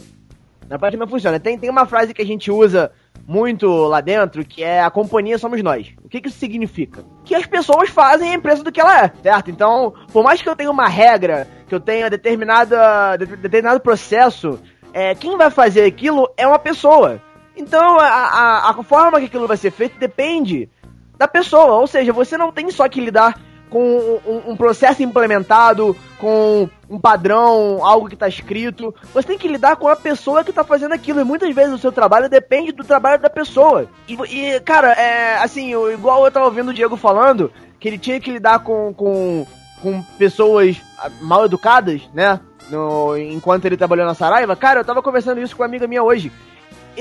Na 0.67 0.77
prática 0.77 1.03
não 1.03 1.09
funciona. 1.09 1.39
Tem, 1.39 1.57
tem 1.57 1.69
uma 1.69 1.85
frase 1.85 2.13
que 2.13 2.21
a 2.21 2.25
gente 2.25 2.51
usa 2.51 2.91
muito 3.27 3.67
lá 3.87 4.01
dentro, 4.01 4.43
que 4.45 4.63
é 4.63 4.81
a 4.81 4.89
companhia 4.89 5.37
somos 5.37 5.61
nós. 5.63 5.93
O 6.03 6.09
que, 6.09 6.21
que 6.21 6.27
isso 6.29 6.37
significa? 6.39 7.03
Que 7.25 7.33
as 7.35 7.45
pessoas 7.45 7.89
fazem 7.89 8.31
a 8.31 8.33
empresa 8.35 8.63
do 8.63 8.71
que 8.71 8.79
ela 8.81 9.05
é, 9.05 9.11
certo? 9.23 9.49
Então, 9.51 9.93
por 10.11 10.23
mais 10.23 10.41
que 10.41 10.49
eu 10.49 10.55
tenha 10.55 10.69
uma 10.71 10.87
regra, 10.87 11.47
que 11.67 11.73
eu 11.73 11.79
tenha 11.79 12.09
determinada, 12.09 13.17
de- 13.17 13.35
determinado 13.37 13.79
processo, 13.79 14.59
é, 14.93 15.13
quem 15.15 15.37
vai 15.37 15.49
fazer 15.51 15.85
aquilo 15.85 16.27
é 16.37 16.45
uma 16.47 16.59
pessoa. 16.59 17.21
Então, 17.55 17.99
a, 17.99 18.05
a, 18.07 18.69
a 18.69 18.83
forma 18.83 19.19
que 19.19 19.25
aquilo 19.25 19.47
vai 19.47 19.57
ser 19.57 19.71
feito 19.71 19.99
depende 19.99 20.69
da 21.17 21.27
pessoa. 21.27 21.73
Ou 21.75 21.87
seja, 21.87 22.13
você 22.13 22.37
não 22.37 22.51
tem 22.51 22.69
só 22.71 22.87
que 22.87 23.01
lidar 23.01 23.37
com 23.69 24.19
um, 24.25 24.51
um 24.51 24.55
processo 24.55 25.03
implementado, 25.03 25.95
com 26.17 26.67
um 26.89 26.99
padrão, 26.99 27.85
algo 27.85 28.07
que 28.07 28.15
está 28.15 28.27
escrito. 28.27 28.93
Você 29.13 29.27
tem 29.27 29.37
que 29.37 29.47
lidar 29.47 29.75
com 29.75 29.87
a 29.87 29.95
pessoa 29.95 30.43
que 30.43 30.49
está 30.49 30.63
fazendo 30.63 30.93
aquilo. 30.93 31.21
E 31.21 31.23
muitas 31.23 31.53
vezes 31.53 31.73
o 31.73 31.77
seu 31.77 31.91
trabalho 31.91 32.29
depende 32.29 32.71
do 32.71 32.83
trabalho 32.83 33.21
da 33.21 33.29
pessoa. 33.29 33.87
E, 34.07 34.13
e, 34.13 34.59
cara, 34.61 34.93
é 34.93 35.37
assim, 35.37 35.73
igual 35.91 36.25
eu 36.25 36.31
tava 36.31 36.45
ouvindo 36.45 36.69
o 36.69 36.73
Diego 36.73 36.97
falando, 36.97 37.51
que 37.79 37.87
ele 37.87 37.97
tinha 37.97 38.19
que 38.19 38.31
lidar 38.31 38.59
com, 38.59 38.93
com, 38.93 39.45
com 39.81 40.01
pessoas 40.17 40.81
ah, 40.97 41.09
mal 41.21 41.45
educadas, 41.45 42.01
né? 42.13 42.39
No, 42.69 43.17
enquanto 43.17 43.65
ele 43.65 43.77
trabalhou 43.77 44.05
na 44.05 44.13
Saraiva. 44.13 44.55
Cara, 44.55 44.81
eu 44.81 44.85
tava 44.85 45.01
conversando 45.01 45.41
isso 45.41 45.55
com 45.55 45.63
uma 45.63 45.67
amiga 45.67 45.87
minha 45.87 46.03
hoje. 46.03 46.31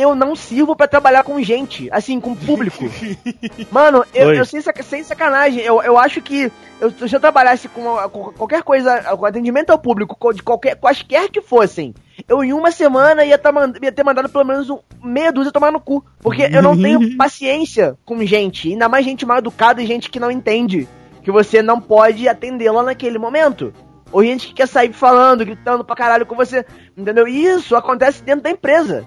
Eu 0.01 0.15
não 0.15 0.37
sirvo 0.37 0.77
pra 0.77 0.87
trabalhar 0.87 1.25
com 1.25 1.43
gente, 1.43 1.89
assim, 1.91 2.21
com 2.21 2.35
público. 2.35 2.85
Mano, 3.71 4.05
eu, 4.15 4.29
eu 4.39 4.45
sem, 4.45 4.61
sem 4.83 5.03
sacanagem, 5.03 5.61
eu, 5.63 5.83
eu 5.83 5.99
acho 5.99 6.21
que 6.23 6.51
eu, 6.81 6.91
se 6.91 7.15
eu 7.15 7.21
trabalhasse 7.21 7.69
com, 7.69 7.83
com 8.09 8.33
qualquer 8.33 8.63
coisa, 8.63 9.03
com 9.17 9.27
atendimento 9.27 9.71
ao 9.71 9.79
público, 9.79 10.15
co- 10.17 10.33
de 10.33 10.43
qualquer, 10.43 10.77
quaisquer 10.77 11.29
que 11.29 11.41
fossem, 11.43 11.93
eu 12.29 12.45
em 12.45 12.53
uma 12.53 12.71
semana 12.71 13.25
ia, 13.25 13.37
tá 13.37 13.51
mand- 13.51 13.77
ia 13.83 13.91
ter 13.91 14.05
mandado 14.05 14.29
pelo 14.29 14.45
menos 14.45 14.71
um, 14.71 14.79
meia 15.03 15.33
dúzia 15.33 15.51
tomar 15.53 15.73
no 15.73 15.81
cu. 15.81 16.05
Porque 16.21 16.43
eu 16.43 16.63
não 16.63 16.81
tenho 16.81 17.01
paciência 17.19 17.97
com 18.05 18.25
gente, 18.25 18.69
ainda 18.71 18.89
mais 18.89 19.05
gente 19.05 19.27
mal 19.27 19.39
educada 19.39 19.83
e 19.83 19.87
gente 19.87 20.09
que 20.11 20.21
não 20.21 20.31
entende 20.31 20.87
que 21.23 21.33
você 21.33 21.61
não 21.61 21.81
pode 21.81 22.29
atendê-la 22.29 22.83
naquele 22.85 23.19
momento. 23.19 23.73
Ou 24.13 24.25
gente 24.25 24.47
que 24.47 24.55
quer 24.55 24.69
sair 24.69 24.93
falando, 24.93 25.45
gritando 25.45 25.85
pra 25.85 25.95
caralho 25.97 26.25
com 26.25 26.35
você, 26.37 26.65
entendeu? 26.97 27.27
E 27.29 27.45
isso 27.45 27.75
acontece 27.77 28.23
dentro 28.23 28.43
da 28.43 28.51
empresa. 28.51 29.07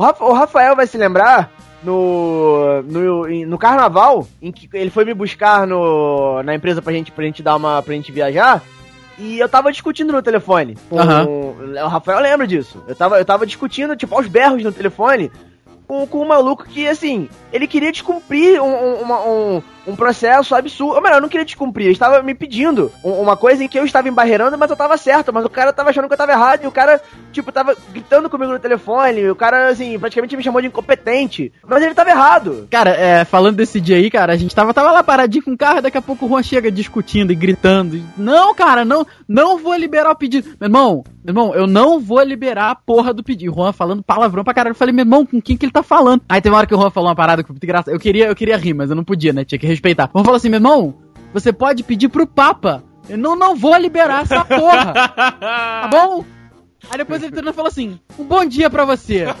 O, 0.00 0.02
Rafa- 0.02 0.24
o 0.24 0.32
Rafael 0.32 0.74
vai 0.74 0.86
se 0.86 0.96
lembrar 0.96 1.50
no, 1.84 2.80
no, 2.84 3.28
no 3.46 3.58
carnaval, 3.58 4.26
em 4.40 4.50
que 4.50 4.66
ele 4.72 4.88
foi 4.88 5.04
me 5.04 5.12
buscar 5.12 5.66
no, 5.66 6.42
na 6.42 6.54
empresa 6.54 6.80
pra 6.80 6.90
gente, 6.90 7.12
pra 7.12 7.22
gente 7.24 7.42
dar 7.42 7.56
uma. 7.56 7.82
pra 7.82 7.92
gente 7.92 8.10
viajar. 8.10 8.62
E 9.18 9.38
eu 9.38 9.46
tava 9.46 9.70
discutindo 9.70 10.10
no 10.10 10.22
telefone. 10.22 10.78
Com, 10.88 10.96
O 11.84 11.86
Rafael 11.88 12.20
lembra 12.20 12.46
disso. 12.46 12.82
Eu 12.88 12.94
tava, 12.96 13.18
eu 13.18 13.24
tava 13.26 13.44
discutindo, 13.44 13.94
tipo, 13.94 14.14
aos 14.16 14.26
berros 14.26 14.64
no 14.64 14.72
telefone 14.72 15.30
com, 15.90 16.06
com 16.06 16.22
um 16.22 16.28
maluco 16.28 16.68
que, 16.68 16.86
assim, 16.86 17.28
ele 17.52 17.66
queria 17.66 17.90
descumprir 17.90 18.62
um, 18.62 18.72
um, 18.72 19.12
um, 19.12 19.62
um 19.88 19.96
processo 19.96 20.54
absurdo. 20.54 20.94
Ou 20.94 21.02
melhor, 21.02 21.20
não 21.20 21.28
queria 21.28 21.44
descumprir, 21.44 21.86
ele 21.86 21.94
estava 21.94 22.22
me 22.22 22.32
pedindo 22.32 22.92
uma 23.02 23.36
coisa 23.36 23.64
em 23.64 23.68
que 23.68 23.76
eu 23.76 23.84
estava 23.84 24.08
embarreirando, 24.08 24.56
mas 24.56 24.70
eu 24.70 24.76
tava 24.76 24.96
certo, 24.96 25.32
mas 25.32 25.44
o 25.44 25.50
cara 25.50 25.72
tava 25.72 25.90
achando 25.90 26.06
que 26.06 26.14
eu 26.14 26.18
tava 26.18 26.30
errado, 26.30 26.62
e 26.62 26.68
o 26.68 26.70
cara, 26.70 27.02
tipo, 27.32 27.50
tava 27.50 27.76
gritando 27.92 28.30
comigo 28.30 28.52
no 28.52 28.60
telefone, 28.60 29.28
o 29.28 29.34
cara, 29.34 29.66
assim, 29.68 29.98
praticamente 29.98 30.36
me 30.36 30.44
chamou 30.44 30.60
de 30.60 30.68
incompetente, 30.68 31.52
mas 31.66 31.82
ele 31.82 31.92
tava 31.92 32.10
errado. 32.10 32.68
Cara, 32.70 32.90
é, 32.90 33.24
falando 33.24 33.56
desse 33.56 33.80
dia 33.80 33.96
aí, 33.96 34.08
cara, 34.08 34.32
a 34.32 34.36
gente 34.36 34.54
tava, 34.54 34.72
tava 34.72 34.92
lá 34.92 35.02
paradinho 35.02 35.42
com 35.42 35.54
o 35.54 35.58
carro, 35.58 35.82
daqui 35.82 35.98
a 35.98 36.02
pouco 36.02 36.24
o 36.24 36.28
Juan 36.28 36.42
chega 36.44 36.70
discutindo 36.70 37.32
e 37.32 37.34
gritando. 37.34 38.00
Não, 38.16 38.54
cara, 38.54 38.84
não, 38.84 39.04
não 39.26 39.58
vou 39.58 39.74
liberar 39.74 40.12
o 40.12 40.16
pedido. 40.16 40.50
Meu 40.60 40.68
irmão, 40.68 41.04
meu 41.22 41.32
irmão, 41.32 41.54
eu 41.54 41.66
não 41.66 42.00
vou 42.00 42.22
liberar 42.22 42.70
a 42.70 42.74
porra 42.74 43.12
do 43.12 43.22
pedido. 43.22 43.54
Juan 43.54 43.72
falando 43.72 44.02
palavrão 44.02 44.42
pra 44.42 44.54
caralho. 44.54 44.72
Eu 44.72 44.76
falei, 44.76 44.94
meu 44.94 45.02
irmão, 45.02 45.26
com 45.26 45.40
quem 45.40 45.56
que 45.56 45.66
ele 45.66 45.72
tá 45.72 45.82
falando? 45.82 46.22
Aí 46.28 46.40
tem 46.40 46.50
uma 46.50 46.58
hora 46.58 46.66
que 46.66 46.74
o 46.74 46.78
Juan 46.78 46.90
falou 46.90 47.08
uma 47.10 47.16
parada 47.16 47.42
que 47.42 47.46
foi 47.46 47.54
muito 47.54 47.64
engraçada. 47.64 47.92
Eu 47.92 48.00
queria, 48.00 48.26
eu 48.26 48.34
queria 48.34 48.56
rir, 48.56 48.72
mas 48.74 48.88
eu 48.90 48.96
não 48.96 49.04
podia, 49.04 49.32
né? 49.32 49.44
Tinha 49.44 49.58
que 49.58 49.66
respeitar. 49.66 50.08
O 50.12 50.18
Juan 50.18 50.24
falou 50.24 50.36
assim, 50.36 50.48
meu 50.48 50.56
irmão, 50.56 50.94
você 51.32 51.52
pode 51.52 51.82
pedir 51.82 52.08
pro 52.08 52.26
Papa. 52.26 52.82
Eu 53.08 53.18
não, 53.18 53.36
não 53.36 53.54
vou 53.54 53.76
liberar 53.76 54.22
essa 54.22 54.44
porra. 54.44 54.92
tá 54.94 55.88
bom? 55.92 56.24
Aí 56.88 56.96
depois 56.96 57.22
ele 57.22 57.52
falou 57.52 57.68
assim, 57.68 58.00
um 58.18 58.24
bom 58.24 58.44
dia 58.44 58.70
pra 58.70 58.84
você. 58.86 59.26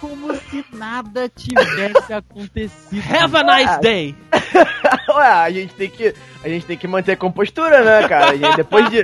Como 0.00 0.34
se 0.34 0.64
nada 0.72 1.28
tivesse 1.28 2.12
acontecido. 2.12 3.02
Have 3.10 3.36
a 3.36 3.42
nice 3.42 3.80
day! 3.80 4.14
Ué, 5.10 5.26
a 5.26 5.50
gente 5.50 5.74
tem 5.74 5.90
que. 5.90 6.14
A 6.44 6.48
gente 6.48 6.66
tem 6.66 6.76
que 6.76 6.86
manter 6.86 7.12
a 7.12 7.16
compostura, 7.16 7.82
né, 7.82 8.08
cara? 8.08 8.36
Gente, 8.36 8.56
depois 8.56 8.88
de. 8.90 9.02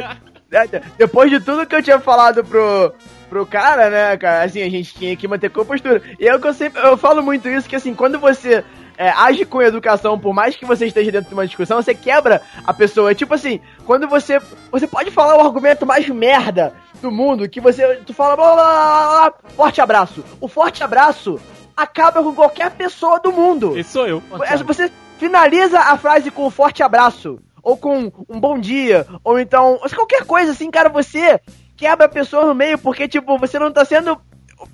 Depois 0.96 1.30
de 1.30 1.40
tudo 1.40 1.66
que 1.66 1.74
eu 1.74 1.82
tinha 1.82 1.98
falado 1.98 2.44
pro, 2.44 2.94
pro 3.28 3.44
cara, 3.44 3.90
né, 3.90 4.16
cara, 4.16 4.44
assim, 4.44 4.62
a 4.62 4.70
gente 4.70 4.94
tinha 4.94 5.16
que 5.16 5.26
manter 5.26 5.50
compostura. 5.50 6.00
E 6.18 6.28
é 6.28 6.34
o 6.34 6.40
que 6.40 6.46
eu 6.46 6.54
sempre. 6.54 6.80
Eu 6.80 6.96
falo 6.96 7.22
muito 7.22 7.48
isso, 7.48 7.68
que 7.68 7.74
assim, 7.74 7.92
quando 7.92 8.20
você 8.20 8.64
é, 8.96 9.10
age 9.10 9.44
com 9.44 9.60
educação, 9.60 10.18
por 10.18 10.32
mais 10.32 10.54
que 10.54 10.64
você 10.64 10.86
esteja 10.86 11.10
dentro 11.10 11.28
de 11.28 11.34
uma 11.34 11.46
discussão, 11.46 11.82
você 11.82 11.94
quebra 11.94 12.40
a 12.64 12.72
pessoa. 12.72 13.10
É 13.10 13.14
tipo 13.14 13.34
assim, 13.34 13.60
quando 13.84 14.06
você. 14.06 14.40
Você 14.70 14.86
pode 14.86 15.10
falar 15.10 15.36
o 15.36 15.40
argumento 15.40 15.84
mais 15.84 16.08
merda 16.08 16.72
do 17.04 17.10
mundo, 17.10 17.48
que 17.48 17.60
você. 17.60 17.96
Tu 18.06 18.12
fala. 18.12 18.34
Blá, 18.34 18.54
blá, 18.54 18.64
blá, 18.64 19.30
blá, 19.30 19.50
forte 19.54 19.80
abraço. 19.80 20.24
O 20.40 20.48
forte 20.48 20.82
abraço 20.82 21.38
acaba 21.76 22.22
com 22.22 22.34
qualquer 22.34 22.70
pessoa 22.70 23.20
do 23.20 23.32
mundo. 23.32 23.78
Esse 23.78 23.92
sou 23.92 24.06
eu. 24.06 24.22
Você 24.66 24.90
finaliza 25.18 25.78
a 25.78 25.96
frase 25.96 26.30
com 26.30 26.46
um 26.46 26.50
forte 26.50 26.82
abraço. 26.82 27.38
Ou 27.62 27.76
com 27.76 28.12
um 28.28 28.40
bom 28.40 28.58
dia. 28.58 29.06
Ou 29.22 29.38
então. 29.38 29.78
Qualquer 29.94 30.24
coisa 30.24 30.52
assim, 30.52 30.70
cara, 30.70 30.88
você 30.88 31.40
quebra 31.76 32.06
a 32.06 32.10
pessoa 32.10 32.46
no 32.46 32.54
meio, 32.54 32.78
porque, 32.78 33.06
tipo, 33.06 33.38
você 33.38 33.58
não 33.58 33.70
tá 33.70 33.84
sendo. 33.84 34.18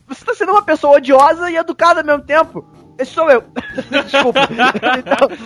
Você 0.06 0.24
tá 0.24 0.34
sendo 0.34 0.52
uma 0.52 0.62
pessoa 0.62 0.96
odiosa 0.96 1.50
e 1.50 1.56
educada 1.56 2.00
ao 2.00 2.06
mesmo 2.06 2.22
tempo. 2.22 2.64
Esse 3.00 3.12
sou 3.12 3.30
eu. 3.30 3.42
Desculpa. 4.04 4.40
então, 4.98 5.38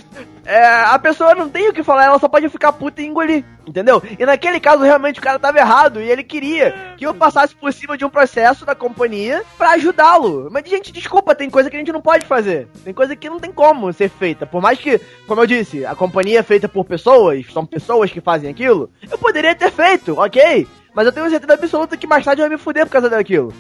é, 0.45 0.67
a 0.67 0.99
pessoa 0.99 1.37
não 1.37 1.49
tem 1.49 1.69
o 1.69 1.73
que 1.73 1.85
falar, 1.85 2.07
ela 2.07 2.19
só 2.19 2.29
pode 2.29 2.49
ficar 2.49 2.73
puta 2.73 3.01
e 3.01 3.07
engolir. 3.07 3.45
Entendeu? 3.65 4.03
E 4.19 4.27
naquele 4.27 4.59
caso, 4.59 4.83
realmente, 4.83 5.21
o 5.21 5.23
cara 5.23 5.39
tava 5.39 5.59
errado 5.59 6.01
e 6.01 6.11
ele 6.11 6.25
queria 6.25 6.95
que 6.97 7.07
eu 7.07 7.15
passasse 7.15 7.55
por 7.55 7.73
cima 7.73 7.97
de 7.97 8.05
um 8.05 8.11
processo 8.11 8.67
da 8.67 8.75
companhia 8.75 9.43
para 9.57 9.71
ajudá-lo. 9.71 10.49
Mas, 10.51 10.69
gente, 10.69 10.93
desculpa, 10.93 11.35
tem 11.35 11.49
coisa 11.49 11.71
que 11.71 11.77
a 11.77 11.79
gente 11.79 11.93
não 11.93 12.03
pode 12.03 12.27
fazer. 12.27 12.69
Tem 12.85 12.93
coisa 12.93 13.15
que 13.15 13.31
não 13.31 13.39
tem 13.39 13.53
como 13.53 13.93
ser 13.93 14.11
feita. 14.11 14.45
Por 14.45 14.61
mais 14.61 14.79
que, 14.79 15.01
como 15.27 15.41
eu 15.41 15.47
disse, 15.47 15.87
a 15.87 15.95
companhia 15.95 16.41
é 16.41 16.43
feita 16.43 16.69
por 16.69 16.85
pessoas, 16.85 17.47
são 17.53 17.65
pessoas 17.65 18.11
que 18.11 18.21
fazem 18.21 18.51
aquilo, 18.51 18.91
eu 19.09 19.17
poderia 19.17 19.55
ter 19.55 19.71
feito, 19.71 20.19
ok? 20.19 20.67
Mas 20.93 21.07
eu 21.07 21.13
tenho 21.13 21.31
certeza 21.31 21.55
absoluta 21.55 21.97
que 21.97 22.07
mais 22.07 22.25
tarde 22.25 22.43
eu 22.43 22.47
ia 22.47 22.51
me 22.51 22.59
fuder 22.59 22.85
por 22.85 22.93
causa 22.93 23.09
daquilo. 23.09 23.53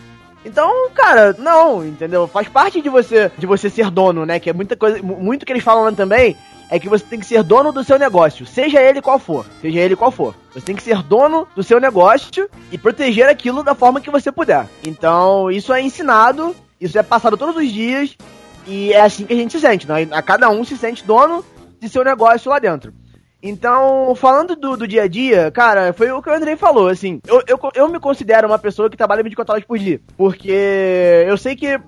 Então, 0.44 0.90
cara, 0.94 1.34
não, 1.38 1.84
entendeu? 1.84 2.26
Faz 2.26 2.48
parte 2.48 2.80
de 2.80 2.88
você 2.88 3.30
de 3.38 3.46
você 3.46 3.70
ser 3.70 3.90
dono, 3.90 4.26
né? 4.26 4.38
Que 4.38 4.50
é 4.50 4.52
muita 4.52 4.76
coisa, 4.76 5.02
muito 5.02 5.46
que 5.46 5.52
eles 5.52 5.64
falam 5.64 5.84
lá 5.84 5.92
também 5.92 6.36
é 6.70 6.78
que 6.78 6.88
você 6.88 7.04
tem 7.04 7.20
que 7.20 7.26
ser 7.26 7.42
dono 7.42 7.72
do 7.72 7.84
seu 7.84 7.98
negócio, 7.98 8.46
seja 8.46 8.80
ele 8.80 9.00
qual 9.00 9.18
for, 9.18 9.46
seja 9.60 9.80
ele 9.80 9.94
qual 9.94 10.10
for. 10.10 10.34
Você 10.52 10.62
tem 10.62 10.74
que 10.74 10.82
ser 10.82 11.02
dono 11.02 11.46
do 11.54 11.62
seu 11.62 11.78
negócio 11.78 12.48
e 12.72 12.78
proteger 12.78 13.28
aquilo 13.28 13.62
da 13.62 13.74
forma 13.74 14.00
que 14.00 14.10
você 14.10 14.32
puder. 14.32 14.66
Então, 14.84 15.50
isso 15.50 15.72
é 15.72 15.80
ensinado, 15.80 16.54
isso 16.80 16.98
é 16.98 17.02
passado 17.02 17.36
todos 17.36 17.56
os 17.56 17.70
dias 17.70 18.16
e 18.66 18.92
é 18.92 19.00
assim 19.00 19.24
que 19.24 19.32
a 19.32 19.36
gente 19.36 19.52
se 19.52 19.60
sente, 19.60 19.86
né? 19.86 20.08
A 20.10 20.22
cada 20.22 20.48
um 20.50 20.64
se 20.64 20.76
sente 20.76 21.04
dono 21.04 21.44
de 21.80 21.88
seu 21.88 22.02
negócio 22.02 22.50
lá 22.50 22.58
dentro. 22.58 22.92
Então, 23.46 24.14
falando 24.14 24.56
do, 24.56 24.74
do, 24.74 24.88
dia 24.88 25.02
a 25.02 25.06
dia, 25.06 25.50
cara, 25.50 25.92
foi 25.92 26.10
o 26.10 26.22
que 26.22 26.30
o 26.30 26.32
Andrei 26.32 26.56
falou, 26.56 26.88
assim, 26.88 27.20
eu, 27.26 27.42
eu, 27.46 27.58
eu 27.74 27.88
me 27.90 28.00
considero 28.00 28.48
uma 28.48 28.58
pessoa 28.58 28.88
que 28.88 28.96
trabalha 28.96 29.22
24 29.22 29.52
horas 29.52 29.66
por 29.66 29.78
dia, 29.78 30.00
porque 30.16 30.50
eu 31.28 31.36
sei 31.36 31.54
que 31.54 31.78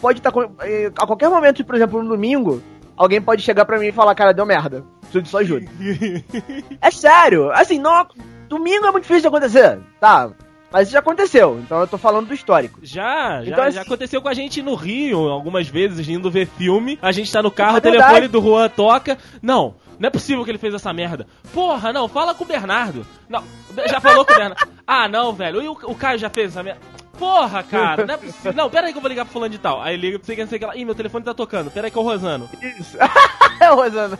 pode 0.00 0.20
estar, 0.20 0.32
eh, 0.62 0.90
a 0.98 1.06
qualquer 1.06 1.28
momento, 1.28 1.62
por 1.66 1.74
exemplo, 1.74 2.02
no 2.02 2.08
domingo, 2.08 2.62
alguém 2.96 3.20
pode 3.20 3.42
chegar 3.42 3.66
pra 3.66 3.78
mim 3.78 3.88
e 3.88 3.92
falar, 3.92 4.14
cara, 4.14 4.32
deu 4.32 4.46
merda, 4.46 4.86
preciso 5.02 5.22
de 5.22 5.28
sua 5.28 5.40
ajuda. 5.40 5.66
é 6.80 6.90
sério, 6.90 7.52
assim, 7.52 7.78
não, 7.78 8.06
domingo 8.48 8.86
é 8.86 8.90
muito 8.90 9.02
difícil 9.02 9.20
de 9.20 9.28
acontecer, 9.28 9.80
tá, 10.00 10.30
mas 10.72 10.84
isso 10.84 10.92
já 10.94 11.00
aconteceu, 11.00 11.60
então 11.62 11.78
eu 11.80 11.86
tô 11.86 11.98
falando 11.98 12.28
do 12.28 12.34
histórico. 12.34 12.80
Já, 12.82 13.42
já, 13.42 13.50
então, 13.50 13.64
assim, 13.64 13.76
já 13.76 13.82
aconteceu 13.82 14.22
com 14.22 14.28
a 14.28 14.34
gente 14.34 14.62
no 14.62 14.74
Rio, 14.74 15.28
algumas 15.28 15.68
vezes, 15.68 16.08
indo 16.08 16.30
ver 16.30 16.46
filme. 16.46 16.98
A 17.02 17.12
gente 17.12 17.30
tá 17.30 17.42
no 17.42 17.50
carro, 17.50 17.76
é 17.76 17.78
o 17.78 17.82
telefone 17.82 18.28
do 18.28 18.40
Juan 18.40 18.70
toca. 18.70 19.18
Não, 19.42 19.74
não 20.02 20.08
é 20.08 20.10
possível 20.10 20.44
que 20.44 20.50
ele 20.50 20.58
fez 20.58 20.74
essa 20.74 20.92
merda. 20.92 21.28
Porra, 21.54 21.92
não, 21.92 22.08
fala 22.08 22.34
com 22.34 22.42
o 22.42 22.46
Bernardo. 22.46 23.06
Não, 23.28 23.44
já 23.88 24.00
falou 24.00 24.24
com 24.24 24.32
o 24.32 24.36
Bernardo. 24.36 24.68
Ah, 24.84 25.06
não, 25.06 25.32
velho. 25.32 25.62
E 25.62 25.68
o, 25.68 25.72
o 25.84 25.94
Caio 25.94 26.18
já 26.18 26.28
fez 26.28 26.48
essa 26.48 26.60
merda. 26.60 26.80
Porra, 27.16 27.62
cara, 27.62 28.04
não 28.04 28.14
é 28.14 28.16
possível. 28.16 28.52
Não, 28.52 28.68
pera 28.68 28.88
aí 28.88 28.92
que 28.92 28.98
eu 28.98 29.00
vou 29.00 29.08
ligar 29.08 29.24
pro 29.24 29.32
fulano 29.32 29.52
de 29.52 29.58
tal. 29.58 29.80
Aí 29.80 29.96
liga 29.96 30.18
pra 30.18 30.26
você 30.26 30.34
que 30.34 30.42
não 30.42 30.48
sei 30.48 30.58
que 30.58 30.66
lá. 30.66 30.74
Ih, 30.74 30.84
meu 30.84 30.96
telefone 30.96 31.24
tá 31.24 31.32
tocando. 31.32 31.70
Pera 31.70 31.86
aí 31.86 31.90
que 31.92 31.96
é 31.96 32.00
o 32.00 32.04
Rosano. 32.04 32.50
Isso. 32.60 32.98
é 33.60 33.70
o 33.70 33.76
Rosano. 33.76 34.18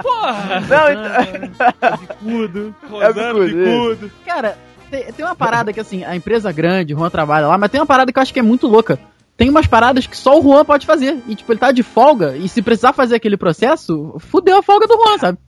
Porra! 0.00 0.60
Não, 0.60 0.92
então... 0.92 1.98
bicudo. 1.98 2.74
Rosano, 2.88 3.42
é 3.42 3.46
bicudo. 3.48 4.12
Cara, 4.24 4.56
tem, 4.88 5.12
tem 5.12 5.26
uma 5.26 5.34
parada 5.34 5.72
que 5.72 5.80
assim, 5.80 6.04
a 6.04 6.14
empresa 6.14 6.52
grande, 6.52 6.94
o 6.94 6.98
Juan 6.98 7.10
trabalha 7.10 7.48
lá, 7.48 7.58
mas 7.58 7.72
tem 7.72 7.80
uma 7.80 7.86
parada 7.86 8.12
que 8.12 8.18
eu 8.20 8.22
acho 8.22 8.32
que 8.32 8.38
é 8.38 8.42
muito 8.42 8.68
louca 8.68 9.00
tem 9.36 9.50
umas 9.50 9.66
paradas 9.66 10.06
que 10.06 10.16
só 10.16 10.38
o 10.38 10.42
Juan 10.42 10.64
pode 10.64 10.86
fazer. 10.86 11.18
E, 11.26 11.34
tipo, 11.34 11.52
ele 11.52 11.58
tá 11.58 11.72
de 11.72 11.82
folga, 11.82 12.36
e 12.36 12.48
se 12.48 12.62
precisar 12.62 12.92
fazer 12.92 13.16
aquele 13.16 13.36
processo, 13.36 14.14
fudeu 14.18 14.58
a 14.58 14.62
folga 14.62 14.86
do 14.86 14.94
Juan, 14.94 15.18
sabe? 15.18 15.38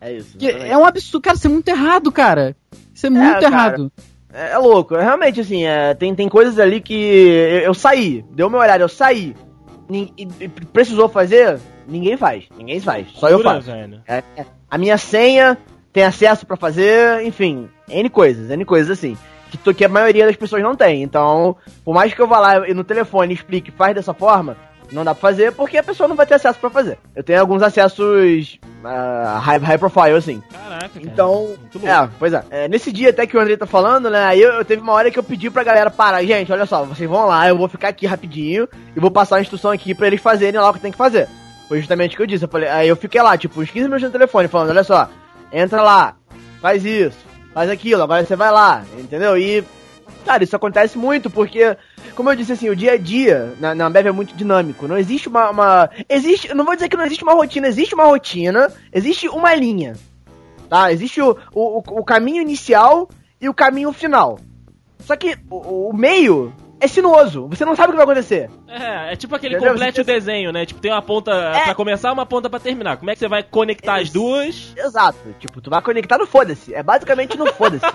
É 0.00 0.12
isso. 0.12 0.36
É 0.40 0.76
um 0.76 0.84
absurdo, 0.84 1.22
cara, 1.22 1.36
isso 1.36 1.46
é 1.46 1.50
muito 1.50 1.68
errado, 1.68 2.10
cara. 2.12 2.56
Isso 2.94 3.06
é, 3.06 3.08
é 3.08 3.10
muito 3.10 3.42
errado. 3.42 3.92
É, 4.32 4.52
é, 4.52 4.58
louco, 4.58 4.94
é, 4.94 5.02
realmente, 5.02 5.40
assim, 5.40 5.64
é, 5.64 5.94
tem, 5.94 6.14
tem 6.14 6.28
coisas 6.28 6.58
ali 6.58 6.80
que 6.80 6.94
eu, 6.94 7.60
eu 7.60 7.74
saí, 7.74 8.24
deu 8.30 8.48
meu 8.48 8.60
horário, 8.60 8.84
eu 8.84 8.88
saí, 8.88 9.34
e, 9.90 10.12
e, 10.16 10.48
precisou 10.48 11.08
fazer, 11.08 11.60
ninguém 11.86 12.16
faz, 12.16 12.44
ninguém 12.56 12.80
faz, 12.80 13.08
só 13.12 13.28
eu 13.28 13.40
faço. 13.40 13.70
É, 13.70 14.22
é, 14.36 14.46
a 14.70 14.78
minha 14.78 14.96
senha 14.96 15.58
tem 15.92 16.04
acesso 16.04 16.46
para 16.46 16.56
fazer, 16.56 17.26
enfim, 17.26 17.68
N 17.88 18.08
coisas, 18.08 18.50
N 18.50 18.64
coisas 18.64 18.98
assim 18.98 19.16
que, 19.58 19.74
que 19.74 19.84
a 19.84 19.88
maioria 19.88 20.26
das 20.26 20.36
pessoas 20.36 20.62
não 20.62 20.74
tem. 20.74 21.02
Então, 21.02 21.56
por 21.84 21.94
mais 21.94 22.12
que 22.12 22.20
eu 22.20 22.26
vá 22.26 22.38
lá 22.38 22.68
e 22.68 22.74
no 22.74 22.84
telefone 22.84 23.34
explique 23.34 23.70
faz 23.70 23.94
dessa 23.94 24.14
forma, 24.14 24.56
não 24.92 25.04
dá 25.04 25.14
pra 25.14 25.20
fazer 25.20 25.52
porque 25.52 25.78
a 25.78 25.82
pessoa 25.82 26.08
não 26.08 26.16
vai 26.16 26.26
ter 26.26 26.34
acesso 26.34 26.58
para 26.58 26.70
fazer. 26.70 26.98
Eu 27.16 27.22
tenho 27.22 27.40
alguns 27.40 27.62
acessos 27.62 28.58
uh, 28.84 29.38
high, 29.38 29.58
high 29.58 29.78
profile, 29.78 30.16
assim. 30.16 30.42
Caraca, 30.52 30.88
cara. 30.88 31.06
Então, 31.06 31.54
é, 31.82 32.08
pois 32.18 32.32
é. 32.32 32.44
é. 32.50 32.68
Nesse 32.68 32.92
dia 32.92 33.10
até 33.10 33.26
que 33.26 33.36
o 33.36 33.40
André 33.40 33.56
tá 33.56 33.66
falando, 33.66 34.10
né, 34.10 34.24
aí 34.24 34.40
eu, 34.40 34.52
eu, 34.52 34.64
teve 34.64 34.82
uma 34.82 34.92
hora 34.92 35.10
que 35.10 35.18
eu 35.18 35.22
pedi 35.22 35.50
pra 35.50 35.64
galera 35.64 35.90
parar. 35.90 36.22
Gente, 36.24 36.52
olha 36.52 36.66
só, 36.66 36.84
vocês 36.84 37.08
vão 37.08 37.26
lá, 37.26 37.48
eu 37.48 37.56
vou 37.56 37.68
ficar 37.68 37.88
aqui 37.88 38.06
rapidinho 38.06 38.68
e 38.94 39.00
vou 39.00 39.10
passar 39.10 39.36
a 39.36 39.40
instrução 39.40 39.70
aqui 39.70 39.94
pra 39.94 40.06
eles 40.06 40.20
fazerem 40.20 40.60
lá 40.60 40.70
o 40.70 40.74
que 40.74 40.80
tem 40.80 40.92
que 40.92 40.98
fazer. 40.98 41.28
Foi 41.68 41.78
justamente 41.78 42.14
o 42.14 42.16
que 42.16 42.22
eu 42.22 42.26
disse. 42.26 42.44
Eu 42.44 42.48
falei, 42.48 42.68
aí 42.68 42.88
eu 42.88 42.96
fiquei 42.96 43.22
lá, 43.22 43.36
tipo, 43.36 43.60
uns 43.60 43.70
15 43.70 43.84
minutos 43.84 44.04
no 44.04 44.10
telefone 44.10 44.48
falando, 44.48 44.70
olha 44.70 44.84
só, 44.84 45.08
entra 45.52 45.82
lá, 45.82 46.14
faz 46.60 46.84
isso, 46.84 47.16
faz 47.54 47.70
aquilo, 47.70 48.02
agora 48.02 48.24
você 48.24 48.36
vai 48.36 48.50
lá, 48.50 48.84
entendeu? 48.98 49.36
E, 49.36 49.64
cara, 50.24 50.44
isso 50.44 50.56
acontece 50.56 50.96
muito, 50.98 51.30
porque, 51.30 51.76
como 52.14 52.30
eu 52.30 52.36
disse 52.36 52.52
assim, 52.52 52.68
o 52.68 52.76
dia 52.76 52.92
a 52.92 52.96
dia 52.96 53.54
na, 53.60 53.74
na 53.74 53.86
Ambev 53.86 54.06
é 54.06 54.12
muito 54.12 54.34
dinâmico. 54.34 54.88
Não 54.88 54.98
existe 54.98 55.28
uma, 55.28 55.50
uma. 55.50 55.90
Existe. 56.08 56.54
Não 56.54 56.64
vou 56.64 56.74
dizer 56.74 56.88
que 56.88 56.96
não 56.96 57.04
existe 57.04 57.22
uma 57.22 57.34
rotina, 57.34 57.68
existe 57.68 57.94
uma 57.94 58.04
rotina, 58.04 58.72
existe 58.92 59.28
uma 59.28 59.54
linha. 59.54 59.94
Tá? 60.68 60.90
Existe 60.90 61.20
o, 61.20 61.36
o, 61.52 61.78
o 61.78 62.04
caminho 62.04 62.40
inicial 62.40 63.08
e 63.40 63.48
o 63.48 63.54
caminho 63.54 63.92
final. 63.92 64.38
Só 65.00 65.16
que 65.16 65.36
o, 65.50 65.90
o 65.90 65.96
meio 65.96 66.52
é 66.82 66.88
sinuoso. 66.88 67.46
Você 67.46 67.64
não 67.64 67.76
sabe 67.76 67.90
o 67.90 67.92
que 67.92 67.96
vai 67.96 68.04
acontecer. 68.04 68.50
É, 68.66 69.12
é 69.12 69.16
tipo 69.16 69.36
aquele 69.36 69.54
Entendeu? 69.54 69.72
complete 69.72 70.00
o 70.00 70.04
desenho, 70.04 70.50
né? 70.50 70.66
Tipo, 70.66 70.80
tem 70.80 70.90
uma 70.90 71.00
ponta 71.00 71.30
é... 71.30 71.64
pra 71.64 71.74
começar 71.76 72.12
uma 72.12 72.26
ponta 72.26 72.50
pra 72.50 72.58
terminar. 72.58 72.96
Como 72.96 73.08
é 73.08 73.14
que 73.14 73.20
você 73.20 73.28
vai 73.28 73.44
conectar 73.44 73.98
é... 73.98 74.02
as 74.02 74.10
duas? 74.10 74.74
Exato. 74.76 75.18
Tipo, 75.38 75.60
tu 75.60 75.70
vai 75.70 75.80
conectar 75.80 76.18
no 76.18 76.26
foda-se. 76.26 76.74
É 76.74 76.82
basicamente 76.82 77.38
no 77.38 77.46
foda-se. 77.52 77.86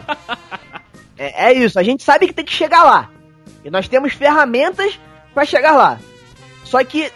é, 1.20 1.49
é 1.49 1.53
isso. 1.53 1.78
A 1.78 1.84
gente 1.84 2.01
sabe 2.01 2.28
que 2.28 2.34
tem 2.34 2.45
que 2.45 2.53
chegar 2.53 2.86
lá. 2.86 3.09
E 3.66 3.70
nós 3.70 3.89
temos 3.89 4.14
ferramentas 4.14 4.97
pra 5.34 5.43
chegar 5.43 5.76
lá. 5.76 5.99
Só 6.64 6.82
que 6.82 7.12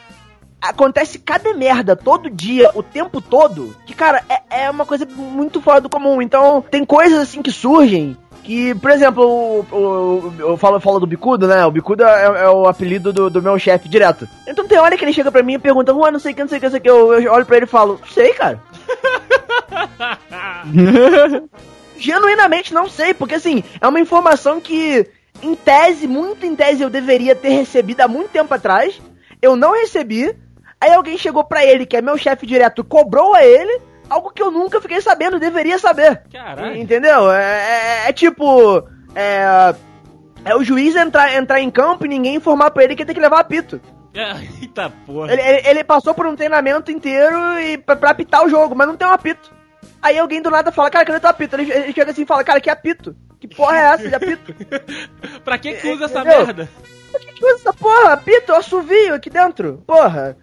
acontece 0.62 1.20
cada 1.20 1.54
merda 1.54 1.96
todo 1.96 2.30
dia, 2.30 2.70
o 2.76 2.84
tempo 2.84 3.22
todo, 3.22 3.76
que, 3.86 3.96
cara, 3.96 4.24
é, 4.30 4.66
é 4.66 4.70
uma 4.70 4.86
coisa 4.86 5.06
muito 5.06 5.62
fora 5.62 5.80
do 5.80 5.89
comum. 5.89 6.22
Então, 6.22 6.62
tem 6.62 6.84
coisas 6.84 7.20
assim 7.20 7.41
que 7.41 7.52
surgem 7.52 8.18
que, 8.44 8.76
por 8.76 8.92
exemplo, 8.92 9.24
o, 9.24 9.76
o, 9.76 10.34
eu 10.39 10.58
falo, 10.58 10.80
falo 10.80 11.00
do 11.00 11.08
Bicudo, 11.08 11.48
né? 11.48 11.66
O 11.66 11.72
Bicudo 11.72 12.04
é, 12.04 12.44
é 12.44 12.50
o 12.50 12.68
apelido 12.68 13.14
do, 13.14 13.30
do 13.30 13.42
meu 13.42 13.58
chefe 13.58 13.88
direto. 13.88 14.28
Então 14.48 14.68
tem 14.68 14.80
hora 14.80 14.98
que 14.98 15.06
ele 15.06 15.14
chega 15.14 15.32
pra 15.32 15.44
mim 15.44 15.54
e 15.54 15.60
pergunta, 15.60 15.94
Juan, 15.94 16.12
não 16.12 16.20
sei 16.20 16.34
o 16.34 16.36
que, 16.36 16.42
não 16.42 16.50
sei 16.50 16.58
o 16.58 16.62
que, 16.62 16.66
não 16.66 16.72
sei 16.72 16.80
o 16.80 16.84
que. 16.84 16.89
Eu, 16.89 17.22
eu 17.22 17.32
olho 17.32 17.46
pra 17.46 17.58
ele 17.58 17.66
e 17.66 17.70
falo, 17.70 18.02
sei, 18.12 18.34
cara. 18.34 18.62
Genuinamente 21.98 22.74
não 22.74 22.89
sei, 22.89 23.14
porque 23.14 23.36
assim, 23.36 23.64
é 23.80 23.88
uma 23.88 24.00
informação 24.00 24.60
que, 24.60 25.08
em 25.42 25.56
tese, 25.56 26.08
muito 26.08 26.46
em 26.46 26.56
tese, 26.56 26.82
eu 26.82 26.89
deveria 26.89 27.36
ter 27.36 27.50
recebido 27.50 28.02
há 28.02 28.08
muito 28.08 28.32
tempo 28.32 28.54
atrás. 28.54 29.00
Eu 29.42 29.56
não 29.56 29.74
recebi. 29.74 30.36
Aí 30.80 30.94
alguém 30.94 31.18
chegou 31.18 31.44
pra 31.44 31.64
ele, 31.64 31.86
que 31.86 31.96
é 31.96 32.02
meu 32.02 32.18
chefe 32.18 32.48
direto, 32.48 32.84
cobrou 32.84 33.36
a 33.36 33.46
ele 33.46 33.91
algo 34.12 34.32
que 34.32 34.43
eu 34.43 34.51
nunca 34.51 34.82
fiquei 34.82 34.99
sabendo, 34.99 35.39
deveria 35.39 35.80
saber. 35.80 36.24
Caralho. 36.32 36.76
Entendeu? 36.76 37.32
É, 37.32 38.03
é, 38.05 38.09
é 38.09 38.14
tipo. 38.14 38.84
É, 39.16 39.74
é 40.43 40.55
o 40.55 40.64
juiz 40.64 40.95
entrar, 40.95 41.34
entrar 41.34 41.62
em 41.62 41.72
campo 41.72 42.05
e 42.05 42.09
ninguém 42.09 42.36
informar 42.36 42.72
pra 42.72 42.84
ele 42.84 42.95
que 42.95 43.05
tem 43.05 43.16
que 43.16 43.22
levar 43.22 43.39
apito. 43.39 43.80
Eita 44.62 44.91
porra. 45.05 45.32
Ele, 45.32 45.41
ele, 45.41 45.70
ele, 45.70 45.84
passou 45.84 46.14
por 46.14 46.28
um 46.28 46.36
treinamento 46.36 46.91
inteiro 46.91 47.59
e 47.59 47.78
pra, 47.78 47.95
pra 47.95 48.09
apitar 48.12 48.45
o 48.45 48.49
jogo, 48.49 48.76
mas 48.76 48.88
não 48.88 48.97
tem 48.97 49.07
um 49.07 49.12
apito. 49.12 49.51
Aí 50.01 50.18
alguém 50.18 50.41
do 50.41 50.49
nada 50.49 50.72
fala, 50.72 50.89
cara, 50.89 51.05
cadê 51.05 51.20
teu 51.20 51.30
apito? 51.30 51.55
Ele, 51.55 51.72
ele 51.72 51.93
chega 51.93 52.12
assim 52.12 52.24
e 52.24 52.26
fala, 52.26 52.43
cara, 52.43 52.59
que 52.59 52.70
apito? 52.70 53.16
Que 53.39 53.47
porra 53.47 53.78
é 53.78 53.84
essa 53.93 54.09
de 54.09 54.16
apito? 54.16 54.53
pra 55.45 55.57
que 55.57 55.74
que 55.74 55.89
usa 55.89 56.05
essa 56.05 56.24
merda? 56.24 56.70
Pra 57.12 57.20
que 57.20 57.34
que 57.34 57.45
usa 57.45 57.55
essa 57.55 57.74
porra? 57.74 58.14
Apito, 58.14 58.53
assovio 58.53 59.14
aqui 59.14 59.30
dentro. 59.30 59.84
Porra. 59.88 60.38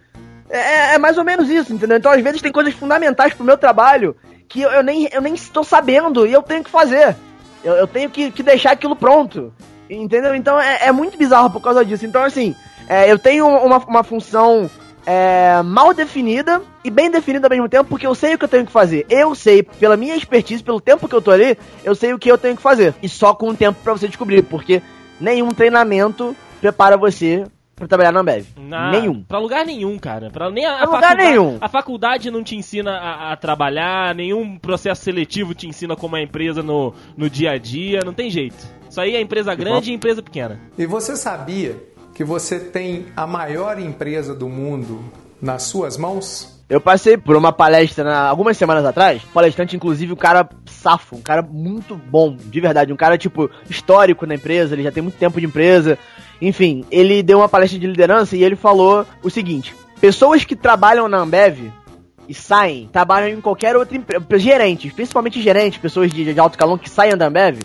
É, 0.50 0.58
é, 0.58 0.94
é, 0.94 0.98
mais 0.98 1.18
ou 1.18 1.24
menos 1.24 1.48
isso, 1.48 1.72
entendeu? 1.72 1.98
Então, 1.98 2.10
às 2.10 2.22
vezes, 2.22 2.40
tem 2.42 2.52
coisas 2.52 2.74
fundamentais 2.74 3.34
pro 3.34 3.44
meu 3.44 3.58
trabalho 3.58 4.16
que 4.48 4.62
eu, 4.62 4.70
eu 4.70 4.82
nem, 4.82 5.08
eu 5.12 5.20
nem 5.20 5.34
estou 5.34 5.62
sabendo 5.62 6.26
e 6.26 6.32
eu 6.32 6.42
tenho 6.42 6.64
que 6.64 6.70
fazer. 6.70 7.14
Eu, 7.62 7.74
eu 7.74 7.86
tenho 7.86 8.08
que, 8.08 8.30
que 8.30 8.42
deixar 8.42 8.72
aquilo 8.72 8.96
pronto. 8.96 9.52
Entendeu? 9.90 10.34
Então, 10.34 10.58
é, 10.60 10.86
é 10.86 10.92
muito 10.92 11.18
bizarro 11.18 11.50
por 11.50 11.60
causa 11.60 11.84
disso. 11.84 12.06
Então, 12.06 12.22
assim, 12.22 12.54
é, 12.88 13.10
eu 13.10 13.18
tenho 13.18 13.46
uma, 13.46 13.78
uma 13.78 14.02
função 14.02 14.70
é, 15.04 15.62
mal 15.62 15.94
definida 15.94 16.60
e 16.84 16.90
bem 16.90 17.10
definida 17.10 17.46
ao 17.46 17.50
mesmo 17.50 17.68
tempo, 17.68 17.88
porque 17.88 18.06
eu 18.06 18.14
sei 18.14 18.34
o 18.34 18.38
que 18.38 18.44
eu 18.44 18.48
tenho 18.48 18.66
que 18.66 18.72
fazer. 18.72 19.06
Eu 19.08 19.34
sei, 19.34 19.62
pela 19.62 19.96
minha 19.96 20.16
expertise, 20.16 20.62
pelo 20.62 20.80
tempo 20.80 21.08
que 21.08 21.14
eu 21.14 21.22
tô 21.22 21.30
ali, 21.30 21.58
eu 21.84 21.94
sei 21.94 22.12
o 22.12 22.18
que 22.18 22.30
eu 22.30 22.38
tenho 22.38 22.56
que 22.56 22.62
fazer. 22.62 22.94
E 23.02 23.08
só 23.08 23.34
com 23.34 23.48
o 23.48 23.54
tempo 23.54 23.78
para 23.82 23.92
você 23.92 24.06
descobrir, 24.06 24.42
porque 24.42 24.82
nenhum 25.20 25.48
treinamento 25.48 26.36
prepara 26.60 26.96
você 26.96 27.44
pra 27.78 27.88
trabalhar 27.88 28.12
na 28.12 28.20
Ambev. 28.20 28.46
Na, 28.56 28.90
nenhum. 28.90 29.22
Pra 29.22 29.38
lugar 29.38 29.64
nenhum, 29.64 29.98
cara. 29.98 30.30
Pra, 30.30 30.50
nem 30.50 30.66
a, 30.66 30.76
pra 30.78 30.86
a 30.86 30.90
lugar 30.90 31.16
nenhum. 31.16 31.58
A 31.60 31.68
faculdade 31.68 32.30
não 32.30 32.42
te 32.42 32.56
ensina 32.56 32.92
a, 32.92 33.32
a, 33.32 33.36
trabalhar, 33.36 34.14
nenhum 34.14 34.58
processo 34.58 35.02
seletivo 35.02 35.54
te 35.54 35.66
ensina 35.66 35.96
como 35.96 36.16
é 36.16 36.20
a 36.20 36.22
empresa 36.22 36.62
no, 36.62 36.92
no 37.16 37.30
dia 37.30 37.52
a 37.52 37.58
dia, 37.58 38.00
não 38.04 38.12
tem 38.12 38.30
jeito. 38.30 38.56
Isso 38.90 39.00
aí 39.00 39.14
é 39.14 39.20
empresa 39.20 39.54
grande 39.54 39.90
e 39.90 39.94
empresa 39.94 40.22
pequena. 40.22 40.60
E 40.76 40.86
você 40.86 41.16
sabia 41.16 41.76
que 42.14 42.24
você 42.24 42.58
tem 42.58 43.06
a 43.16 43.26
maior 43.26 43.78
empresa 43.78 44.34
do 44.34 44.48
mundo 44.48 45.04
nas 45.40 45.64
suas 45.64 45.96
mãos? 45.96 46.57
Eu 46.68 46.82
passei 46.82 47.16
por 47.16 47.34
uma 47.34 47.50
palestra 47.50 48.04
na, 48.04 48.28
algumas 48.28 48.56
semanas 48.56 48.84
atrás, 48.84 49.22
palestrante, 49.32 49.74
inclusive, 49.74 50.12
um 50.12 50.16
cara 50.16 50.46
safo, 50.66 51.16
um 51.16 51.22
cara 51.22 51.40
muito 51.40 51.96
bom, 51.96 52.36
de 52.36 52.60
verdade, 52.60 52.92
um 52.92 52.96
cara, 52.96 53.16
tipo, 53.16 53.50
histórico 53.70 54.26
na 54.26 54.34
empresa, 54.34 54.74
ele 54.74 54.82
já 54.82 54.92
tem 54.92 55.02
muito 55.02 55.16
tempo 55.16 55.40
de 55.40 55.46
empresa, 55.46 55.98
enfim, 56.42 56.84
ele 56.90 57.22
deu 57.22 57.38
uma 57.38 57.48
palestra 57.48 57.78
de 57.78 57.86
liderança 57.86 58.36
e 58.36 58.44
ele 58.44 58.54
falou 58.54 59.06
o 59.22 59.30
seguinte: 59.30 59.74
pessoas 59.98 60.44
que 60.44 60.54
trabalham 60.54 61.08
na 61.08 61.18
Ambev 61.18 61.72
e 62.28 62.34
saem, 62.34 62.88
trabalham 62.92 63.30
em 63.30 63.40
qualquer 63.40 63.74
outra 63.74 63.96
empresa, 63.96 64.38
gerentes, 64.38 64.92
principalmente 64.92 65.40
gerentes, 65.40 65.78
pessoas 65.78 66.12
de, 66.12 66.34
de 66.34 66.38
alto 66.38 66.58
calão 66.58 66.76
que 66.76 66.90
saem 66.90 67.16
da 67.16 67.28
Ambev, 67.28 67.60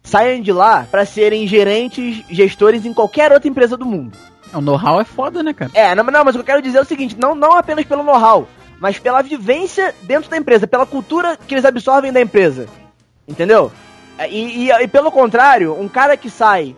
saem 0.00 0.40
de 0.40 0.52
lá 0.52 0.86
para 0.88 1.04
serem 1.04 1.46
gerentes, 1.48 2.24
gestores 2.30 2.86
em 2.86 2.94
qualquer 2.94 3.32
outra 3.32 3.48
empresa 3.48 3.76
do 3.76 3.84
mundo. 3.84 4.16
O 4.54 4.60
know-how 4.60 5.00
é 5.00 5.04
foda, 5.04 5.42
né, 5.42 5.52
cara? 5.52 5.70
É, 5.74 5.94
não, 5.94 6.04
não, 6.04 6.24
mas 6.24 6.34
o 6.34 6.38
que 6.38 6.42
eu 6.42 6.44
quero 6.44 6.62
dizer 6.62 6.78
é 6.78 6.82
o 6.82 6.86
seguinte, 6.86 7.16
não, 7.18 7.34
não 7.34 7.52
apenas 7.52 7.84
pelo 7.84 8.02
know-how, 8.02 8.48
mas 8.78 8.98
pela 8.98 9.22
vivência 9.22 9.94
dentro 10.02 10.30
da 10.30 10.36
empresa, 10.36 10.66
pela 10.66 10.86
cultura 10.86 11.36
que 11.36 11.54
eles 11.54 11.64
absorvem 11.64 12.12
da 12.12 12.20
empresa. 12.20 12.66
Entendeu? 13.26 13.72
E, 14.30 14.68
e, 14.68 14.70
e 14.70 14.88
pelo 14.88 15.10
contrário, 15.10 15.78
um 15.78 15.88
cara 15.88 16.16
que 16.16 16.30
sai 16.30 16.76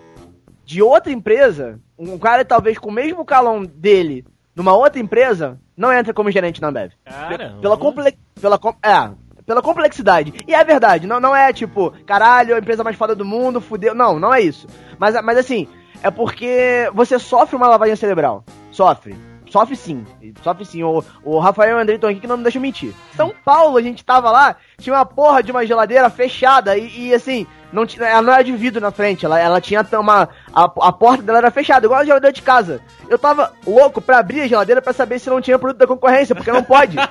de 0.64 0.82
outra 0.82 1.12
empresa, 1.12 1.78
um 1.98 2.18
cara 2.18 2.44
talvez 2.44 2.78
com 2.78 2.88
o 2.88 2.92
mesmo 2.92 3.24
calão 3.24 3.62
dele 3.62 4.24
numa 4.54 4.74
outra 4.74 5.00
empresa, 5.00 5.60
não 5.76 5.92
entra 5.92 6.14
como 6.14 6.30
gerente 6.30 6.62
na 6.62 6.68
Ambev. 6.68 6.92
Cara, 7.04 7.56
pela, 7.60 7.76
comple 7.76 8.16
pela, 8.40 8.58
é, 8.82 9.10
pela 9.44 9.60
complexidade. 9.60 10.32
E 10.48 10.54
é 10.54 10.64
verdade, 10.64 11.06
não, 11.06 11.20
não 11.20 11.36
é 11.36 11.52
tipo, 11.52 11.92
caralho, 12.06 12.54
a 12.54 12.58
empresa 12.58 12.82
mais 12.82 12.96
foda 12.96 13.14
do 13.14 13.24
mundo, 13.24 13.60
fudeu. 13.60 13.94
Não, 13.94 14.18
não 14.18 14.32
é 14.32 14.40
isso. 14.40 14.66
Mas, 14.98 15.14
mas 15.22 15.36
assim, 15.36 15.68
é 16.02 16.10
porque 16.10 16.90
você 16.94 17.18
sofre 17.18 17.56
uma 17.56 17.68
lavagem 17.68 17.96
cerebral. 17.96 18.44
Sofre. 18.70 19.16
Sofre 19.50 19.76
sim. 19.76 20.04
Sofre 20.42 20.64
sim. 20.64 20.82
O, 20.82 21.02
o 21.22 21.38
Rafael 21.38 21.76
e 21.76 21.78
o 21.78 21.82
André 21.82 21.94
estão 21.94 22.10
aqui 22.10 22.20
que 22.20 22.26
não 22.26 22.36
me 22.36 22.42
deixam 22.42 22.60
mentir. 22.60 22.92
São 23.14 23.32
Paulo, 23.44 23.76
a 23.76 23.82
gente 23.82 24.04
tava 24.04 24.30
lá, 24.30 24.56
tinha 24.78 24.94
uma 24.94 25.06
porra 25.06 25.42
de 25.42 25.50
uma 25.50 25.64
geladeira 25.64 26.10
fechada 26.10 26.76
e, 26.76 27.08
e 27.08 27.14
assim, 27.14 27.46
não 27.72 27.86
tinha, 27.86 28.06
ela 28.06 28.22
não 28.22 28.32
era 28.32 28.44
de 28.44 28.52
vidro 28.52 28.80
na 28.80 28.90
frente, 28.90 29.24
ela, 29.24 29.38
ela 29.38 29.60
tinha 29.60 29.84
uma. 29.94 30.28
A, 30.52 30.64
a 30.64 30.92
porta 30.92 31.22
dela 31.22 31.38
era 31.38 31.50
fechada, 31.50 31.86
igual 31.86 32.00
a 32.00 32.04
geladeira 32.04 32.32
de 32.32 32.42
casa. 32.42 32.80
Eu 33.08 33.18
tava 33.18 33.52
louco 33.66 34.00
pra 34.00 34.18
abrir 34.18 34.42
a 34.42 34.46
geladeira 34.46 34.82
pra 34.82 34.92
saber 34.92 35.18
se 35.18 35.30
não 35.30 35.40
tinha 35.40 35.58
produto 35.58 35.78
da 35.78 35.86
concorrência, 35.86 36.34
porque 36.34 36.52
não 36.52 36.62
pode. 36.62 36.96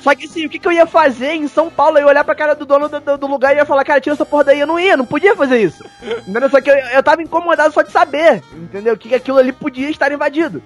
Só 0.00 0.14
que 0.14 0.26
assim, 0.26 0.46
o 0.46 0.48
que, 0.48 0.58
que 0.58 0.66
eu 0.66 0.72
ia 0.72 0.86
fazer 0.86 1.32
em 1.32 1.48
São 1.48 1.70
Paulo? 1.70 1.98
Eu 1.98 2.02
ia 2.02 2.06
olhar 2.08 2.24
pra 2.24 2.34
cara 2.34 2.54
do 2.54 2.64
dono 2.64 2.88
do, 2.88 3.00
do, 3.00 3.18
do, 3.18 3.26
lugar 3.26 3.52
e 3.52 3.58
ia 3.58 3.64
falar, 3.64 3.84
cara, 3.84 4.00
tira 4.00 4.14
essa 4.14 4.24
porra 4.24 4.44
daí. 4.44 4.60
Eu 4.60 4.66
não 4.66 4.78
ia, 4.78 4.96
não 4.96 5.04
podia 5.04 5.34
fazer 5.36 5.58
isso. 5.58 5.84
Entendeu? 6.26 6.48
Só 6.48 6.60
que 6.60 6.70
eu, 6.70 6.74
eu 6.74 7.02
tava 7.02 7.22
incomodado 7.22 7.74
só 7.74 7.82
de 7.82 7.90
saber, 7.90 8.42
entendeu? 8.52 8.96
Que 8.96 9.14
aquilo 9.14 9.38
ali 9.38 9.52
podia 9.52 9.90
estar 9.90 10.10
invadido. 10.12 10.62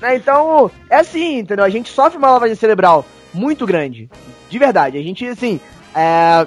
né? 0.00 0.16
Então, 0.16 0.70
é 0.88 0.96
assim, 0.96 1.38
entendeu? 1.38 1.64
A 1.64 1.70
gente 1.70 1.90
sofre 1.90 2.18
uma 2.18 2.30
lavagem 2.30 2.56
cerebral 2.56 3.04
muito 3.32 3.66
grande. 3.66 4.08
De 4.48 4.58
verdade. 4.58 4.96
A 4.96 5.02
gente, 5.02 5.26
assim, 5.26 5.60
é, 5.94 6.46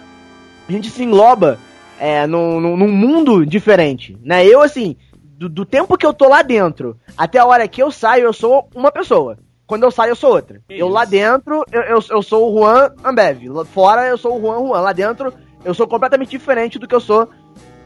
a 0.67 0.71
gente 0.71 0.89
se 0.89 1.03
engloba 1.03 1.59
é, 1.99 2.27
num, 2.27 2.59
num 2.59 2.87
mundo 2.87 3.45
diferente, 3.45 4.17
né? 4.23 4.45
Eu, 4.45 4.61
assim, 4.61 4.95
do, 5.23 5.47
do 5.47 5.65
tempo 5.65 5.97
que 5.97 6.05
eu 6.05 6.13
tô 6.13 6.27
lá 6.27 6.41
dentro 6.41 6.97
até 7.17 7.39
a 7.39 7.45
hora 7.45 7.67
que 7.67 7.81
eu 7.81 7.91
saio, 7.91 8.25
eu 8.25 8.33
sou 8.33 8.69
uma 8.75 8.91
pessoa. 8.91 9.37
Quando 9.65 9.83
eu 9.83 9.91
saio, 9.91 10.11
eu 10.11 10.15
sou 10.15 10.31
outra. 10.31 10.61
Que 10.67 10.75
eu 10.75 10.87
isso? 10.87 10.95
lá 10.95 11.03
dentro, 11.03 11.65
eu, 11.71 11.81
eu, 11.81 11.99
eu, 12.09 12.21
sou 12.21 12.49
o 12.49 12.59
Juan 12.59 12.91
Ambev. 13.03 13.49
Lá 13.49 13.65
fora, 13.65 14.07
eu 14.07 14.17
sou 14.17 14.37
o 14.37 14.41
Juan 14.41 14.65
Juan. 14.65 14.79
Lá 14.79 14.93
dentro, 14.93 15.33
eu 15.63 15.73
sou 15.73 15.87
completamente 15.87 16.29
diferente 16.29 16.79
do 16.79 16.87
que 16.87 16.95
eu 16.95 17.01
sou 17.01 17.29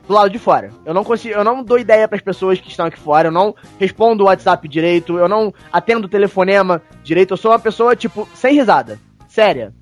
do 0.08 0.14
lado 0.14 0.30
de 0.30 0.38
fora. 0.38 0.72
Eu 0.86 0.94
não 0.94 1.04
consigo, 1.04 1.34
eu 1.34 1.44
não 1.44 1.64
dou 1.64 1.80
ideia 1.80 2.08
para 2.08 2.18
as 2.18 2.24
pessoas 2.24 2.60
que 2.60 2.70
estão 2.70 2.86
aqui 2.86 3.00
fora, 3.00 3.30
eu 3.30 3.32
não 3.32 3.56
respondo 3.80 4.24
o 4.24 4.28
WhatsApp 4.28 4.68
direito, 4.68 5.18
eu 5.18 5.28
não 5.28 5.54
atendo 5.72 6.06
o 6.06 6.10
telefonema 6.10 6.82
direito, 7.04 7.34
eu 7.34 7.38
sou 7.38 7.52
uma 7.52 7.60
pessoa, 7.60 7.96
tipo, 7.96 8.28
sem 8.36 8.56
risada. 8.56 9.00
Séria. 9.28 9.74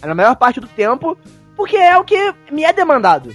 Na 0.00 0.14
maior 0.14 0.36
parte 0.36 0.60
do 0.60 0.68
tempo, 0.68 1.18
porque 1.58 1.76
é 1.76 1.98
o 1.98 2.04
que 2.04 2.32
me 2.52 2.62
é 2.62 2.72
demandado. 2.72 3.34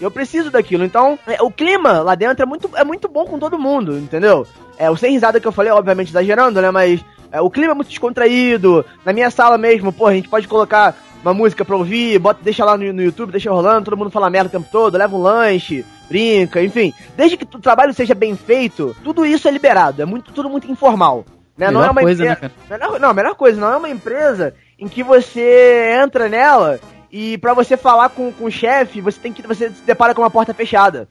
Eu 0.00 0.10
preciso 0.10 0.50
daquilo. 0.50 0.84
Então, 0.84 1.18
é, 1.26 1.42
o 1.42 1.50
clima 1.50 2.00
lá 2.00 2.14
dentro 2.14 2.42
é 2.42 2.46
muito, 2.46 2.70
é 2.74 2.82
muito 2.82 3.08
bom 3.08 3.26
com 3.26 3.38
todo 3.38 3.58
mundo, 3.58 3.98
entendeu? 3.98 4.46
É, 4.78 4.90
o 4.90 4.96
sem 4.96 5.12
risada 5.12 5.38
que 5.38 5.46
eu 5.46 5.52
falei, 5.52 5.70
obviamente 5.70 6.08
exagerando, 6.08 6.62
né? 6.62 6.70
Mas 6.70 7.04
é, 7.30 7.42
o 7.42 7.50
clima 7.50 7.72
é 7.72 7.74
muito 7.74 7.90
descontraído. 7.90 8.86
Na 9.04 9.12
minha 9.12 9.30
sala 9.30 9.58
mesmo, 9.58 9.92
pô, 9.92 10.06
a 10.06 10.14
gente 10.14 10.30
pode 10.30 10.48
colocar 10.48 10.96
uma 11.20 11.34
música 11.34 11.62
pra 11.62 11.76
ouvir, 11.76 12.18
bota, 12.18 12.40
deixa 12.42 12.64
lá 12.64 12.74
no, 12.74 12.90
no 12.90 13.02
YouTube, 13.02 13.32
deixa 13.32 13.50
rolando, 13.50 13.84
todo 13.84 13.98
mundo 13.98 14.10
fala 14.10 14.30
merda 14.30 14.48
o 14.48 14.52
tempo 14.52 14.68
todo, 14.72 14.96
leva 14.96 15.14
um 15.14 15.20
lanche, 15.20 15.84
brinca, 16.08 16.62
enfim. 16.62 16.94
Desde 17.18 17.36
que 17.36 17.44
o 17.44 17.60
trabalho 17.60 17.92
seja 17.92 18.14
bem 18.14 18.34
feito, 18.34 18.96
tudo 19.04 19.26
isso 19.26 19.46
é 19.46 19.50
liberado. 19.50 20.00
É 20.00 20.06
muito, 20.06 20.32
tudo 20.32 20.48
muito 20.48 20.70
informal. 20.72 21.26
Né? 21.54 21.70
Não 21.70 21.84
é 21.84 21.90
uma 21.90 22.00
coisa, 22.00 22.22
empresa... 22.24 22.40
né, 22.40 22.50
cara? 22.78 22.98
Não, 22.98 23.10
a 23.10 23.14
melhor 23.14 23.34
coisa, 23.34 23.60
não 23.60 23.70
é 23.70 23.76
uma 23.76 23.90
empresa 23.90 24.54
em 24.78 24.88
que 24.88 25.02
você 25.02 25.98
entra 26.02 26.30
nela 26.30 26.80
e 27.10 27.38
para 27.38 27.54
você 27.54 27.76
falar 27.76 28.10
com, 28.10 28.32
com 28.32 28.44
o 28.44 28.50
chefe, 28.50 29.00
você 29.00 29.18
tem 29.18 29.32
que 29.32 29.46
você 29.46 29.70
se 29.70 29.82
depara 29.82 30.14
com 30.14 30.22
uma 30.22 30.30
porta 30.30 30.52
fechada. 30.52 31.08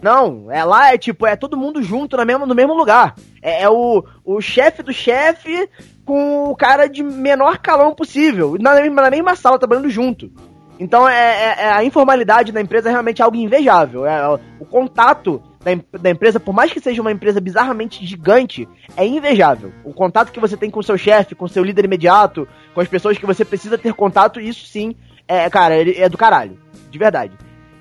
Não, 0.00 0.50
é 0.50 0.62
lá 0.62 0.92
é 0.92 0.98
tipo, 0.98 1.26
é 1.26 1.34
todo 1.34 1.56
mundo 1.56 1.82
junto 1.82 2.16
no 2.16 2.26
mesmo, 2.26 2.46
no 2.46 2.54
mesmo 2.54 2.74
lugar. 2.74 3.14
É, 3.40 3.62
é 3.62 3.70
o, 3.70 4.04
o 4.24 4.40
chefe 4.40 4.82
do 4.82 4.92
chefe 4.92 5.68
com 6.04 6.50
o 6.50 6.54
cara 6.54 6.86
de 6.86 7.02
menor 7.02 7.58
calão 7.58 7.94
possível, 7.94 8.56
na, 8.60 8.74
na 8.88 9.10
mesma 9.10 9.34
sala, 9.34 9.58
trabalhando 9.58 9.88
junto. 9.88 10.30
Então 10.78 11.08
é, 11.08 11.14
é, 11.14 11.56
é, 11.60 11.72
a 11.72 11.84
informalidade 11.84 12.52
da 12.52 12.60
empresa 12.60 12.88
é 12.88 12.92
realmente 12.92 13.22
algo 13.22 13.36
invejável. 13.36 14.04
É, 14.06 14.28
o 14.60 14.66
contato 14.66 15.42
da, 15.60 15.98
da, 15.98 16.10
empresa, 16.10 16.38
por 16.38 16.52
mais 16.52 16.72
que 16.72 16.80
seja 16.80 17.00
uma 17.00 17.12
empresa 17.12 17.40
bizarramente 17.40 18.04
gigante, 18.04 18.68
é 18.96 19.06
invejável. 19.06 19.72
O 19.84 19.94
contato 19.94 20.32
que 20.32 20.40
você 20.40 20.56
tem 20.56 20.70
com 20.70 20.82
seu 20.82 20.98
chefe, 20.98 21.34
com 21.34 21.48
seu 21.48 21.64
líder 21.64 21.86
imediato, 21.86 22.46
com 22.74 22.80
as 22.80 22.88
pessoas 22.88 23.16
que 23.16 23.24
você 23.24 23.44
precisa 23.44 23.78
ter 23.78 23.94
contato, 23.94 24.40
isso 24.40 24.66
sim, 24.66 24.94
é, 25.26 25.48
cara, 25.50 25.76
ele 25.76 25.94
é 25.96 26.08
do 26.08 26.18
caralho. 26.18 26.58
De 26.90 26.98
verdade. 26.98 27.32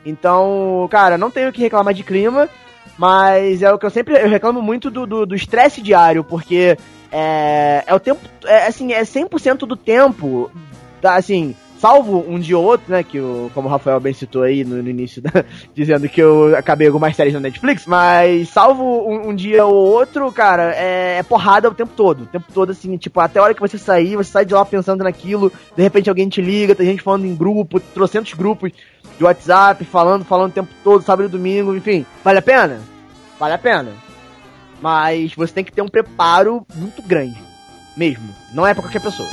Então, 0.05 0.87
cara, 0.89 1.17
não 1.17 1.31
tenho 1.31 1.51
que 1.51 1.61
reclamar 1.61 1.93
de 1.93 2.03
clima. 2.03 2.49
Mas 2.97 3.63
é 3.63 3.71
o 3.71 3.79
que 3.79 3.85
eu 3.85 3.89
sempre 3.89 4.13
eu 4.13 4.29
reclamo 4.29 4.61
muito 4.61 4.91
do 4.91 5.35
estresse 5.35 5.81
diário, 5.81 6.23
porque 6.23 6.77
é, 7.11 7.83
é 7.85 7.93
o 7.93 7.99
tempo. 7.99 8.21
É, 8.45 8.67
assim, 8.67 8.93
é 8.93 9.01
100% 9.01 9.59
do 9.59 9.75
tempo. 9.75 10.51
Tá, 11.01 11.15
assim, 11.15 11.55
salvo 11.83 12.23
um 12.25 12.39
dia 12.39 12.57
ou 12.57 12.63
outro, 12.63 12.89
né? 12.89 13.03
Que 13.03 13.19
o, 13.19 13.51
como 13.53 13.67
o 13.67 13.71
Rafael 13.71 13.99
bem 13.99 14.13
citou 14.13 14.43
aí 14.43 14.63
no, 14.63 14.81
no 14.81 14.89
início, 14.89 15.21
da, 15.21 15.43
dizendo 15.75 16.07
que 16.07 16.21
eu 16.21 16.55
acabei 16.55 16.87
algumas 16.87 17.13
séries 17.13 17.33
na 17.33 17.41
Netflix, 17.41 17.85
mas 17.85 18.47
salvo 18.47 18.83
um, 19.05 19.31
um 19.31 19.35
dia 19.35 19.65
ou 19.65 19.75
outro, 19.75 20.31
cara, 20.31 20.73
é, 20.73 21.17
é, 21.17 21.23
porrada 21.23 21.67
o 21.67 21.73
tempo 21.73 21.91
todo. 21.93 22.23
O 22.23 22.25
tempo 22.27 22.45
todo, 22.53 22.71
assim, 22.71 22.95
tipo, 22.95 23.19
até 23.19 23.37
a 23.37 23.43
hora 23.43 23.53
que 23.53 23.59
você 23.59 23.77
sair, 23.77 24.15
você 24.15 24.31
sai 24.31 24.45
de 24.45 24.53
lá 24.53 24.63
pensando 24.63 25.03
naquilo, 25.03 25.51
de 25.75 25.83
repente 25.83 26.07
alguém 26.07 26.29
te 26.29 26.41
liga, 26.41 26.73
tem 26.73 26.85
gente 26.85 27.03
falando 27.03 27.25
em 27.25 27.35
grupo, 27.35 27.81
trocentos 27.81 28.33
grupos 28.33 28.71
de 29.17 29.23
WhatsApp, 29.25 29.83
falando, 29.83 30.23
falando 30.23 30.51
o 30.51 30.53
tempo 30.53 30.69
todo, 30.85 31.03
sábado 31.03 31.27
e 31.27 31.31
domingo, 31.31 31.75
enfim. 31.75 32.05
Vale 32.23 32.39
a 32.39 32.41
pena? 32.41 32.79
Vale 33.37 33.55
a 33.55 33.57
pena. 33.57 33.91
Mas 34.81 35.35
você 35.35 35.53
tem 35.53 35.65
que 35.65 35.71
ter 35.73 35.81
um 35.81 35.89
preparo 35.89 36.65
muito 36.73 37.01
grande. 37.01 37.43
Mesmo. 37.97 38.33
Não 38.53 38.65
é 38.65 38.73
pra 38.73 38.83
qualquer 38.83 39.01
pessoa. 39.01 39.27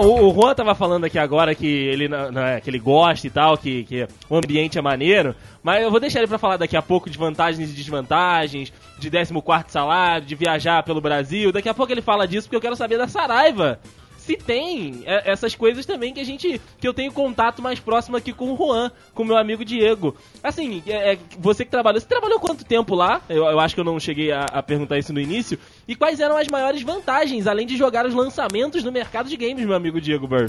O 0.00 0.32
Juan 0.32 0.54
tava 0.54 0.74
falando 0.74 1.04
aqui 1.04 1.18
agora 1.18 1.54
que 1.54 1.66
ele, 1.66 2.08
né, 2.08 2.60
que 2.60 2.70
ele 2.70 2.78
gosta 2.78 3.26
e 3.26 3.30
tal, 3.30 3.56
que, 3.56 3.84
que 3.84 4.08
o 4.28 4.36
ambiente 4.36 4.78
é 4.78 4.82
maneiro, 4.82 5.34
mas 5.62 5.82
eu 5.82 5.90
vou 5.90 6.00
deixar 6.00 6.20
ele 6.20 6.28
pra 6.28 6.38
falar 6.38 6.56
daqui 6.56 6.76
a 6.76 6.82
pouco 6.82 7.10
de 7.10 7.18
vantagens 7.18 7.70
e 7.70 7.72
desvantagens, 7.72 8.72
de 8.98 9.10
14 9.10 9.32
salário, 9.68 10.26
de 10.26 10.34
viajar 10.34 10.82
pelo 10.82 11.00
Brasil. 11.00 11.52
Daqui 11.52 11.68
a 11.68 11.74
pouco 11.74 11.92
ele 11.92 12.02
fala 12.02 12.26
disso 12.26 12.46
porque 12.46 12.56
eu 12.56 12.60
quero 12.60 12.76
saber 12.76 12.98
da 12.98 13.08
Saraiva 13.08 13.78
se 14.20 14.36
tem 14.36 15.02
é, 15.06 15.30
essas 15.30 15.54
coisas 15.54 15.86
também 15.86 16.12
que 16.12 16.20
a 16.20 16.24
gente. 16.24 16.60
que 16.78 16.86
eu 16.86 16.92
tenho 16.94 17.10
contato 17.10 17.62
mais 17.62 17.80
próximo 17.80 18.16
aqui 18.16 18.32
com 18.32 18.52
o 18.52 18.56
Juan, 18.56 18.90
com 19.14 19.22
o 19.22 19.26
meu 19.26 19.36
amigo 19.36 19.64
Diego. 19.64 20.14
Assim, 20.42 20.82
é, 20.86 21.14
é, 21.14 21.18
você 21.38 21.64
que 21.64 21.70
trabalhou. 21.70 22.00
Você 22.00 22.06
trabalhou 22.06 22.38
quanto 22.38 22.64
tempo 22.64 22.94
lá? 22.94 23.22
Eu, 23.28 23.44
eu 23.46 23.58
acho 23.58 23.74
que 23.74 23.80
eu 23.80 23.84
não 23.84 23.98
cheguei 23.98 24.30
a, 24.30 24.44
a, 24.44 24.62
perguntar 24.62 24.98
isso 24.98 25.12
no 25.12 25.20
início. 25.20 25.58
E 25.88 25.94
quais 25.96 26.20
eram 26.20 26.36
as 26.36 26.48
maiores 26.48 26.82
vantagens, 26.82 27.46
além 27.46 27.66
de 27.66 27.76
jogar 27.76 28.06
os 28.06 28.14
lançamentos 28.14 28.84
no 28.84 28.92
mercado 28.92 29.28
de 29.28 29.36
games, 29.36 29.64
meu 29.64 29.74
amigo 29.74 30.00
Diego 30.00 30.28
Burr? 30.28 30.46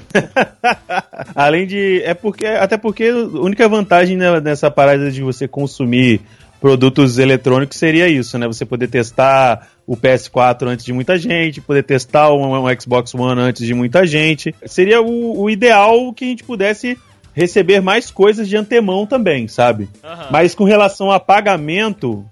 além 1.34 1.66
de. 1.66 2.02
É 2.04 2.14
porque. 2.14 2.46
Até 2.46 2.78
porque 2.78 3.06
a 3.06 3.40
única 3.40 3.68
vantagem 3.70 4.18
nessa 4.18 4.70
parada 4.70 5.10
de 5.10 5.22
você 5.22 5.48
consumir 5.48 6.22
produtos 6.62 7.18
eletrônicos 7.18 7.78
seria 7.78 8.08
isso, 8.08 8.38
né? 8.38 8.46
Você 8.48 8.64
poder 8.64 8.88
testar 8.88 9.68
o 9.92 9.98
PS4 9.98 10.68
antes 10.68 10.86
de 10.86 10.94
muita 10.94 11.18
gente, 11.18 11.60
poder 11.60 11.84
testar 11.84 12.32
um, 12.32 12.66
um 12.66 12.80
Xbox 12.80 13.14
One 13.14 13.42
antes 13.42 13.68
de 13.68 13.74
muita 13.74 14.08
gente. 14.08 14.56
Seria 14.66 15.02
o, 15.02 15.42
o, 15.42 15.50
ideal 15.50 16.14
que 16.14 16.24
a 16.24 16.28
gente 16.30 16.46
pudesse 16.46 16.98
receber 17.34 17.82
mais 17.82 18.10
coisas 18.10 18.48
de 18.48 18.56
antemão 18.56 19.06
também, 19.06 19.50
sabe? 19.50 19.89
Uhum. 20.02 20.28
Mas 20.32 20.56
com 20.56 20.64
relação 20.64 21.12
a 21.12 21.20
pagamento, 21.20 22.26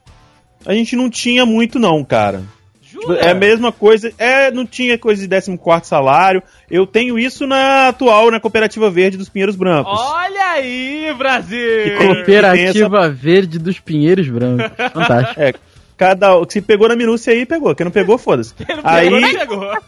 a 0.66 0.74
gente 0.74 0.96
não 0.96 1.10
tinha 1.10 1.46
muito 1.46 1.78
não, 1.78 2.02
cara. 2.02 2.44
Jura? 2.82 3.20
É 3.20 3.32
a 3.32 3.36
mesma 3.36 3.74
coisa. 3.74 4.14
É, 4.18 4.50
não 4.52 4.66
tinha 4.66 4.98
coisa 4.98 5.22
de 5.22 5.28
14 5.28 5.86
salário. 5.86 6.42
Eu 6.72 6.88
tenho 6.88 7.20
isso 7.20 7.46
na 7.46 7.90
atual, 7.90 8.32
na 8.32 8.40
Cooperativa 8.40 8.90
Verde 8.90 9.18
dos 9.18 9.28
Pinheiros 9.28 9.58
Brancos. 9.58 10.00
Olha 10.00 10.52
aí, 10.52 11.14
Brasil! 11.18 11.98
Cooperativa 11.98 13.00
essa... 13.00 13.10
Verde 13.10 13.60
dos 13.60 13.82
Pinheiros 13.82 14.30
Brancos. 14.30 14.72
Fantástico. 14.94 15.42
É, 15.42 15.54
cada. 16.00 16.32
Se 16.48 16.62
pegou 16.62 16.88
na 16.88 16.96
minúcia 16.96 17.34
aí, 17.34 17.46
pegou. 17.46 17.76
Quem 17.76 17.84
não 17.84 17.92
pegou, 17.92 18.18
foda-se. 18.18 18.56
Aí. 18.84 19.10
Não 19.10 19.32
pegou. 19.32 19.70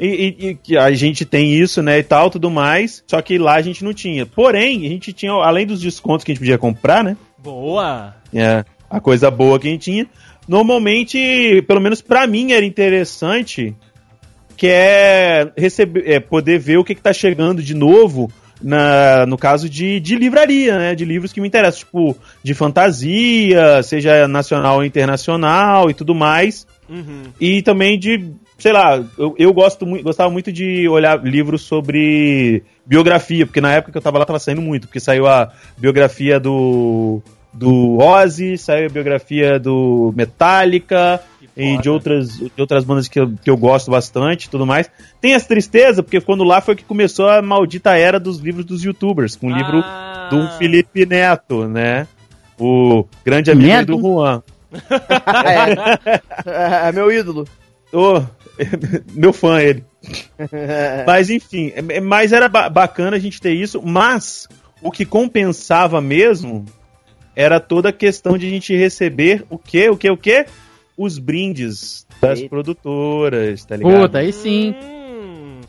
E, 0.00 0.36
e, 0.38 0.72
e, 0.74 0.78
a 0.78 0.92
gente 0.92 1.24
tem 1.24 1.54
isso, 1.54 1.82
né, 1.82 1.98
e 1.98 2.04
tal, 2.04 2.30
tudo 2.30 2.48
mais. 2.48 3.02
Só 3.04 3.20
que 3.20 3.36
lá 3.36 3.56
a 3.56 3.62
gente 3.62 3.82
não 3.82 3.92
tinha. 3.92 4.24
Porém, 4.24 4.86
a 4.86 4.88
gente 4.90 5.12
tinha, 5.12 5.32
além 5.32 5.66
dos 5.66 5.80
descontos 5.80 6.22
que 6.22 6.30
a 6.30 6.34
gente 6.34 6.38
podia 6.38 6.56
comprar, 6.56 7.02
né? 7.02 7.16
Boa! 7.36 8.14
É, 8.32 8.64
a 8.88 9.00
coisa 9.00 9.28
boa 9.28 9.58
que 9.58 9.66
a 9.66 9.72
gente 9.72 9.90
tinha 9.90 10.06
normalmente, 10.48 11.62
pelo 11.68 11.80
menos 11.80 12.00
para 12.00 12.26
mim, 12.26 12.52
era 12.52 12.64
interessante 12.64 13.76
que 14.56 14.66
é, 14.66 15.52
receber, 15.56 16.10
é 16.10 16.18
poder 16.18 16.58
ver 16.58 16.78
o 16.78 16.84
que, 16.84 16.94
está 16.94 17.12
chegando 17.12 17.62
de 17.62 17.74
novo 17.74 18.30
na, 18.62 19.26
no 19.26 19.38
caso 19.38 19.68
de, 19.68 20.00
de 20.00 20.16
livraria, 20.16 20.78
né? 20.78 20.94
De 20.94 21.04
livros 21.04 21.32
que 21.32 21.40
me 21.40 21.48
interessam, 21.48 21.80
tipo, 21.80 22.16
de 22.42 22.54
fantasia, 22.54 23.82
seja 23.82 24.26
nacional 24.26 24.76
ou 24.76 24.84
internacional 24.84 25.90
e 25.90 25.94
tudo 25.94 26.14
mais. 26.14 26.66
Uhum. 26.88 27.24
E 27.40 27.62
também 27.62 27.98
de, 27.98 28.32
sei 28.58 28.72
lá, 28.72 29.02
eu, 29.18 29.34
eu 29.38 29.52
gosto 29.52 29.84
gostava 30.02 30.30
muito 30.30 30.50
de 30.50 30.88
olhar 30.88 31.22
livros 31.22 31.62
sobre 31.62 32.62
biografia, 32.84 33.46
porque 33.46 33.60
na 33.60 33.72
época 33.72 33.92
que 33.92 33.98
eu 33.98 34.02
tava 34.02 34.18
lá 34.18 34.24
tava 34.24 34.38
saindo 34.38 34.62
muito, 34.62 34.86
porque 34.86 35.00
saiu 35.00 35.26
a 35.26 35.52
biografia 35.76 36.40
do 36.40 37.22
do 37.52 37.98
Ozzy, 37.98 38.56
saiu 38.56 38.86
a 38.86 38.90
biografia 38.90 39.58
do 39.58 40.12
Metallica 40.16 41.20
e 41.58 41.76
de 41.78 41.90
outras, 41.90 42.38
de 42.38 42.52
outras 42.56 42.84
bandas 42.84 43.08
que 43.08 43.18
eu, 43.18 43.32
que 43.42 43.50
eu 43.50 43.56
gosto 43.56 43.90
bastante 43.90 44.48
tudo 44.48 44.64
mais. 44.64 44.88
Tem 45.20 45.34
as 45.34 45.44
tristezas, 45.44 46.00
porque 46.04 46.20
quando 46.20 46.44
lá 46.44 46.60
foi 46.60 46.76
que 46.76 46.84
começou 46.84 47.28
a 47.28 47.42
maldita 47.42 47.96
era 47.96 48.20
dos 48.20 48.38
livros 48.38 48.64
dos 48.64 48.84
youtubers, 48.84 49.34
com 49.34 49.48
o 49.48 49.54
ah. 49.54 49.58
livro 49.58 49.84
do 50.30 50.48
Felipe 50.56 51.04
Neto, 51.04 51.66
né? 51.66 52.06
O 52.56 53.04
grande 53.24 53.50
amigo 53.50 53.68
Neto? 53.68 53.96
do 53.96 54.00
Juan. 54.00 54.42
é, 56.46 56.88
é, 56.88 56.92
meu 56.92 57.10
ídolo. 57.10 57.44
Oh, 57.92 58.22
meu 59.12 59.32
fã 59.32 59.60
ele. 59.60 59.84
mas 61.06 61.28
enfim, 61.28 61.72
é, 61.74 61.96
é, 61.96 62.00
mas 62.00 62.32
era 62.32 62.48
bacana 62.48 63.16
a 63.16 63.20
gente 63.20 63.40
ter 63.40 63.52
isso, 63.52 63.82
mas 63.82 64.46
o 64.80 64.92
que 64.92 65.04
compensava 65.04 66.00
mesmo 66.00 66.64
era 67.34 67.58
toda 67.58 67.88
a 67.88 67.92
questão 67.92 68.38
de 68.38 68.46
a 68.46 68.50
gente 68.50 68.76
receber 68.76 69.44
o 69.50 69.58
quê? 69.58 69.90
O 69.90 69.96
quê? 69.96 70.10
O 70.10 70.16
quê? 70.16 70.46
Os 70.98 71.16
brindes 71.18 72.04
das 72.20 72.40
Eita. 72.40 72.50
produtoras, 72.50 73.64
tá 73.64 73.76
ligado? 73.76 74.00
Puta, 74.02 74.18
aí 74.18 74.32
sim. 74.32 74.74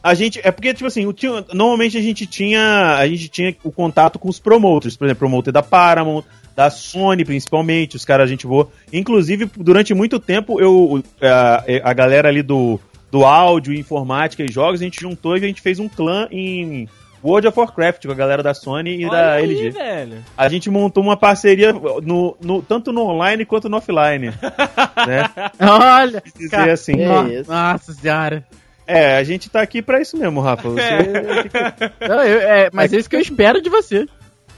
A 0.02 0.14
gente, 0.14 0.40
é 0.44 0.52
porque, 0.52 0.74
tipo 0.74 0.88
assim, 0.88 1.06
o, 1.06 1.14
normalmente 1.54 1.98
a 1.98 2.02
gente 2.02 2.26
tinha 2.26 2.96
a 2.98 3.08
gente 3.08 3.30
tinha 3.30 3.56
o 3.64 3.72
contato 3.72 4.18
com 4.18 4.28
os 4.28 4.40
promoters, 4.40 4.98
por 4.98 5.06
exemplo, 5.06 5.20
promoter 5.20 5.52
da 5.52 5.62
Paramount, 5.62 6.24
da 6.56 6.70
Sony 6.70 7.24
principalmente, 7.24 7.96
os 7.96 8.06
caras 8.06 8.26
a 8.26 8.30
gente 8.30 8.48
voa. 8.48 8.70
Inclusive, 8.92 9.50
durante 9.58 9.94
muito 9.94 10.20
tempo, 10.20 10.60
eu 10.60 11.04
a, 11.22 11.64
a 11.84 11.94
galera 11.94 12.30
ali 12.30 12.42
do, 12.42 12.80
do 13.12 13.24
áudio, 13.24 13.74
informática 13.74 14.44
e 14.44 14.52
jogos, 14.52 14.82
a 14.82 14.84
gente 14.84 15.00
juntou 15.00 15.38
e 15.38 15.44
a 15.44 15.48
gente 15.48 15.62
fez 15.62 15.80
um 15.80 15.88
clã 15.88 16.28
em 16.32 16.88
World 17.24 17.48
of 17.48 17.60
Warcraft 17.60 18.06
com 18.06 18.12
a 18.12 18.16
galera 18.16 18.42
da 18.42 18.54
Sony 18.54 18.98
e 18.98 19.06
Olha 19.06 19.12
da 19.12 19.32
aí, 19.34 19.44
LG. 19.44 19.70
Velho. 19.72 20.26
A 20.38 20.48
gente 20.48 20.70
montou 20.70 21.04
uma 21.04 21.18
parceria 21.18 21.74
no, 21.74 22.38
no, 22.42 22.62
tanto 22.62 22.92
no 22.92 23.02
online 23.02 23.46
quanto 23.46 23.68
no 23.70 23.78
offline. 23.78 24.28
né? 25.08 25.30
Olha! 25.60 26.24
Dizer 26.36 26.50
cara, 26.50 26.74
assim. 26.74 26.94
É 27.02 27.44
nossa 27.48 27.94
senhora. 27.94 28.46
É, 28.88 29.18
a 29.18 29.24
gente 29.24 29.50
tá 29.50 29.62
aqui 29.62 29.82
pra 29.82 30.02
isso 30.02 30.18
mesmo, 30.18 30.42
Rafa. 30.42 30.68
Você... 30.70 32.08
Não, 32.08 32.24
eu, 32.24 32.40
é, 32.40 32.70
mas 32.74 32.92
é 32.92 32.98
isso 32.98 33.10
que 33.10 33.16
eu 33.16 33.22
espero 33.22 33.62
de 33.62 33.70
você. 33.70 34.08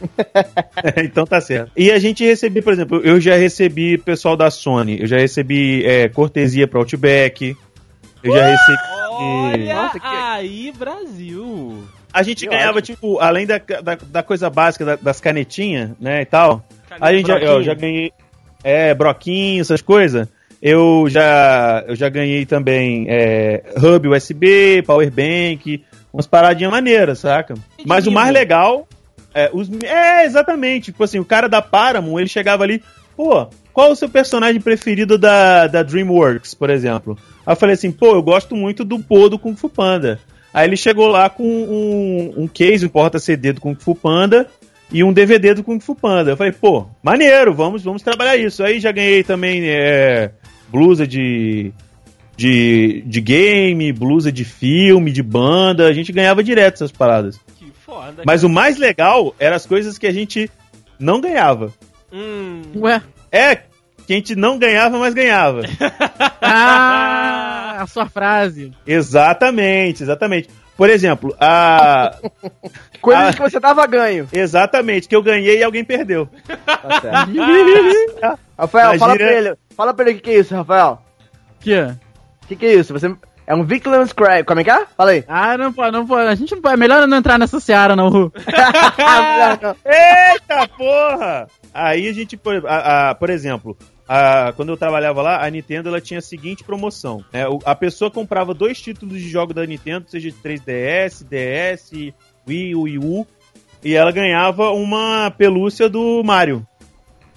então 1.04 1.26
tá 1.26 1.42
certo. 1.42 1.72
E 1.76 1.92
a 1.92 2.00
gente 2.00 2.24
recebeu, 2.24 2.64
por 2.64 2.74
exemplo, 2.74 3.02
eu 3.04 3.20
já 3.20 3.36
recebi 3.36 3.98
pessoal 3.98 4.38
da 4.38 4.50
Sony, 4.50 5.02
eu 5.02 5.08
já 5.08 5.18
recebi 5.18 5.86
é, 5.86 6.10
cortesia 6.10 6.68
pra 6.68 6.80
Outback, 6.80 7.56
eu 8.24 8.34
já 8.34 8.48
recebi. 8.48 8.78
Olha 9.14 9.76
Nossa, 9.76 10.00
que... 10.00 10.08
aí, 10.08 10.74
Brasil! 10.78 11.84
A 12.14 12.24
gente 12.24 12.46
eu 12.46 12.52
ganhava, 12.52 12.80
acho. 12.80 12.88
tipo, 12.88 13.20
além 13.20 13.46
da, 13.46 13.58
da, 13.58 13.96
da 13.96 14.24
coisa 14.24 14.50
básica 14.50 14.86
da, 14.86 14.96
das 14.96 15.22
canetinhas, 15.22 15.92
né, 16.00 16.22
e 16.22 16.26
tal. 16.26 16.66
a 17.00 17.14
gente 17.14 17.28
já, 17.28 17.38
eu 17.38 17.64
já 17.64 17.74
ganhei. 17.74 18.12
É, 18.64 18.94
broquinho, 18.94 19.62
essas 19.62 19.82
coisas. 19.82 20.28
Eu 20.62 21.08
já, 21.10 21.84
eu 21.88 21.96
já 21.96 22.08
ganhei 22.08 22.46
também 22.46 23.08
é, 23.10 23.64
hub 23.76 24.10
USB, 24.10 24.84
powerbank, 24.86 25.84
umas 26.14 26.28
paradinhas 26.28 26.72
maneiras, 26.72 27.20
saca? 27.20 27.56
Mas 27.84 28.06
o 28.06 28.12
mais 28.12 28.32
legal. 28.32 28.88
É, 29.34 29.50
os, 29.52 29.70
é, 29.84 30.26
exatamente. 30.26 30.92
Tipo 30.92 31.04
assim, 31.04 31.18
o 31.18 31.26
cara 31.26 31.50
da 31.50 31.62
Paramount, 31.62 32.20
ele 32.20 32.30
chegava 32.30 32.64
ali, 32.64 32.84
pô, 33.16 33.48
qual 33.74 33.92
o 33.92 33.96
seu 33.96 34.10
personagem 34.10 34.62
preferido 34.62 35.18
da, 35.18 35.68
da 35.68 35.82
DreamWorks, 35.82 36.54
por 36.54 36.70
exemplo? 36.70 37.18
Aí 37.46 37.54
eu 37.54 37.58
falei 37.58 37.74
assim, 37.74 37.92
pô, 37.92 38.14
eu 38.14 38.22
gosto 38.22 38.56
muito 38.56 38.84
do 38.84 39.00
Pô 39.00 39.30
do 39.30 39.40
Kung 39.40 39.56
Fu 39.56 39.70
Panda. 39.70 40.20
Aí 40.54 40.68
ele 40.68 40.76
chegou 40.76 41.08
lá 41.08 41.30
com 41.30 41.44
um, 41.44 42.44
um 42.44 42.48
case, 42.48 42.86
um 42.86 42.90
porta-CD 42.90 43.54
do 43.54 43.62
Kung 43.62 43.76
Fu 43.76 43.96
Panda 43.96 44.48
e 44.92 45.04
um 45.04 45.14
DVD 45.14 45.54
do 45.54 45.64
Kung 45.64 45.80
Fu 45.80 45.96
Panda. 45.96 46.32
Eu 46.32 46.38
falei, 46.38 46.52
pô, 46.52 46.88
maneiro, 47.02 47.54
vamos, 47.54 47.84
vamos 47.84 48.02
trabalhar 48.02 48.36
isso. 48.36 48.64
Aí 48.64 48.80
já 48.80 48.92
ganhei 48.92 49.24
também 49.24 49.64
é, 49.70 50.32
blusa 50.70 51.08
de, 51.08 51.72
de, 52.36 53.04
de 53.06 53.22
game, 53.22 53.94
blusa 53.94 54.32
de 54.32 54.44
filme, 54.44 55.12
de 55.12 55.24
banda. 55.24 55.88
A 55.88 55.94
gente 55.94 56.12
ganhava 56.12 56.44
direto 56.44 56.76
essas 56.76 56.92
paradas. 56.92 57.40
Foda. 57.86 58.24
Mas 58.26 58.44
o 58.44 58.50
mais 58.50 58.78
legal 58.78 59.36
eram 59.38 59.56
as 59.56 59.66
coisas 59.66 59.98
que 59.98 60.08
a 60.08 60.14
gente 60.14 60.50
não 60.98 61.20
ganhava. 61.20 61.74
Hum. 62.12 62.62
Ué. 62.76 63.02
É, 63.32 63.64
que 64.12 64.16
a 64.16 64.18
gente 64.18 64.36
não 64.36 64.60
ganhava, 64.60 64.98
mas 65.00 65.14
ganhava. 65.14 65.62
Ah, 66.44 67.78
a 67.84 67.88
sua 67.88 68.06
frase. 68.08 68.74
exatamente, 68.86 70.04
exatamente. 70.04 70.50
Por 70.76 70.90
exemplo, 70.90 71.34
a. 71.40 72.16
Coisas 73.02 73.28
Ah. 73.30 73.34
que 73.34 73.40
você 73.42 73.60
tava 73.60 73.86
ganho. 73.88 74.28
Exatamente, 74.34 75.08
que 75.08 75.16
eu 75.16 75.24
ganhei 75.24 75.60
e 75.60 75.64
alguém 75.64 75.84
perdeu. 75.84 76.28
Tá. 77.02 77.28
Rafael, 78.58 79.00
fala 79.00 79.16
Imagina- 79.16 79.18
pra 79.18 79.34
ele. 79.34 79.56
Fala 79.76 79.94
pra 79.94 80.06
ele 80.06 80.14
o 80.14 80.16
que, 80.18 80.22
que 80.24 80.30
é 80.32 80.40
isso, 80.40 80.54
Rafael. 80.56 81.02
que? 81.60 81.74
O 81.82 81.98
que, 82.48 82.56
que 82.58 82.66
é 82.66 82.74
isso? 82.74 82.92
Você. 82.94 83.16
É 83.48 83.56
um 83.56 83.64
Victim's 83.64 84.14
Cry. 84.14 84.44
Como 84.46 84.60
é 84.60 84.64
que 84.64 84.70
é? 84.72 84.86
Fala 84.98 85.12
aí. 85.12 85.24
Ah, 85.28 85.58
não 85.58 85.72
pode, 85.74 85.92
não 85.92 86.06
pode. 86.06 86.28
A 86.28 86.36
gente 86.36 86.54
não 86.56 86.62
pode. 86.62 86.74
É 86.74 86.78
melhor 86.78 87.08
não 87.08 87.18
entrar 87.18 87.38
nessa 87.40 87.60
seara, 87.60 87.96
não, 87.96 88.10
Ru. 88.10 88.32
Eita 89.86 90.68
porra! 90.78 91.48
Aí 91.74 92.08
a 92.10 92.14
gente, 92.14 92.36
por, 92.38 92.66
a- 92.68 93.10
a- 93.12 93.16
por 93.16 93.30
exemplo, 93.30 93.78
a- 94.14 94.54
quando 94.54 94.70
eu 94.70 94.78
trabalhava 94.78 95.22
lá, 95.22 95.46
a 95.46 95.50
Nintendo 95.50 95.90
ela 95.90 96.02
tinha 96.02 96.20
a 96.20 96.22
seguinte 96.22 96.64
promoção: 96.64 97.24
né? 97.32 97.44
A 97.66 97.74
pessoa 97.76 98.12
comprava 98.12 98.54
dois 98.54 98.80
títulos 98.82 99.20
de 99.20 99.30
jogo 99.30 99.54
da 99.54 99.66
Nintendo, 99.66 100.06
seja 100.10 100.30
de 100.30 100.38
3DS, 100.38 101.24
DS, 101.24 102.14
Wii, 102.48 102.76
Wii 102.76 102.98
U, 103.00 103.26
e 103.84 103.94
ela 103.94 104.12
ganhava 104.12 104.72
uma 104.72 105.32
pelúcia 105.32 105.88
do 105.88 106.22
Mario. 106.24 106.66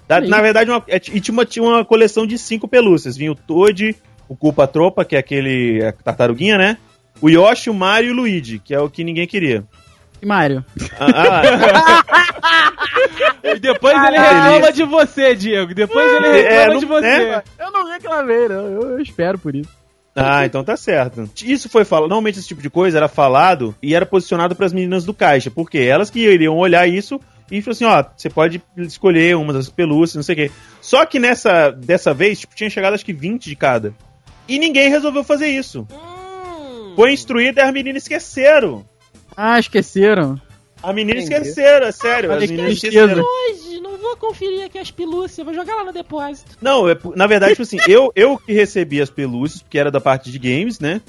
Da- 0.07 0.21
na 0.21 0.41
verdade, 0.41 0.69
uma, 0.69 0.83
é, 0.87 0.97
e 0.97 1.19
tinha 1.21 1.33
uma, 1.33 1.45
tinha 1.45 1.63
uma 1.63 1.83
coleção 1.85 2.27
de 2.27 2.37
cinco 2.37 2.67
pelúcias. 2.67 3.17
Vinha 3.17 3.31
o 3.31 3.35
Toad, 3.35 3.95
o 4.29 4.35
Culpa 4.35 4.67
Tropa, 4.67 5.03
que 5.05 5.15
é 5.15 5.19
aquele 5.19 5.83
a 5.83 5.91
tartaruguinha, 5.91 6.57
né? 6.57 6.77
O 7.21 7.29
Yoshi, 7.29 7.69
o 7.69 7.73
Mario 7.73 8.09
e 8.09 8.11
o 8.11 8.15
Luigi, 8.15 8.59
que 8.59 8.73
é 8.75 8.79
o 8.79 8.89
que 8.89 9.03
ninguém 9.03 9.25
queria. 9.25 9.63
Mário? 10.25 10.65
Ah, 10.99 11.41
ah, 12.41 12.71
E 13.43 13.59
depois 13.59 13.95
ele 13.95 14.17
reclama 14.17 14.71
de 14.73 14.83
você, 14.83 15.35
Diego. 15.35 15.73
Depois 15.73 16.11
ele 16.13 16.27
É, 16.27 16.41
reclama 16.41 16.73
não- 16.73 16.79
de 16.79 16.85
você. 16.85 17.07
é. 17.07 17.43
Eu 17.59 17.71
não 17.71 17.85
reclamei, 17.91 18.47
não. 18.49 18.65
Eu, 18.65 18.81
eu 18.91 18.99
espero 19.01 19.37
por 19.37 19.55
isso. 19.55 19.69
Ah, 20.15 20.45
então 20.45 20.63
tá 20.63 20.77
certo. 20.77 21.29
Isso 21.43 21.67
foi 21.69 21.83
falado. 21.83 22.07
Normalmente 22.09 22.39
esse 22.39 22.47
tipo 22.47 22.61
de 22.61 22.69
coisa 22.69 22.97
era 22.97 23.07
falado 23.09 23.75
e 23.83 23.93
era 23.93 24.05
posicionado 24.05 24.55
pras 24.55 24.71
meninas 24.73 25.03
do 25.03 25.13
caixa. 25.13 25.51
Porque 25.51 25.77
elas 25.77 26.09
que 26.09 26.19
iriam 26.19 26.55
olhar 26.57 26.87
isso 26.87 27.19
e 27.51 27.61
falou 27.61 27.73
assim: 27.73 27.83
ó, 27.85 28.03
você 28.15 28.29
pode 28.29 28.61
escolher 28.77 29.35
uma 29.35 29.51
das 29.51 29.69
pelúcias, 29.69 30.15
não 30.15 30.23
sei 30.23 30.33
o 30.33 30.37
quê. 30.37 30.51
Só 30.81 31.05
que 31.05 31.19
nessa 31.19 31.69
dessa 31.69 32.13
vez, 32.13 32.39
tipo, 32.39 32.55
tinha 32.55 32.69
chegado 32.69 32.93
acho 32.93 33.05
que 33.05 33.11
20 33.13 33.43
de 33.49 33.55
cada. 33.57 33.93
E 34.47 34.57
ninguém 34.57 34.89
resolveu 34.89 35.23
fazer 35.23 35.47
isso. 35.47 35.85
Hum. 35.91 36.93
Foi 36.95 37.11
instruído 37.11 37.59
e 37.59 37.61
as 37.61 37.73
meninas 37.73 38.03
esqueceram. 38.03 38.85
Ah, 39.35 39.59
esqueceram. 39.59 40.39
As 40.81 40.93
meninas 40.93 41.25
Entendi. 41.25 41.49
esqueceram, 41.49 41.87
é 41.87 41.91
sério. 41.91 42.31
As 42.31 42.39
que 42.39 42.47
meninas 42.47 42.79
tristeza. 42.79 43.05
esqueceram. 43.05 43.23
Hoje, 43.23 43.81
não 43.81 43.97
vou 43.97 44.15
conferir 44.17 44.65
aqui 44.65 44.77
as 44.77 44.91
pelúcias, 44.91 45.43
vou 45.43 45.53
jogar 45.53 45.75
lá 45.75 45.83
no 45.83 45.91
depósito. 45.91 46.57
Não, 46.61 46.87
é, 46.87 46.95
na 47.15 47.25
verdade, 47.25 47.53
tipo 47.53 47.63
assim, 47.63 47.77
eu, 47.87 48.11
eu 48.15 48.37
que 48.37 48.53
recebi 48.53 49.01
as 49.01 49.09
pelúcias, 49.09 49.61
porque 49.61 49.79
era 49.79 49.89
da 49.89 49.99
parte 49.99 50.31
de 50.31 50.37
games, 50.37 50.79
né? 50.79 51.01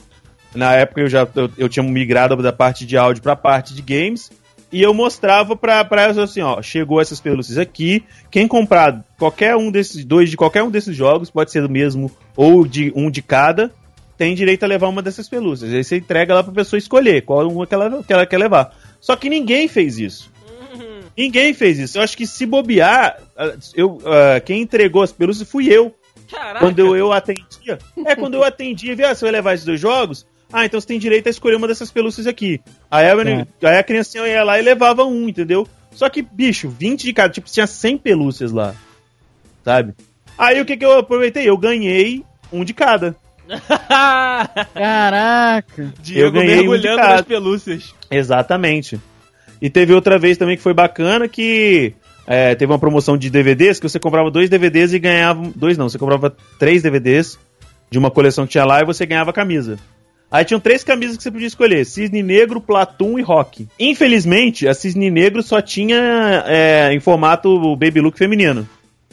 Na 0.54 0.72
época 0.74 1.02
eu 1.02 1.08
já 1.08 1.28
eu, 1.34 1.50
eu 1.58 1.68
tinha 1.68 1.82
migrado 1.82 2.36
da 2.36 2.52
parte 2.52 2.86
de 2.86 2.96
áudio 2.96 3.22
pra 3.22 3.36
parte 3.36 3.74
de 3.74 3.82
games. 3.82 4.30
E 4.72 4.82
eu 4.82 4.92
mostrava 4.92 5.54
pra, 5.54 5.84
pra 5.84 6.02
elas 6.02 6.18
assim, 6.18 6.40
ó, 6.40 6.60
chegou 6.60 7.00
essas 7.00 7.20
pelúcias 7.20 7.56
aqui. 7.56 8.02
Quem 8.30 8.48
comprar 8.48 9.04
qualquer 9.18 9.54
um 9.56 9.70
desses 9.70 10.04
dois 10.04 10.28
de 10.28 10.36
qualquer 10.36 10.62
um 10.62 10.70
desses 10.70 10.96
jogos, 10.96 11.30
pode 11.30 11.52
ser 11.52 11.62
do 11.62 11.68
mesmo 11.68 12.10
ou 12.36 12.66
de 12.66 12.92
um 12.96 13.10
de 13.10 13.22
cada, 13.22 13.72
tem 14.16 14.34
direito 14.34 14.64
a 14.64 14.66
levar 14.66 14.88
uma 14.88 15.02
dessas 15.02 15.28
pelúcias. 15.28 15.72
Aí 15.72 15.84
você 15.84 15.96
entrega 15.96 16.34
lá 16.34 16.42
pra 16.42 16.52
pessoa 16.52 16.78
escolher 16.78 17.22
qual 17.22 17.46
uma 17.48 17.66
que 17.66 17.74
ela, 17.74 18.02
que 18.02 18.12
ela 18.12 18.26
quer 18.26 18.38
levar. 18.38 18.74
Só 19.00 19.14
que 19.16 19.28
ninguém 19.28 19.68
fez 19.68 19.98
isso. 19.98 20.30
Ninguém 21.16 21.54
fez 21.54 21.78
isso. 21.78 21.96
Eu 21.96 22.02
acho 22.02 22.16
que 22.16 22.26
se 22.26 22.44
bobear, 22.44 23.18
ah, 23.36 23.56
eu, 23.74 23.98
ah, 24.04 24.40
quem 24.40 24.62
entregou 24.62 25.02
as 25.02 25.12
pelúcias 25.12 25.48
fui 25.48 25.68
eu. 25.72 25.94
Caraca. 26.30 26.60
Quando 26.60 26.78
eu, 26.78 26.96
eu 26.96 27.12
atendia. 27.12 27.78
É, 28.04 28.14
quando 28.14 28.34
eu 28.34 28.44
atendia, 28.44 28.94
via, 28.94 29.10
ah, 29.10 29.14
você 29.14 29.24
vai 29.24 29.32
levar 29.32 29.54
esses 29.54 29.64
dois 29.64 29.80
jogos? 29.80 30.26
Ah, 30.52 30.64
então 30.64 30.80
você 30.80 30.86
tem 30.86 30.98
direito 30.98 31.26
a 31.26 31.30
escolher 31.30 31.56
uma 31.56 31.68
dessas 31.68 31.90
pelúcias 31.90 32.26
aqui. 32.26 32.60
Aí 32.90 33.06
a, 33.08 33.68
aí 33.68 33.78
a 33.78 33.82
criancinha 33.82 34.26
ia 34.26 34.44
lá 34.44 34.58
e 34.58 34.62
levava 34.62 35.04
um, 35.04 35.28
entendeu? 35.28 35.66
Só 35.92 36.08
que, 36.08 36.20
bicho, 36.20 36.68
20 36.68 37.04
de 37.04 37.12
cada, 37.12 37.32
tipo, 37.32 37.50
tinha 37.50 37.66
100 37.66 37.98
pelúcias 37.98 38.52
lá. 38.52 38.74
Sabe? 39.64 39.94
Aí 40.36 40.60
o 40.60 40.64
que 40.64 40.76
que 40.76 40.84
eu 40.84 40.98
aproveitei? 40.98 41.48
Eu 41.48 41.56
ganhei 41.56 42.22
um 42.52 42.64
de 42.64 42.74
cada. 42.74 43.16
Caraca. 44.74 45.92
Diego 46.02 46.26
Eu 46.26 46.32
ganhei 46.32 46.56
mergulhando 46.56 46.98
nas 46.98 47.22
pelúcias. 47.22 47.94
Exatamente. 48.10 49.00
E 49.60 49.70
teve 49.70 49.92
outra 49.92 50.18
vez 50.18 50.36
também 50.36 50.56
que 50.56 50.62
foi 50.62 50.74
bacana 50.74 51.28
que 51.28 51.94
é, 52.26 52.54
teve 52.54 52.72
uma 52.72 52.78
promoção 52.78 53.16
de 53.16 53.30
DVDs 53.30 53.78
que 53.78 53.88
você 53.88 53.98
comprava 53.98 54.30
dois 54.30 54.50
DVDs 54.50 54.92
e 54.92 54.98
ganhava. 54.98 55.50
Dois 55.54 55.78
não, 55.78 55.88
você 55.88 55.98
comprava 55.98 56.34
três 56.58 56.82
DVDs 56.82 57.38
de 57.90 57.98
uma 57.98 58.10
coleção 58.10 58.46
que 58.46 58.52
tinha 58.52 58.64
lá 58.64 58.80
e 58.80 58.84
você 58.84 59.06
ganhava 59.06 59.32
camisa. 59.32 59.78
Aí 60.30 60.44
tinham 60.44 60.58
três 60.58 60.82
camisas 60.82 61.16
que 61.16 61.22
você 61.22 61.30
podia 61.30 61.46
escolher: 61.46 61.86
Cisne 61.86 62.22
Negro, 62.22 62.60
Platum 62.60 63.18
e 63.18 63.22
Rock. 63.22 63.68
Infelizmente, 63.78 64.66
a 64.66 64.74
Cisne 64.74 65.10
Negro 65.10 65.42
só 65.42 65.62
tinha 65.62 66.44
é, 66.46 66.92
em 66.92 67.00
formato 67.00 67.76
Baby 67.76 68.00
Look 68.00 68.18
feminino. 68.18 68.68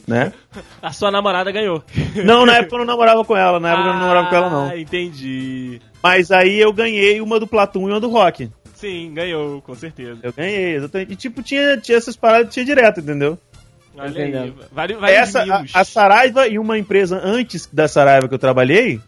Né? 0.08 0.34
A 0.82 0.92
sua 0.92 1.10
namorada 1.10 1.52
ganhou. 1.52 1.84
Não, 2.26 2.46
na 2.46 2.58
época 2.58 2.76
eu 2.76 2.80
não 2.80 2.86
namorava 2.86 3.24
com 3.24 3.36
ela, 3.36 3.60
na 3.60 3.72
época 3.72 3.88
eu 3.88 3.94
não 3.94 4.00
namorava 4.00 4.30
com 4.30 4.36
ela, 4.36 4.50
não. 4.50 4.70
Ah, 4.70 4.78
entendi. 4.78 5.80
Mas 6.02 6.30
aí 6.32 6.60
eu 6.60 6.74
ganhei 6.74 7.22
uma 7.22 7.40
do 7.40 7.48
Platum 7.48 7.88
e 7.88 7.92
uma 7.92 8.00
do 8.00 8.10
Rock. 8.10 8.50
Sim, 8.76 9.14
ganhou, 9.14 9.62
com 9.62 9.74
certeza. 9.76 10.20
Eu 10.22 10.34
ganhei, 10.34 10.76
exatamente. 10.76 11.14
E 11.14 11.16
tipo, 11.16 11.42
tinha, 11.42 11.78
tinha 11.78 11.98
essas 11.98 12.18
paradas 12.18 12.54
tinha 12.54 12.66
direto, 12.66 13.00
entendeu? 13.00 13.38
Olha 13.96 14.26
aí. 14.26 14.54
Vários, 14.72 15.00
vários 15.00 15.18
Essa, 15.18 15.44
a, 15.44 15.64
a 15.74 15.84
Saraiva 15.84 16.48
e 16.48 16.60
uma 16.60 16.78
empresa 16.78 17.22
antes 17.24 17.70
da 17.72 17.88
Saraiva 17.88 18.28
que 18.28 18.34
eu 18.34 18.40
trabalhei 18.40 19.00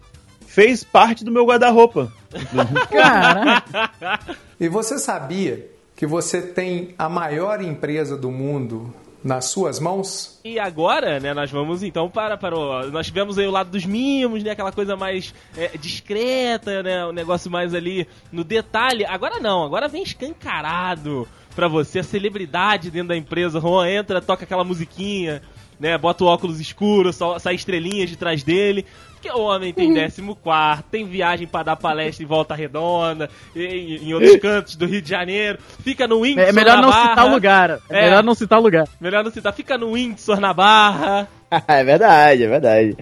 fez 0.48 0.84
parte 0.84 1.26
do 1.26 1.32
meu 1.32 1.46
guarda-roupa. 1.46 2.10
Caraca. 2.89 4.38
E 4.58 4.70
você 4.70 4.98
sabia 4.98 5.70
que 5.96 6.06
você 6.06 6.41
tem 6.41 6.96
a 6.98 7.10
maior 7.10 7.62
empresa 7.62 8.16
do 8.16 8.32
mundo 8.32 8.93
nas 9.26 9.45
suas 9.45 9.80
mãos? 9.80 10.39
E 10.45 10.59
agora, 10.59 11.19
né, 11.19 11.34
nós 11.34 11.49
vamos 11.49 11.82
então 11.82 12.07
para, 12.07 12.38
para 12.38 12.55
o. 12.55 12.91
Nós 12.91 13.07
tivemos 13.07 13.39
aí 13.39 13.47
o 13.47 13.51
lado 13.51 13.71
dos 13.71 13.84
mimos, 13.84 14.43
né? 14.43 14.51
Aquela 14.51 14.71
coisa 14.71 14.95
mais 14.95 15.34
é, 15.57 15.76
discreta, 15.80 16.84
né? 16.84 17.03
O 17.07 17.11
negócio 17.11 17.49
mais 17.49 17.73
ali 17.73 18.07
no 18.32 18.43
detalhe. 18.43 19.03
Agora 19.03 19.39
não, 19.39 19.63
agora 19.63 19.88
vem 19.88 20.03
escancarado 20.03 21.28
pra 21.55 21.67
você, 21.67 21.99
a 21.99 22.03
celebridade 22.03 22.91
dentro 22.91 23.07
da 23.07 23.17
empresa. 23.17 23.59
Juan 23.59 23.89
entra, 23.89 24.21
toca 24.21 24.43
aquela 24.43 24.63
musiquinha, 24.63 25.41
né? 25.80 25.97
Bota 25.97 26.23
o 26.23 26.28
óculos 26.28 26.59
escuro, 26.59 27.11
sai 27.11 27.55
estrelinhas 27.55 28.11
de 28.11 28.17
trás 28.17 28.43
dele. 28.43 28.86
Porque 29.26 29.39
o 29.39 29.41
homem 29.43 29.73
tem 29.73 29.91
décimo 29.91 30.36
quarto, 30.36 30.86
tem 30.91 31.03
viagem 31.05 31.47
pra 31.47 31.63
dar 31.63 31.76
palestra 31.76 32.23
em 32.23 32.28
Volta 32.28 32.53
Redonda, 32.53 33.28
em, 33.55 34.07
em 34.07 34.13
outros 34.13 34.36
cantos 34.38 34.76
do 34.76 34.86
Rio 34.86 35.01
de 35.01 35.09
Janeiro, 35.09 35.57
fica 35.84 36.07
no 36.07 36.21
Windsor 36.21 36.43
É 36.43 36.51
melhor 36.51 36.76
na 36.76 36.82
não 36.84 36.89
Barra. 36.91 37.09
citar 37.09 37.26
o 37.26 37.32
lugar. 37.32 37.69
É, 37.89 37.99
É. 37.99 38.01
melhor 38.03 38.23
não 38.23 38.36
citar 38.36 38.59
o 38.59 38.61
lugar. 38.61 38.88
Melhor 39.01 39.23
não 39.23 39.32
citar, 39.32 39.51
fica 39.53 39.78
no 39.80 39.93
Windsor 39.93 40.39
na 40.39 40.53
Barra. 40.53 41.28
é 41.67 41.84
verdade, 41.84 42.43
é 42.43 42.47
verdade. 42.47 42.97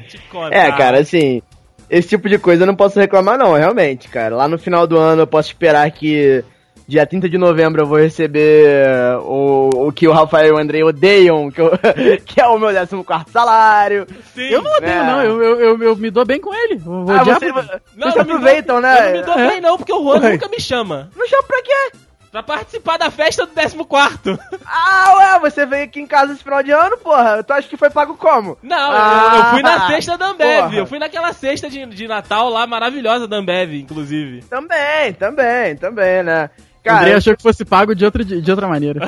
É, 0.52 0.72
cara, 0.72 1.00
assim, 1.00 1.42
esse 1.90 2.08
tipo 2.08 2.30
de 2.30 2.38
coisa 2.40 2.64
eu 2.64 2.68
não 2.68 2.76
posso 2.76 2.98
reclamar 3.00 3.38
não, 3.38 3.54
realmente, 3.54 4.08
cara. 4.08 4.36
Lá 4.38 4.48
no 4.48 4.58
final 4.58 4.88
do 4.88 4.98
ano 4.98 5.24
eu 5.24 5.28
posso 5.28 5.50
esperar 5.50 5.92
que 5.92 6.42
dia 6.88 7.06
30 7.06 7.30
de 7.30 7.38
novembro 7.38 7.82
eu 7.82 7.86
vou 7.88 7.98
receber 7.98 9.18
o, 9.22 9.88
o 9.88 9.92
que 9.92 10.08
o 10.08 10.12
Rafael 10.12 10.48
e 10.48 10.52
o 10.52 10.60
Andrei 10.60 10.84
odeiam, 10.84 11.50
que, 11.50 11.62
eu- 11.62 11.72
que 12.26 12.42
é 12.42 12.48
o 12.48 12.58
meu 12.60 12.70
14 12.74 13.32
salário. 13.32 14.06
Sim. 14.36 14.42
Eu 14.50 14.62
não 14.62 14.72
odeio, 14.78 14.92
É. 14.94 15.04
não. 15.04 15.22
Eu, 15.24 15.42
eu, 15.44 15.60
eu, 15.62 15.84
eu 15.84 15.96
me 15.98 16.10
dou 16.10 16.26
bem 16.26 16.40
com 16.40 16.54
ele. 16.54 16.76
Eu 16.76 16.80
vou 17.06 17.12
Ah, 17.16 17.24
você, 17.24 17.52
vocês 17.52 17.82
Não, 17.96 18.12
me 18.14 18.20
aproveitam, 18.20 18.76
dou- 18.76 18.82
né? 18.82 19.00
Eu 19.00 19.04
não 19.06 19.20
me 19.20 19.26
dou 19.26 19.36
bem 19.52 19.62
não, 19.62 19.78
porque 19.78 19.94
o 19.94 20.04
Juan 20.04 20.20
Ué. 20.22 20.32
nunca 20.34 20.48
me 20.50 20.60
chama. 20.60 21.10
Não 21.16 21.28
chama 21.28 21.44
pra 21.44 21.62
quê? 21.62 21.98
Pra 22.32 22.42
participar 22.42 22.98
da 22.98 23.12
festa 23.12 23.46
do 23.46 23.52
14 23.54 24.40
Ah, 24.66 25.14
ué, 25.18 25.40
você 25.40 25.68
veio 25.68 25.84
aqui 25.84 26.00
em 26.02 26.08
casa 26.08 26.34
esse 26.34 26.42
final 26.44 26.64
de 26.64 26.72
ano, 26.72 26.98
porra. 26.98 27.44
Tu 27.44 27.54
acha 27.54 27.68
que 27.68 27.78
foi 27.78 27.92
pago 27.92 28.18
como? 28.18 28.58
Não, 28.64 28.76
Ah, 28.92 29.32
eu, 29.36 29.40
eu 29.40 29.46
fui 29.52 29.62
na 29.62 29.86
sexta 29.88 30.18
da 30.18 30.30
Ambev. 30.30 30.64
porra. 30.64 30.76
Eu 30.76 30.86
fui 30.88 30.98
naquela 30.98 31.32
sexta 31.32 31.70
de, 31.70 31.86
de 31.86 32.08
Natal 32.08 32.50
lá, 32.50 32.66
maravilhosa 32.66 33.28
da 33.28 33.38
Ambev, 33.38 33.76
inclusive. 33.76 34.42
Também, 34.50 35.14
também, 35.14 35.76
também, 35.76 36.24
né? 36.24 36.50
Cara, 36.84 37.16
achou 37.16 37.36
que 37.36 37.42
fosse 37.42 37.64
pago 37.64 37.96
de 37.96 38.04
outra, 38.04 38.26
de 38.26 38.52
outra 38.52 38.68
maneira. 38.68 39.08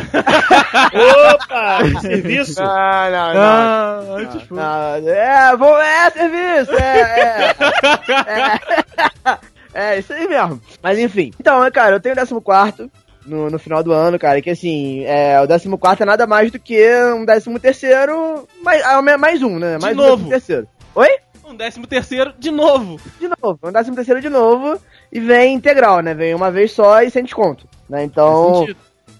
Opa! 1.33 1.79
serviço! 1.99 2.61
não, 2.61 2.67
não, 2.67 3.33
não. 3.33 3.41
Ah, 3.41 3.99
antes 4.17 4.41
foi. 4.43 4.57
Não, 4.57 5.09
é, 5.09 5.57
vou, 5.57 5.77
é 5.77 6.09
serviço, 6.09 6.71
é, 6.71 7.01
é, 7.19 7.55
é, 9.75 9.93
é, 9.95 9.99
isso 9.99 10.13
aí 10.13 10.25
mesmo. 10.25 10.61
Mas 10.81 10.97
enfim, 10.97 11.33
então, 11.37 11.59
né, 11.59 11.69
cara, 11.69 11.97
eu 11.97 11.99
tenho 11.99 12.15
o 12.15 12.41
14 12.41 12.89
no, 13.25 13.49
no 13.49 13.59
final 13.59 13.83
do 13.83 13.91
ano, 13.91 14.17
cara, 14.17 14.41
que 14.41 14.49
assim, 14.49 15.03
é, 15.03 15.41
o 15.41 15.47
14 15.77 16.01
é 16.01 16.05
nada 16.05 16.25
mais 16.25 16.51
do 16.51 16.59
que 16.59 16.81
um 17.13 17.25
13 17.25 17.59
terceiro, 17.59 18.47
mais, 18.63 18.81
mais 19.19 19.43
um, 19.43 19.59
né, 19.59 19.77
mais 19.81 19.97
um 19.97 20.01
novo. 20.01 20.29
13 20.29 20.29
terceiro. 20.29 20.67
Oi? 20.95 21.09
Um 21.43 21.57
13 21.57 21.81
terceiro 21.81 22.33
de 22.39 22.51
novo. 22.51 22.99
De 23.19 23.27
novo, 23.27 23.59
um 23.61 23.71
13 23.71 23.91
terceiro 23.91 24.21
de 24.21 24.29
novo, 24.29 24.79
e 25.15 25.19
vem 25.19 25.53
integral, 25.55 26.01
né, 26.01 26.13
vem 26.13 26.35
uma 26.35 26.51
vez 26.51 26.71
só 26.71 27.01
e 27.01 27.09
sem 27.09 27.23
desconto, 27.23 27.67
né, 27.89 28.03
então... 28.03 28.67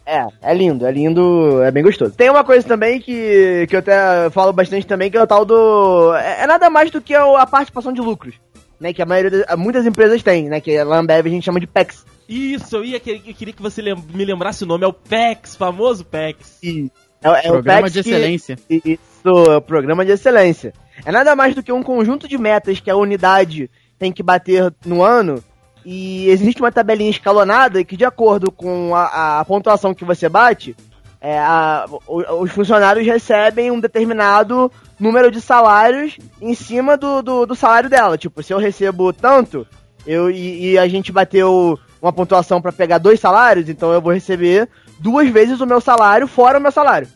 É, 0.07 0.23
é 0.39 0.53
lindo, 0.53 0.85
é 0.85 0.91
lindo, 0.91 1.63
é 1.63 1.71
bem 1.71 1.81
gostoso. 1.81 2.13
Tem 2.13 2.29
uma 2.29 2.43
coisa 2.43 2.67
também 2.67 3.01
que, 3.01 3.65
que 3.67 3.75
eu 3.75 3.79
até 3.79 4.29
falo 4.29 4.53
bastante 4.53 4.85
também, 4.85 5.09
que 5.09 5.17
é 5.17 5.23
o 5.23 5.25
tal 5.25 5.43
do. 5.43 6.13
É, 6.13 6.43
é 6.43 6.45
nada 6.45 6.69
mais 6.69 6.91
do 6.91 7.01
que 7.01 7.15
a 7.15 7.47
participação 7.47 7.91
de 7.91 8.01
lucros. 8.01 8.35
Né, 8.79 8.93
que 8.93 9.01
a 9.01 9.05
maioria, 9.05 9.43
muitas 9.57 9.83
empresas 9.83 10.21
têm, 10.21 10.47
né? 10.49 10.59
Que 10.59 10.77
a 10.77 10.83
Lambev 10.83 11.25
a 11.25 11.29
gente 11.29 11.45
chama 11.45 11.59
de 11.59 11.65
PEX. 11.65 12.05
Isso, 12.27 12.75
eu, 12.75 12.83
ia, 12.83 12.97
eu 12.97 13.33
queria 13.33 13.53
que 13.53 13.61
você 13.61 13.81
me 13.81 14.25
lembrasse 14.25 14.63
o 14.63 14.67
nome, 14.67 14.83
é 14.83 14.87
o 14.87 14.93
PEX, 14.93 15.55
famoso 15.55 16.03
PEX. 16.03 16.59
E 16.61 16.91
é, 17.23 17.29
é 17.29 17.41
programa 17.47 17.79
o 17.79 17.83
PEX 17.83 17.93
de 17.93 17.99
excelência. 18.01 18.55
Que, 18.67 18.81
isso, 18.85 19.51
é 19.51 19.57
o 19.57 19.61
programa 19.61 20.05
de 20.05 20.11
excelência. 20.11 20.73
É 21.05 21.11
nada 21.11 21.35
mais 21.35 21.55
do 21.55 21.63
que 21.63 21.71
um 21.71 21.81
conjunto 21.81 22.27
de 22.27 22.37
metas 22.37 22.79
que 22.79 22.91
a 22.91 22.95
unidade 22.95 23.71
tem 23.97 24.11
que 24.11 24.21
bater 24.21 24.73
no 24.85 25.01
ano 25.01 25.41
e 25.85 26.27
existe 26.29 26.61
uma 26.61 26.71
tabelinha 26.71 27.11
escalonada 27.11 27.83
que, 27.83 27.95
de 27.95 28.03
acordo 28.03 28.51
com 28.51 28.95
a, 28.95 29.39
a 29.39 29.45
pontuação 29.45 29.93
que 29.93 30.03
você 30.03 30.27
bate, 30.27 30.75
é, 31.21 31.37
a, 31.37 31.85
os 32.07 32.51
funcionários 32.51 33.05
recebem 33.05 33.71
um 33.71 33.79
determinado 33.79 34.71
número 34.99 35.29
de 35.29 35.39
salários 35.39 36.17
em 36.41 36.55
cima 36.55 36.97
do, 36.97 37.21
do, 37.21 37.45
do 37.45 37.55
salário 37.55 37.89
dela. 37.89 38.17
Tipo, 38.17 38.41
se 38.41 38.51
eu 38.51 38.57
recebo 38.57 39.13
tanto, 39.13 39.65
eu 40.07 40.29
e, 40.31 40.71
e 40.71 40.77
a 40.77 40.87
gente 40.87 41.11
bateu 41.11 41.79
uma 42.01 42.11
pontuação 42.11 42.61
para 42.61 42.71
pegar 42.71 42.97
dois 42.97 43.19
salários, 43.19 43.69
então 43.69 43.93
eu 43.93 44.01
vou 44.01 44.13
receber 44.13 44.67
duas 44.99 45.29
vezes 45.29 45.59
o 45.61 45.65
meu 45.65 45.81
salário 45.81 46.27
fora 46.27 46.57
o 46.57 46.61
meu 46.61 46.71
salário, 46.71 47.07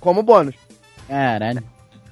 como 0.00 0.22
bônus. 0.22 0.54
Caralho. 1.08 1.62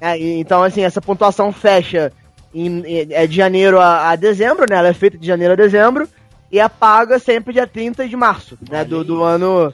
É, 0.00 0.18
então, 0.18 0.62
assim, 0.62 0.82
essa 0.82 1.00
pontuação 1.00 1.50
fecha 1.52 2.12
em, 2.54 2.82
é 3.10 3.26
de 3.26 3.34
janeiro 3.34 3.80
a, 3.80 4.10
a, 4.10 4.16
dezembro, 4.16 4.66
né? 4.68 4.76
Ela 4.76 4.88
é 4.88 4.94
feita 4.94 5.18
de 5.18 5.26
janeiro 5.26 5.52
a 5.52 5.56
dezembro 5.56 6.08
e 6.50 6.60
é 6.60 6.68
paga 6.68 7.18
sempre 7.18 7.52
dia 7.52 7.66
30 7.66 8.08
de 8.08 8.16
março, 8.16 8.56
né? 8.70 8.84
Do, 8.84 9.02
do 9.02 9.22
ano 9.22 9.72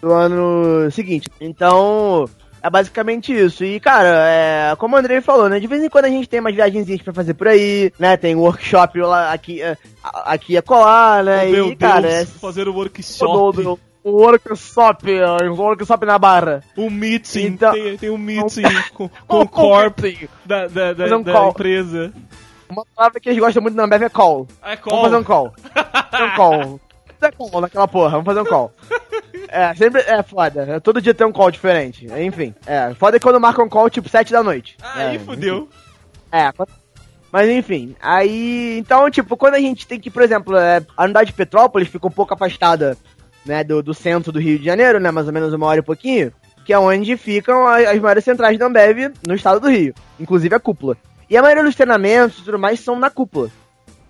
do 0.00 0.12
ano 0.12 0.90
seguinte. 0.90 1.28
Então, 1.40 2.28
é 2.62 2.68
basicamente 2.68 3.32
isso. 3.32 3.64
E, 3.64 3.78
cara, 3.78 4.28
é, 4.28 4.76
como 4.76 4.96
o 4.96 4.98
Andrei 4.98 5.20
falou, 5.20 5.48
né? 5.48 5.60
De 5.60 5.66
vez 5.66 5.82
em 5.82 5.88
quando 5.88 6.06
a 6.06 6.10
gente 6.10 6.28
tem 6.28 6.40
umas 6.40 6.54
viagenzinhas 6.54 7.02
pra 7.02 7.14
fazer 7.14 7.34
por 7.34 7.48
aí, 7.48 7.92
né? 7.98 8.16
Tem 8.16 8.34
workshop 8.34 8.98
lá 9.00 9.32
aqui, 9.32 9.62
é, 9.62 9.76
aqui 10.02 10.56
a 10.56 10.62
colar, 10.62 11.24
né? 11.24 11.46
Oh, 11.46 11.50
meu 11.50 11.68
e, 11.68 11.76
cara, 11.76 12.08
Deus, 12.08 12.22
é... 12.22 12.24
fazer 12.26 12.68
o 12.68 12.74
workshop 12.74 13.78
um 14.06 14.12
workshop, 14.12 15.04
um 15.44 15.54
workshop 15.54 16.06
na 16.06 16.16
barra. 16.16 16.62
Um 16.76 16.88
meeting, 16.88 17.46
então, 17.46 17.72
tem, 17.72 17.98
tem 17.98 18.10
um 18.10 18.16
meeting 18.16 18.62
com, 18.94 19.08
com 19.26 19.40
o 19.40 19.48
corp 19.48 19.98
da, 20.44 20.68
da, 20.68 20.92
da, 20.92 21.16
um 21.16 21.22
da 21.22 21.48
empresa. 21.48 22.12
Uma 22.68 22.84
palavra 22.94 23.18
que 23.18 23.28
eles 23.28 23.40
gostam 23.40 23.60
muito 23.60 23.74
na 23.74 23.84
Ambev 23.84 24.04
é 24.04 24.08
call. 24.08 24.46
É 24.62 24.76
call. 24.76 24.90
Vamos 24.90 25.06
fazer 25.06 25.16
um 25.16 25.24
call. 25.24 25.54
um 26.14 26.36
call. 26.36 26.80
É 27.18 27.30
call 27.30 27.62
naquela 27.62 27.88
porra, 27.88 28.10
vamos 28.10 28.26
fazer 28.26 28.40
um 28.42 28.44
call. 28.44 28.70
É, 29.48 29.74
sempre 29.74 30.02
é 30.02 30.22
foda. 30.22 30.78
Todo 30.82 31.00
dia 31.00 31.14
tem 31.14 31.26
um 31.26 31.32
call 31.32 31.50
diferente. 31.50 32.06
Enfim, 32.06 32.54
é. 32.66 32.92
Foda 32.92 33.16
é 33.16 33.20
quando 33.20 33.40
marca 33.40 33.62
um 33.62 33.70
call 33.70 33.88
tipo 33.88 34.06
7 34.06 34.30
da 34.30 34.42
noite. 34.42 34.76
Aí 34.82 35.16
é, 35.16 35.18
fudeu. 35.18 35.66
É, 36.30 36.52
mas 37.32 37.48
enfim, 37.48 37.96
aí. 38.00 38.78
Então, 38.78 39.10
tipo, 39.10 39.36
quando 39.36 39.54
a 39.54 39.60
gente 39.60 39.86
tem 39.86 39.98
que, 39.98 40.10
por 40.10 40.22
exemplo, 40.22 40.56
é, 40.56 40.82
a 40.96 41.04
unidade 41.04 41.30
de 41.30 41.36
Petrópolis 41.36 41.88
fica 41.88 42.06
um 42.06 42.10
pouco 42.10 42.34
afastada 42.34 42.96
né, 43.46 43.64
do, 43.64 43.82
do 43.82 43.94
centro 43.94 44.32
do 44.32 44.40
Rio 44.40 44.58
de 44.58 44.64
Janeiro, 44.64 44.98
né, 45.00 45.10
mais 45.10 45.26
ou 45.26 45.32
menos 45.32 45.52
uma 45.52 45.66
hora 45.66 45.80
e 45.80 45.82
pouquinho, 45.82 46.32
que 46.64 46.72
é 46.72 46.78
onde 46.78 47.16
ficam 47.16 47.66
as, 47.66 47.86
as 47.86 48.00
maiores 48.00 48.24
centrais 48.24 48.58
da 48.58 48.66
Ambev 48.66 49.12
no 49.26 49.34
estado 49.34 49.60
do 49.60 49.70
Rio, 49.70 49.94
inclusive 50.18 50.54
a 50.54 50.60
cúpula. 50.60 50.96
E 51.28 51.36
a 51.36 51.42
maioria 51.42 51.64
dos 51.64 51.74
treinamentos 51.74 52.38
e 52.38 52.44
tudo 52.44 52.58
mais 52.58 52.80
são 52.80 52.98
na 52.98 53.10
cúpula. 53.10 53.50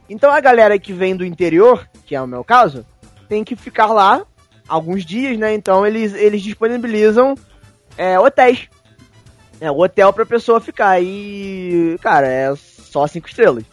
Então 0.08 0.30
a 0.30 0.40
galera 0.40 0.78
que 0.78 0.92
vem 0.92 1.16
do 1.16 1.24
interior, 1.24 1.88
que 2.04 2.14
é 2.14 2.20
o 2.20 2.26
meu 2.26 2.44
caso, 2.44 2.84
tem 3.28 3.42
que 3.42 3.56
ficar 3.56 3.86
lá 3.86 4.24
alguns 4.68 5.04
dias, 5.04 5.38
né? 5.38 5.54
Então 5.54 5.86
eles, 5.86 6.14
eles 6.14 6.42
disponibilizam 6.42 7.34
é, 7.96 8.18
hotéis. 8.18 8.68
É, 9.60 9.70
o 9.70 9.78
hotel 9.78 10.12
pra 10.12 10.26
pessoa 10.26 10.60
ficar. 10.60 11.02
E, 11.02 11.96
cara, 12.02 12.28
é 12.28 12.54
só 12.54 13.06
cinco 13.06 13.26
estrelas. 13.26 13.64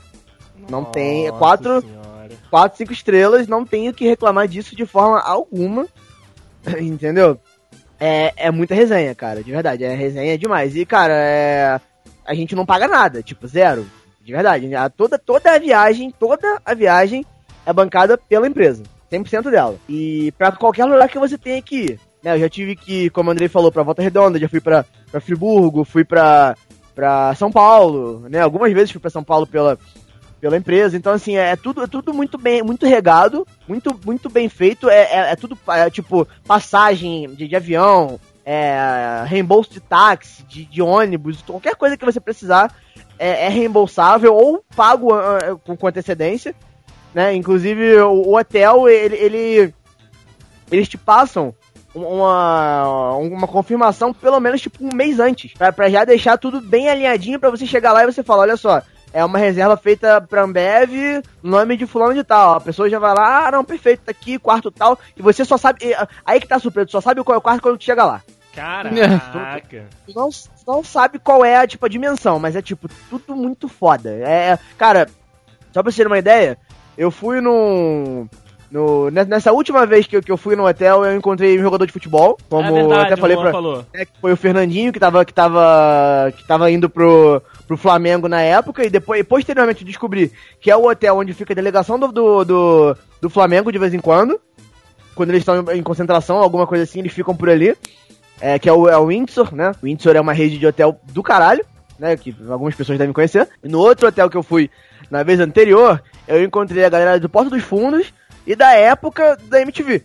Não 0.70 0.86
tem. 0.86 1.28
É 1.28 1.32
quatro. 1.32 1.82
Senhora 1.82 2.03
4, 2.54 2.78
5 2.78 2.94
estrelas, 2.94 3.48
não 3.48 3.66
tenho 3.66 3.92
que 3.92 4.08
reclamar 4.08 4.48
disso 4.48 4.76
de 4.76 4.86
forma 4.86 5.20
alguma. 5.20 5.88
Entendeu? 6.80 7.40
É, 8.00 8.32
é 8.38 8.52
muita 8.52 8.76
resenha, 8.76 9.16
cara, 9.16 9.44
de 9.44 9.50
verdade. 9.50 9.84
É 9.84 9.96
resenha 9.96 10.38
demais. 10.38 10.76
E, 10.76 10.86
cara, 10.86 11.16
é, 11.16 11.82
a 12.24 12.36
gente 12.36 12.56
não 12.56 12.64
paga 12.64 12.88
nada, 12.88 13.24
tipo, 13.24 13.48
zero. 13.48 13.88
De 14.22 14.32
verdade. 14.32 14.72
A, 14.76 14.88
toda, 14.88 15.18
toda 15.18 15.52
a 15.52 15.58
viagem, 15.58 16.12
toda 16.12 16.62
a 16.64 16.76
viagem 16.76 17.26
é 17.66 17.74
bancada 17.74 18.20
pela 18.20 18.48
empresa. 18.48 18.84
100% 19.12 19.50
dela. 19.50 19.76
E 19.90 20.32
pra 20.38 20.52
qualquer 20.52 20.86
lugar 20.86 21.10
que 21.10 21.18
você 21.18 21.40
tenha 21.40 21.60
que 21.60 21.76
ir. 21.76 22.00
Né, 22.24 22.36
eu 22.36 22.40
já 22.40 22.50
tive 22.50 22.76
que, 22.76 23.10
como 23.10 23.30
o 23.30 23.34
Andrei 23.34 23.48
falou, 23.48 23.72
pra 23.72 23.82
Volta 23.82 24.04
Redonda, 24.04 24.38
já 24.38 24.48
fui 24.48 24.62
pra, 24.62 24.86
pra 25.10 25.20
Friburgo, 25.20 25.84
fui 25.84 26.06
pra, 26.06 26.56
pra 26.94 27.34
São 27.34 27.52
Paulo, 27.52 28.28
né? 28.30 28.42
Algumas 28.42 28.72
vezes 28.72 28.92
fui 28.92 29.02
pra 29.02 29.10
São 29.10 29.24
Paulo 29.24 29.48
pela, 29.48 29.76
pela 30.44 30.58
empresa. 30.58 30.98
Então, 30.98 31.14
assim, 31.14 31.38
é 31.38 31.56
tudo, 31.56 31.84
é 31.84 31.88
tudo 31.88 32.14
muito 32.14 32.38
bem, 32.38 32.62
muito 32.62 32.86
regado, 32.86 33.48
muito, 33.66 33.98
muito 34.06 34.30
bem 34.30 34.50
feito. 34.50 34.90
É, 34.90 35.04
é, 35.04 35.32
é 35.32 35.36
tudo, 35.38 35.58
é, 35.70 35.90
tipo, 35.90 36.28
passagem 36.46 37.30
de, 37.30 37.48
de 37.48 37.56
avião, 37.56 38.20
é, 38.46 39.24
reembolso 39.26 39.72
de 39.72 39.80
táxi, 39.80 40.44
de, 40.44 40.66
de, 40.66 40.82
ônibus, 40.82 41.42
qualquer 41.44 41.78
coisa 41.78 41.96
que 41.96 42.04
você 42.04 42.20
precisar 42.20 42.76
é, 43.18 43.46
é 43.46 43.48
reembolsável 43.48 44.36
ou 44.36 44.62
pago 44.76 45.16
uh, 45.16 45.58
com, 45.64 45.78
com, 45.78 45.88
antecedência. 45.88 46.54
Né? 47.14 47.34
Inclusive, 47.36 48.00
o, 48.00 48.12
o 48.12 48.38
hotel, 48.38 48.90
ele, 48.90 49.16
ele, 49.16 49.74
eles 50.70 50.90
te 50.90 50.98
passam 50.98 51.56
uma, 51.96 53.16
uma 53.16 53.48
confirmação 53.48 54.14
pelo 54.14 54.42
menos 54.42 54.60
tipo 54.60 54.84
um 54.84 54.94
mês 54.94 55.22
antes, 55.22 55.54
para 55.54 55.90
já 55.90 56.04
deixar 56.04 56.38
tudo 56.38 56.60
bem 56.60 56.90
alinhadinho 56.90 57.40
para 57.40 57.50
você 57.50 57.66
chegar 57.66 57.94
lá 57.94 58.04
e 58.04 58.12
você 58.12 58.22
falar, 58.22 58.42
olha 58.42 58.58
só, 58.58 58.82
é 59.14 59.24
uma 59.24 59.38
reserva 59.38 59.78
feita 59.78 60.20
pra 60.20 60.44
Ambev, 60.44 61.24
nome 61.42 61.78
de 61.78 61.86
fulano 61.86 62.16
de 62.16 62.24
tal. 62.24 62.56
A 62.56 62.62
pessoa 62.62 62.90
já 62.90 62.98
vai 62.98 63.14
lá, 63.14 63.48
ah, 63.48 63.52
não, 63.52 63.64
perfeito, 63.64 64.02
tá 64.06 64.12
aqui, 64.12 64.40
quarto 64.40 64.72
tal, 64.72 65.00
e 65.16 65.22
você 65.22 65.46
só 65.46 65.56
sabe. 65.56 65.96
Aí 66.26 66.42
que 66.42 66.48
tá 66.48 66.58
surpreso, 66.60 66.92
só 66.92 67.00
sabe 67.00 67.24
qual 67.24 67.36
é 67.36 67.38
o 67.38 67.42
quarto 67.42 67.62
quando 67.62 67.78
tu 67.78 67.84
chega 67.84 68.04
lá. 68.04 68.22
Caraca! 68.54 69.86
Tu 70.06 70.14
não, 70.14 70.30
não 70.68 70.84
sabe 70.84 71.20
qual 71.20 71.46
é 71.46 71.58
a, 71.58 71.68
tipo, 71.68 71.86
a 71.86 71.90
dimensão, 71.90 72.40
mas 72.40 72.56
é 72.56 72.62
tipo, 72.62 72.90
tudo 73.10 73.36
muito 73.36 73.68
foda. 73.68 74.10
É, 74.10 74.52
é 74.52 74.60
cara, 74.78 75.08
só 75.72 75.82
pra 75.84 75.92
você 75.92 76.02
ter 76.02 76.08
uma 76.08 76.20
ideia, 76.20 76.58
eu 76.98 77.12
fui 77.12 77.40
num. 77.40 78.22
No, 78.22 78.30
nessa 79.28 79.52
última 79.52 79.86
vez 79.86 80.08
que 80.08 80.18
eu, 80.18 80.22
que 80.22 80.32
eu 80.32 80.38
fui 80.38 80.56
no 80.56 80.66
hotel, 80.66 81.06
eu 81.06 81.16
encontrei 81.16 81.60
um 81.60 81.62
jogador 81.62 81.86
de 81.86 81.92
futebol. 81.92 82.38
Como 82.50 82.68
é 82.68 82.72
verdade, 82.72 83.06
até 83.06 83.16
falei 83.16 83.38
pra. 83.38 83.52
Falou. 83.52 83.86
É, 83.94 84.08
foi 84.20 84.34
o 84.34 84.38
Fernandinho 84.38 84.92
que 84.92 85.00
tava, 85.00 85.24
que 85.24 85.34
tava. 85.34 86.34
que 86.36 86.48
tava 86.48 86.72
indo 86.72 86.90
pro, 86.90 87.42
pro 87.68 87.78
Flamengo 87.78 88.28
na 88.28 88.42
época. 88.42 88.84
E 88.84 88.90
depois, 88.90 89.24
posteriormente, 89.24 89.84
descobri 89.84 90.32
que 90.60 90.72
é 90.72 90.76
o 90.76 90.88
hotel 90.88 91.18
onde 91.18 91.34
fica 91.34 91.54
a 91.54 91.56
delegação 91.56 92.00
do, 92.00 92.12
do, 92.12 92.44
do, 92.44 92.98
do 93.22 93.30
Flamengo 93.30 93.72
de 93.72 93.78
vez 93.78 93.94
em 93.94 94.00
quando. 94.00 94.40
Quando 95.14 95.30
eles 95.30 95.42
estão 95.42 95.64
em 95.72 95.84
concentração, 95.84 96.38
alguma 96.38 96.66
coisa 96.66 96.84
assim, 96.84 97.00
eles 97.00 97.14
ficam 97.14 97.36
por 97.36 97.50
ali. 97.50 97.78
É, 98.42 98.58
que 98.58 98.68
é 98.68 98.74
o, 98.74 98.90
é 98.90 98.98
o 98.98 99.08
Windsor, 99.08 99.54
né? 99.54 99.72
O 99.82 99.86
Windsor 99.86 100.16
é 100.16 100.22
uma 100.22 100.34
rede 100.34 100.58
de 100.58 100.66
hotel 100.66 101.00
do 101.14 101.22
caralho, 101.22 101.64
né? 102.00 102.18
Que 102.18 102.36
algumas 102.50 102.74
pessoas 102.74 102.98
devem 102.98 103.14
conhecer. 103.14 103.48
E 103.64 103.70
no 103.70 103.78
outro 103.80 104.08
hotel 104.08 104.32
que 104.32 104.36
eu 104.36 104.42
fui 104.42 104.70
na 105.12 105.22
vez 105.22 105.40
anterior, 105.40 106.02
eu 106.28 106.44
encontrei 106.44 106.84
a 106.84 106.90
galera 106.90 107.20
do 107.20 107.30
Porto 107.30 107.52
dos 107.52 107.62
Fundos 107.62 108.12
e 108.46 108.56
da 108.56 108.74
época 108.74 109.38
da 109.44 109.62
MTV. 109.62 110.04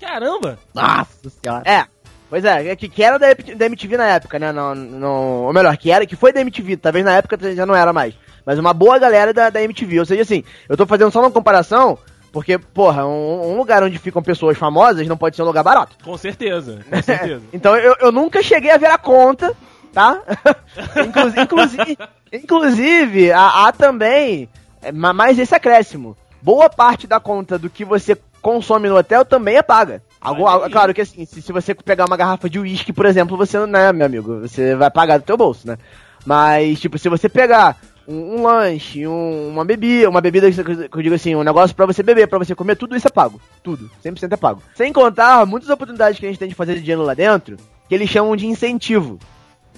Caramba! 0.00 0.58
Nossa 0.74 1.30
senhora. 1.30 1.62
É. 1.64 1.86
Pois 2.28 2.44
é, 2.44 2.68
é 2.68 2.76
que, 2.76 2.88
que 2.88 3.02
era 3.02 3.18
da, 3.18 3.26
da 3.32 3.66
MTV 3.66 3.96
na 3.96 4.06
época, 4.06 4.38
né? 4.38 4.50
Não, 4.50 4.74
não, 4.74 5.44
ou 5.44 5.52
melhor, 5.52 5.76
que 5.76 5.90
era, 5.90 6.06
que 6.06 6.16
foi 6.16 6.32
da 6.32 6.40
MTV, 6.40 6.78
talvez 6.78 7.04
na 7.04 7.12
época 7.12 7.38
já 7.54 7.64
não 7.64 7.74
era 7.76 7.92
mais. 7.92 8.14
Mas 8.44 8.58
uma 8.58 8.74
boa 8.74 8.98
galera 8.98 9.32
da, 9.32 9.50
da 9.50 9.62
MTV. 9.62 10.00
Ou 10.00 10.06
seja, 10.06 10.22
assim, 10.22 10.42
eu 10.68 10.76
tô 10.76 10.86
fazendo 10.86 11.12
só 11.12 11.20
uma 11.20 11.30
comparação, 11.30 11.98
porque, 12.32 12.58
porra, 12.58 13.06
um, 13.06 13.52
um, 13.52 13.56
lugar 13.56 13.82
onde 13.82 13.98
ficam 13.98 14.22
pessoas 14.22 14.58
famosas 14.58 15.06
não 15.06 15.16
pode 15.16 15.36
ser 15.36 15.42
um 15.42 15.46
lugar 15.46 15.62
barato. 15.62 15.96
Com 16.02 16.16
certeza, 16.18 16.80
com 16.90 17.02
certeza. 17.02 17.42
então 17.52 17.76
eu, 17.76 17.94
eu 18.00 18.10
nunca 18.10 18.42
cheguei 18.42 18.72
a 18.72 18.78
ver 18.78 18.90
a 18.90 18.98
conta, 18.98 19.54
tá? 19.92 20.20
inclusive, 21.06 21.40
inclusive, 21.40 21.98
inclusive 22.32 23.32
há, 23.32 23.68
há 23.68 23.72
também 23.72 24.48
é, 24.82 24.90
mais 24.90 25.38
esse 25.38 25.54
acréscimo 25.54 26.16
boa 26.44 26.68
parte 26.68 27.06
da 27.06 27.18
conta 27.18 27.58
do 27.58 27.70
que 27.70 27.86
você 27.86 28.14
consome 28.42 28.86
no 28.86 28.98
hotel 28.98 29.24
também 29.24 29.56
é 29.56 29.62
paga. 29.62 30.02
Algo, 30.20 30.44
claro 30.70 30.92
que 30.92 31.00
assim, 31.00 31.24
se, 31.24 31.40
se, 31.40 31.50
você 31.50 31.74
pegar 31.74 32.04
uma 32.04 32.18
garrafa 32.18 32.50
de 32.50 32.58
uísque, 32.58 32.92
por 32.92 33.06
exemplo, 33.06 33.34
você, 33.34 33.66
né, 33.66 33.90
meu 33.94 34.04
amigo, 34.04 34.40
você 34.40 34.74
vai 34.74 34.90
pagar 34.90 35.16
do 35.16 35.24
teu 35.24 35.38
bolso, 35.38 35.66
né? 35.66 35.78
Mas, 36.26 36.78
tipo, 36.80 36.98
se 36.98 37.08
você 37.08 37.30
pegar 37.30 37.78
um, 38.06 38.36
um 38.36 38.42
lanche, 38.42 39.06
um, 39.06 39.48
uma 39.48 39.64
bebida, 39.64 40.08
uma 40.08 40.20
bebida 40.20 40.50
que 40.50 40.98
eu 40.98 41.02
digo 41.02 41.14
assim, 41.14 41.34
um 41.34 41.42
negócio 41.42 41.74
para 41.74 41.86
você 41.86 42.02
beber, 42.02 42.28
para 42.28 42.38
você 42.38 42.54
comer, 42.54 42.76
tudo 42.76 42.94
isso 42.94 43.08
é 43.08 43.10
pago. 43.10 43.40
Tudo. 43.62 43.90
100% 44.04 44.30
é 44.30 44.36
pago. 44.36 44.62
Sem 44.74 44.92
contar 44.92 45.46
muitas 45.46 45.70
oportunidades 45.70 46.20
que 46.20 46.26
a 46.26 46.28
gente 46.28 46.38
tem 46.38 46.48
de 46.48 46.54
fazer 46.54 46.78
dinheiro 46.78 47.02
lá 47.02 47.14
dentro, 47.14 47.56
que 47.88 47.94
eles 47.94 48.10
chamam 48.10 48.36
de 48.36 48.46
incentivo. 48.46 49.18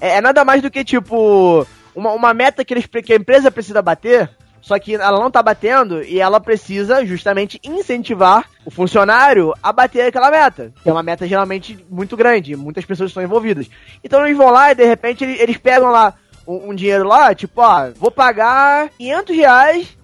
É, 0.01 0.17
é 0.17 0.21
nada 0.21 0.45
mais 0.45 0.63
do 0.63 0.71
que, 0.71 0.85
tipo, 0.85 1.65
uma, 1.95 2.13
uma 2.13 2.35
meta 2.35 2.65
que, 2.65 2.75
eles, 2.75 2.87
que 2.87 3.13
a 3.13 3.17
empresa 3.17 3.53
precisa 3.53 3.81
bater 3.81 4.29
Só 4.61 4.79
que 4.79 4.95
ela 4.95 5.21
não 5.21 5.31
tá 5.31 5.43
batendo 5.43 6.03
e 6.03 6.21
ela 6.21 6.41
precisa 6.41 7.05
justamente 7.05 7.61
incentivar 7.63 8.49
o 8.65 8.71
funcionário 8.71 9.55
a 9.63 9.73
bater 9.73 10.09
aquela 10.09 10.31
meta. 10.31 10.73
Que 10.83 10.89
é 10.89 10.93
uma 10.93 11.03
meta 11.03 11.27
geralmente 11.27 11.85
muito 11.89 12.17
grande, 12.17 12.57
muitas 12.57 12.85
pessoas 12.85 13.11
estão 13.11 13.23
envolvidas. 13.23 13.69
Então 14.03 14.25
eles 14.25 14.37
vão 14.37 14.51
lá 14.51 14.73
e 14.73 14.75
de 14.75 14.85
repente 14.85 15.25
eles 15.25 15.57
pegam 15.57 15.91
lá 15.91 16.15
um, 16.47 16.71
um 16.71 16.75
dinheiro 16.75 17.07
lá, 17.07 17.35
tipo, 17.35 17.61
ó, 17.61 17.91
vou 17.97 18.11
pagar 18.11 18.89
500 18.99 19.37
reais 19.37 19.97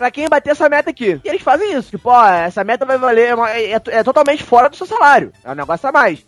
pra 0.00 0.10
quem 0.10 0.28
bater 0.30 0.50
essa 0.50 0.68
meta 0.68 0.88
aqui. 0.88 1.20
E 1.22 1.28
eles 1.28 1.42
fazem 1.42 1.74
isso. 1.74 1.90
Tipo, 1.90 2.08
ó, 2.08 2.26
essa 2.26 2.64
meta 2.64 2.86
vai 2.86 2.96
valer, 2.96 3.38
é, 3.38 3.72
é, 3.72 3.82
é 3.86 4.02
totalmente 4.02 4.42
fora 4.42 4.70
do 4.70 4.76
seu 4.76 4.86
salário. 4.86 5.30
É 5.44 5.50
um 5.50 5.54
negócio 5.54 5.86
a 5.86 5.92
mais. 5.92 6.24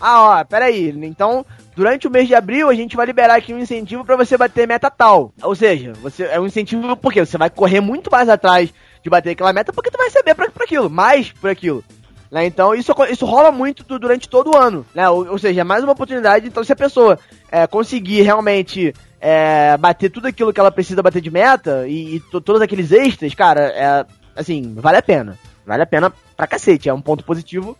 Ah, 0.00 0.40
ó, 0.40 0.44
peraí. 0.44 0.94
Então, 1.02 1.44
durante 1.74 2.06
o 2.06 2.10
mês 2.10 2.28
de 2.28 2.34
abril, 2.34 2.68
a 2.68 2.74
gente 2.74 2.96
vai 2.96 3.06
liberar 3.06 3.36
aqui 3.36 3.52
um 3.52 3.58
incentivo 3.58 4.04
para 4.04 4.16
você 4.16 4.36
bater 4.36 4.66
meta 4.66 4.90
tal. 4.90 5.32
Ou 5.42 5.54
seja, 5.54 5.92
você 5.94 6.24
é 6.24 6.40
um 6.40 6.46
incentivo 6.46 6.96
porque 6.96 7.24
você 7.24 7.38
vai 7.38 7.50
correr 7.50 7.80
muito 7.80 8.10
mais 8.10 8.28
atrás 8.28 8.72
de 9.02 9.10
bater 9.10 9.30
aquela 9.30 9.52
meta 9.52 9.72
porque 9.72 9.90
tu 9.90 9.98
vai 9.98 10.06
receber 10.06 10.34
pra, 10.34 10.50
pra 10.50 10.64
aquilo, 10.64 10.90
mais 10.90 11.30
por 11.32 11.50
aquilo. 11.50 11.84
Né? 12.30 12.44
Então 12.44 12.74
isso, 12.74 12.92
isso 13.10 13.24
rola 13.24 13.52
muito 13.52 13.84
durante 13.98 14.28
todo 14.28 14.52
o 14.52 14.56
ano. 14.56 14.84
Né? 14.94 15.08
Ou, 15.08 15.28
ou 15.28 15.38
seja, 15.38 15.60
é 15.60 15.64
mais 15.64 15.82
uma 15.82 15.92
oportunidade. 15.92 16.46
Então, 16.46 16.64
se 16.64 16.72
a 16.72 16.76
pessoa 16.76 17.18
é, 17.50 17.66
conseguir 17.66 18.22
realmente 18.22 18.94
é, 19.20 19.76
bater 19.76 20.10
tudo 20.10 20.26
aquilo 20.26 20.52
que 20.52 20.60
ela 20.60 20.72
precisa 20.72 21.02
bater 21.02 21.22
de 21.22 21.30
meta 21.30 21.86
e, 21.86 22.16
e 22.16 22.20
todos 22.20 22.60
aqueles 22.60 22.92
extras, 22.92 23.34
cara, 23.34 23.60
é, 23.68 24.06
assim, 24.34 24.74
vale 24.74 24.98
a 24.98 25.02
pena. 25.02 25.38
Vale 25.64 25.82
a 25.82 25.86
pena 25.86 26.12
pra 26.36 26.46
cacete. 26.46 26.88
É 26.88 26.94
um 26.94 27.00
ponto 27.00 27.24
positivo 27.24 27.76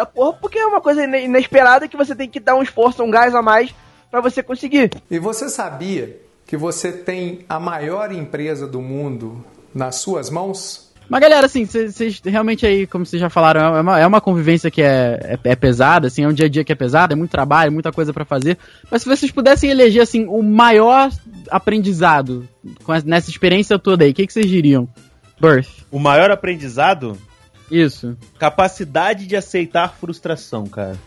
da 0.00 0.06
porra, 0.06 0.32
porque 0.32 0.58
é 0.58 0.66
uma 0.66 0.80
coisa 0.80 1.04
inesperada 1.04 1.86
que 1.86 1.96
você 1.96 2.14
tem 2.14 2.28
que 2.28 2.40
dar 2.40 2.56
um 2.56 2.62
esforço, 2.62 3.02
um 3.02 3.10
gás 3.10 3.34
a 3.34 3.42
mais 3.42 3.74
para 4.10 4.22
você 4.22 4.42
conseguir. 4.42 4.90
E 5.10 5.18
você 5.18 5.50
sabia 5.50 6.18
que 6.46 6.56
você 6.56 6.90
tem 6.90 7.44
a 7.46 7.60
maior 7.60 8.10
empresa 8.10 8.66
do 8.66 8.80
mundo 8.80 9.44
nas 9.74 9.96
suas 9.96 10.30
mãos? 10.30 10.90
Mas 11.06 11.20
galera, 11.20 11.44
assim, 11.44 11.66
vocês 11.66 12.20
realmente 12.24 12.64
aí, 12.64 12.86
como 12.86 13.04
vocês 13.04 13.20
já 13.20 13.28
falaram, 13.28 13.76
é 13.76 13.80
uma, 13.80 14.00
é 14.00 14.06
uma 14.06 14.20
convivência 14.20 14.70
que 14.70 14.80
é, 14.80 15.38
é, 15.44 15.50
é, 15.50 15.56
pesada, 15.56 16.06
assim, 16.06 16.22
é 16.22 16.28
um 16.28 16.32
dia 16.32 16.46
a 16.46 16.48
dia 16.48 16.64
que 16.64 16.72
é 16.72 16.74
pesado, 16.74 17.12
é 17.12 17.16
muito 17.16 17.30
trabalho, 17.30 17.70
muita 17.70 17.92
coisa 17.92 18.12
para 18.12 18.24
fazer. 18.24 18.56
Mas 18.90 19.02
se 19.02 19.08
vocês 19.08 19.30
pudessem 19.30 19.70
eleger, 19.70 20.02
assim, 20.02 20.24
o 20.26 20.42
maior 20.42 21.10
aprendizado 21.50 22.48
nessa 23.04 23.28
experiência 23.28 23.78
toda 23.78 24.04
aí, 24.04 24.12
o 24.12 24.14
que, 24.14 24.26
que 24.26 24.32
vocês 24.32 24.46
diriam? 24.46 24.88
Birth. 25.38 25.68
O 25.90 25.98
maior 25.98 26.30
aprendizado? 26.30 27.18
Isso. 27.70 28.16
Capacidade 28.38 29.26
de 29.26 29.36
aceitar 29.36 29.94
frustração, 29.98 30.66
cara. 30.66 30.98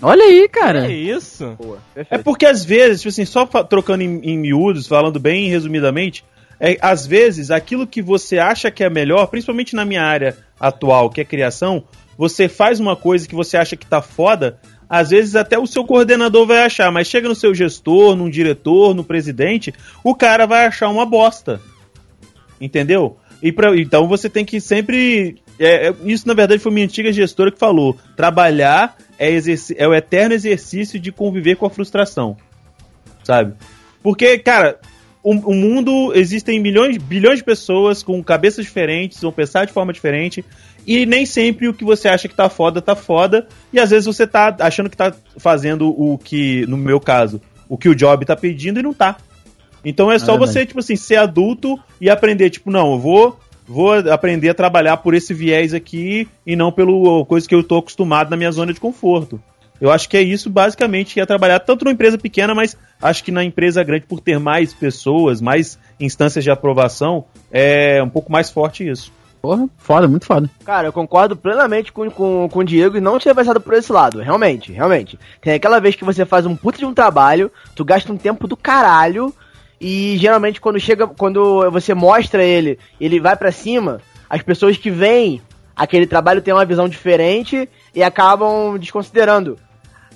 Olha 0.00 0.24
aí, 0.24 0.48
cara. 0.48 0.90
É 0.90 0.92
isso. 0.92 1.56
Boa, 1.58 1.78
é 1.94 2.18
porque 2.18 2.44
às 2.44 2.64
vezes, 2.64 3.00
tipo 3.00 3.10
assim, 3.10 3.24
só 3.24 3.46
trocando 3.46 4.02
em, 4.02 4.20
em 4.22 4.38
miúdos, 4.38 4.86
falando 4.86 5.20
bem 5.20 5.48
resumidamente, 5.48 6.24
é, 6.58 6.76
às 6.80 7.06
vezes 7.06 7.50
aquilo 7.50 7.86
que 7.86 8.02
você 8.02 8.38
acha 8.38 8.70
que 8.70 8.84
é 8.84 8.90
melhor, 8.90 9.26
principalmente 9.26 9.74
na 9.74 9.84
minha 9.84 10.02
área 10.02 10.36
atual, 10.58 11.10
que 11.10 11.20
é 11.20 11.24
criação, 11.24 11.84
você 12.16 12.48
faz 12.48 12.78
uma 12.78 12.94
coisa 12.94 13.28
que 13.28 13.34
você 13.34 13.56
acha 13.56 13.76
que 13.76 13.86
tá 13.86 14.00
foda, 14.02 14.58
às 14.88 15.10
vezes 15.10 15.34
até 15.34 15.58
o 15.58 15.66
seu 15.66 15.84
coordenador 15.84 16.46
vai 16.46 16.64
achar, 16.64 16.90
mas 16.92 17.06
chega 17.06 17.28
no 17.28 17.34
seu 17.34 17.54
gestor, 17.54 18.14
num 18.14 18.28
diretor, 18.30 18.94
no 18.94 19.02
presidente, 19.02 19.72
o 20.04 20.14
cara 20.14 20.46
vai 20.46 20.66
achar 20.66 20.88
uma 20.88 21.06
bosta. 21.06 21.60
Entendeu? 22.60 23.16
E 23.42 23.50
pra, 23.50 23.76
então 23.76 24.06
você 24.06 24.28
tem 24.28 24.44
que 24.44 24.60
sempre 24.60 25.41
é, 25.58 25.88
é, 25.88 25.94
isso, 26.04 26.26
na 26.26 26.34
verdade, 26.34 26.60
foi 26.60 26.72
minha 26.72 26.86
antiga 26.86 27.12
gestora 27.12 27.50
que 27.50 27.58
falou. 27.58 27.96
Trabalhar 28.16 28.96
é, 29.18 29.30
é 29.76 29.88
o 29.88 29.94
eterno 29.94 30.34
exercício 30.34 30.98
de 30.98 31.12
conviver 31.12 31.56
com 31.56 31.66
a 31.66 31.70
frustração. 31.70 32.36
Sabe? 33.22 33.54
Porque, 34.02 34.38
cara, 34.38 34.78
o, 35.22 35.30
o, 35.30 35.54
mundo 35.54 36.12
existem 36.14 36.60
milhões, 36.60 36.96
bilhões 36.98 37.38
de 37.38 37.44
pessoas 37.44 38.02
com 38.02 38.22
cabeças 38.22 38.64
diferentes, 38.64 39.20
vão 39.20 39.30
pensar 39.30 39.64
de 39.64 39.72
forma 39.72 39.92
diferente, 39.92 40.44
e 40.84 41.06
nem 41.06 41.24
sempre 41.24 41.68
o 41.68 41.74
que 41.74 41.84
você 41.84 42.08
acha 42.08 42.26
que 42.26 42.34
tá 42.34 42.48
foda, 42.48 42.82
tá 42.82 42.96
foda, 42.96 43.46
e 43.72 43.78
às 43.78 43.90
vezes 43.90 44.06
você 44.06 44.26
tá 44.26 44.54
achando 44.58 44.90
que 44.90 44.96
tá 44.96 45.14
fazendo 45.36 45.88
o 45.88 46.18
que, 46.18 46.66
no 46.66 46.76
meu 46.76 46.98
caso, 46.98 47.40
o 47.68 47.78
que 47.78 47.88
o 47.88 47.94
job 47.94 48.24
tá 48.24 48.34
pedindo 48.34 48.80
e 48.80 48.82
não 48.82 48.92
tá. 48.92 49.16
Então 49.84 50.10
é 50.10 50.18
só 50.18 50.34
é 50.34 50.38
você, 50.38 50.66
tipo 50.66 50.80
assim, 50.80 50.96
ser 50.96 51.16
adulto 51.16 51.78
e 52.00 52.10
aprender, 52.10 52.50
tipo, 52.50 52.70
não, 52.70 52.92
eu 52.92 52.98
vou 52.98 53.38
vou 53.66 53.92
aprender 53.92 54.48
a 54.48 54.54
trabalhar 54.54 54.96
por 54.98 55.14
esse 55.14 55.32
viés 55.32 55.74
aqui 55.74 56.28
e 56.46 56.56
não 56.56 56.72
pelo 56.72 57.24
coisa 57.26 57.48
que 57.48 57.54
eu 57.54 57.60
estou 57.60 57.78
acostumado 57.78 58.30
na 58.30 58.36
minha 58.36 58.52
zona 58.52 58.72
de 58.72 58.80
conforto. 58.80 59.40
Eu 59.80 59.90
acho 59.90 60.08
que 60.08 60.16
é 60.16 60.22
isso 60.22 60.48
basicamente 60.48 61.14
que 61.14 61.20
é 61.20 61.26
trabalhar 61.26 61.58
tanto 61.58 61.84
numa 61.84 61.92
empresa 61.92 62.16
pequena, 62.16 62.54
mas 62.54 62.76
acho 63.00 63.24
que 63.24 63.32
na 63.32 63.42
empresa 63.42 63.82
grande, 63.82 64.06
por 64.06 64.20
ter 64.20 64.38
mais 64.38 64.72
pessoas, 64.72 65.40
mais 65.40 65.76
instâncias 65.98 66.44
de 66.44 66.50
aprovação, 66.52 67.24
é 67.50 68.00
um 68.00 68.08
pouco 68.08 68.30
mais 68.30 68.48
forte 68.48 68.88
isso. 68.88 69.12
Porra, 69.42 69.68
foda, 69.76 70.06
muito 70.06 70.24
foda. 70.24 70.48
Cara, 70.64 70.86
eu 70.86 70.92
concordo 70.92 71.34
plenamente 71.34 71.92
com, 71.92 72.08
com, 72.08 72.48
com 72.48 72.58
o 72.60 72.64
Diego 72.64 72.96
e 72.96 73.00
não 73.00 73.18
tinha 73.18 73.34
pensado 73.34 73.60
por 73.60 73.74
esse 73.74 73.92
lado. 73.92 74.20
Realmente, 74.20 74.70
realmente. 74.70 75.18
Tem 75.40 75.54
aquela 75.54 75.80
vez 75.80 75.96
que 75.96 76.04
você 76.04 76.24
faz 76.24 76.46
um 76.46 76.54
puta 76.54 76.78
de 76.78 76.86
um 76.86 76.94
trabalho, 76.94 77.50
tu 77.74 77.84
gasta 77.84 78.12
um 78.12 78.16
tempo 78.16 78.46
do 78.46 78.56
caralho 78.56 79.34
e 79.82 80.16
geralmente 80.16 80.60
quando 80.60 80.78
chega, 80.78 81.08
quando 81.08 81.68
você 81.72 81.92
mostra 81.92 82.44
ele, 82.44 82.78
ele 83.00 83.18
vai 83.18 83.36
para 83.36 83.50
cima, 83.50 84.00
as 84.30 84.40
pessoas 84.40 84.76
que 84.76 84.88
veem 84.88 85.42
aquele 85.74 86.06
trabalho 86.06 86.40
têm 86.40 86.54
uma 86.54 86.64
visão 86.64 86.88
diferente 86.88 87.68
e 87.92 88.00
acabam 88.00 88.78
desconsiderando 88.78 89.58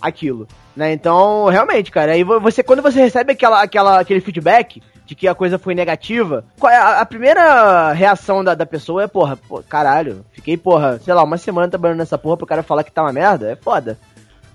aquilo, 0.00 0.46
né? 0.76 0.92
Então, 0.92 1.46
realmente, 1.46 1.90
cara, 1.90 2.12
aí 2.12 2.22
você 2.22 2.62
quando 2.62 2.80
você 2.80 3.00
recebe 3.00 3.32
aquela, 3.32 3.60
aquela 3.60 3.98
aquele 3.98 4.20
feedback 4.20 4.80
de 5.04 5.16
que 5.16 5.26
a 5.26 5.34
coisa 5.34 5.58
foi 5.58 5.74
negativa, 5.74 6.44
é 6.62 6.76
a, 6.76 7.00
a 7.00 7.06
primeira 7.06 7.90
reação 7.92 8.44
da, 8.44 8.54
da 8.54 8.66
pessoa 8.66 9.02
é, 9.02 9.08
porra, 9.08 9.36
caralho, 9.68 10.24
fiquei, 10.30 10.56
porra, 10.56 11.00
sei 11.00 11.12
lá, 11.12 11.24
uma 11.24 11.38
semana 11.38 11.68
trabalhando 11.68 11.98
nessa 11.98 12.16
porra 12.16 12.36
pro 12.36 12.46
cara 12.46 12.62
falar 12.62 12.84
que 12.84 12.92
tá 12.92 13.02
uma 13.02 13.12
merda, 13.12 13.50
é 13.50 13.56
foda. 13.56 13.98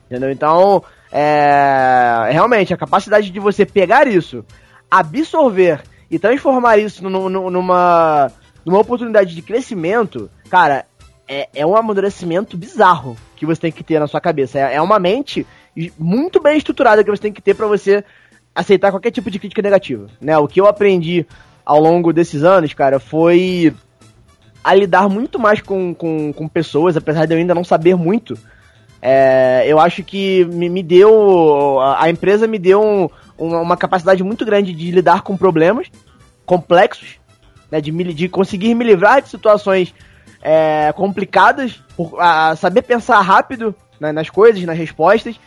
Entendeu? 0.06 0.30
Então, 0.30 0.84
é, 1.12 2.30
realmente, 2.32 2.74
a 2.74 2.78
capacidade 2.78 3.30
de 3.30 3.40
você 3.40 3.66
pegar 3.66 4.08
isso 4.08 4.46
absorver 4.92 5.82
e 6.10 6.20
transformar 6.20 6.78
isso 6.78 7.10
numa, 7.10 8.32
numa 8.66 8.80
oportunidade 8.80 9.34
de 9.34 9.42
crescimento, 9.42 10.30
cara, 10.50 10.86
é, 11.28 11.48
é 11.56 11.66
um 11.66 11.78
amadurecimento 11.78 12.58
bizarro 12.58 13.16
que 13.38 13.46
você 13.46 13.62
tem 13.62 13.72
que 13.72 13.84
ter 13.84 14.00
na 14.00 14.08
sua 14.08 14.20
cabeça. 14.20 14.60
É, 14.60 14.76
é 14.76 14.82
uma 14.82 15.00
mente 15.00 15.48
muito 15.98 16.42
bem 16.42 16.58
estruturada 16.58 17.04
que 17.04 17.10
você 17.10 17.22
tem 17.22 17.32
que 17.32 17.42
ter 17.42 17.54
para 17.54 17.68
você 17.68 18.04
aceitar 18.54 18.92
qualquer 18.92 19.12
tipo 19.12 19.32
de 19.32 19.40
crítica 19.40 19.62
negativa, 19.62 20.08
né? 20.20 20.38
O 20.38 20.48
que 20.48 20.60
eu 20.60 20.68
aprendi 20.68 21.26
ao 21.66 21.80
longo 21.80 22.12
desses 22.12 22.44
anos, 22.44 22.74
cara, 22.74 23.00
foi 23.00 23.74
a 24.62 24.76
lidar 24.76 25.08
muito 25.08 25.40
mais 25.40 25.62
com, 25.62 25.94
com, 25.96 26.34
com 26.34 26.48
pessoas, 26.50 26.98
apesar 26.98 27.26
de 27.26 27.34
eu 27.34 27.38
ainda 27.38 27.56
não 27.56 27.64
saber 27.64 27.96
muito. 27.96 28.38
É, 29.02 29.64
eu 29.66 29.80
acho 29.80 30.04
que 30.04 30.46
me, 30.46 30.70
me 30.70 30.84
deu. 30.84 31.80
A, 31.80 32.04
a 32.04 32.10
empresa 32.10 32.46
me 32.46 32.60
deu 32.60 32.84
um, 32.84 33.10
uma, 33.42 33.60
uma 33.60 33.78
capacidade 33.78 34.24
muito 34.24 34.46
grande 34.46 34.74
de 34.74 34.92
lidar 34.92 35.24
com 35.24 35.36
problemas 35.36 35.90
complexos, 36.46 37.20
né, 37.70 37.82
de, 37.82 37.92
me, 37.92 38.14
de 38.14 38.30
conseguir 38.30 38.76
me 38.76 38.86
livrar 38.86 39.22
de 39.22 39.30
situações 39.30 39.94
é, 40.42 40.92
complicadas, 40.94 41.82
por, 41.96 42.20
a 42.20 42.56
saber 42.56 42.84
pensar 42.84 43.20
rápido 43.22 43.76
né, 44.00 44.12
nas 44.12 44.30
coisas, 44.30 44.64
nas 44.64 44.78
respostas, 44.78 45.40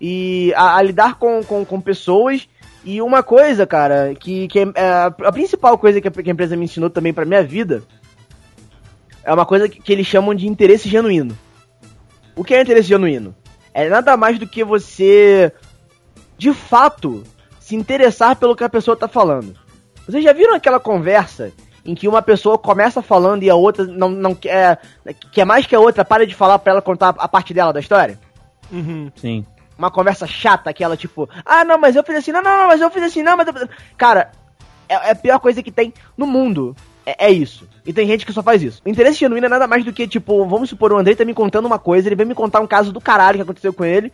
e 0.00 0.52
a, 0.54 0.76
a 0.76 0.82
lidar 0.82 1.16
com, 1.16 1.42
com, 1.42 1.64
com, 1.64 1.80
pessoas. 1.80 2.48
E 2.84 3.02
uma 3.02 3.22
coisa, 3.22 3.66
cara, 3.66 4.14
que, 4.14 4.48
que 4.48 4.60
é, 4.60 4.62
é 4.74 4.90
a 5.02 5.32
principal 5.32 5.76
coisa 5.76 6.00
que 6.00 6.08
a, 6.08 6.10
que 6.10 6.30
a, 6.30 6.32
empresa 6.32 6.56
me 6.56 6.64
ensinou 6.64 6.88
também 6.88 7.12
pra 7.12 7.26
minha 7.26 7.42
vida 7.42 7.82
é 9.22 9.32
uma 9.32 9.44
coisa 9.44 9.68
que, 9.68 9.80
que 9.80 9.92
eles 9.92 10.06
chamam 10.06 10.34
de 10.34 10.48
interesse 10.48 10.88
genuíno. 10.88 11.36
O 12.34 12.42
que 12.42 12.54
é 12.54 12.62
interesse 12.62 12.88
genuíno? 12.88 13.34
É 13.74 13.88
nada 13.88 14.16
mais 14.16 14.38
do 14.38 14.46
que 14.46 14.64
você, 14.64 15.52
de 16.38 16.54
fato, 16.54 17.22
se 17.70 17.76
interessar 17.76 18.34
pelo 18.34 18.56
que 18.56 18.64
a 18.64 18.68
pessoa 18.68 18.96
tá 18.96 19.06
falando. 19.06 19.54
Vocês 20.04 20.24
já 20.24 20.32
viram 20.32 20.56
aquela 20.56 20.80
conversa 20.80 21.52
em 21.84 21.94
que 21.94 22.08
uma 22.08 22.20
pessoa 22.20 22.58
começa 22.58 23.00
falando 23.00 23.44
e 23.44 23.50
a 23.50 23.54
outra 23.54 23.84
não, 23.84 24.08
não 24.08 24.34
quer, 24.34 24.80
quer 25.30 25.44
mais 25.44 25.66
que 25.66 25.74
a 25.74 25.80
outra 25.80 26.04
para 26.04 26.26
de 26.26 26.34
falar 26.34 26.58
para 26.58 26.72
ela 26.72 26.82
contar 26.82 27.14
a 27.16 27.28
parte 27.28 27.54
dela 27.54 27.72
da 27.72 27.78
história? 27.78 28.18
Uhum. 28.72 29.10
Sim. 29.14 29.46
Uma 29.78 29.88
conversa 29.88 30.26
chata, 30.26 30.68
aquela 30.68 30.96
tipo, 30.96 31.28
ah, 31.46 31.64
não, 31.64 31.78
mas 31.78 31.94
eu 31.94 32.02
fiz 32.02 32.16
assim, 32.16 32.32
não, 32.32 32.42
não, 32.42 32.66
mas 32.66 32.80
eu 32.80 32.90
fiz 32.90 33.04
assim, 33.04 33.22
não, 33.22 33.36
mas 33.36 33.46
eu... 33.46 33.54
Cara, 33.96 34.32
é, 34.88 34.94
é, 34.94 35.10
a 35.12 35.14
pior 35.14 35.38
coisa 35.38 35.62
que 35.62 35.70
tem 35.70 35.94
no 36.18 36.26
mundo. 36.26 36.74
É, 37.06 37.26
é, 37.26 37.30
isso. 37.30 37.68
E 37.86 37.92
tem 37.92 38.06
gente 38.06 38.26
que 38.26 38.32
só 38.32 38.42
faz 38.42 38.62
isso. 38.64 38.82
O 38.84 38.88
interesse 38.88 39.20
genuíno 39.20 39.46
é 39.46 39.48
nada 39.48 39.68
mais 39.68 39.84
do 39.84 39.92
que, 39.92 40.08
tipo, 40.08 40.44
vamos 40.44 40.68
supor, 40.68 40.92
o 40.92 40.98
Andrei 40.98 41.14
tá 41.14 41.24
me 41.24 41.34
contando 41.34 41.66
uma 41.66 41.78
coisa, 41.78 42.08
ele 42.08 42.16
vem 42.16 42.26
me 42.26 42.34
contar 42.34 42.60
um 42.60 42.66
caso 42.66 42.92
do 42.92 43.00
caralho 43.00 43.38
que 43.38 43.42
aconteceu 43.42 43.72
com 43.72 43.84
ele. 43.84 44.12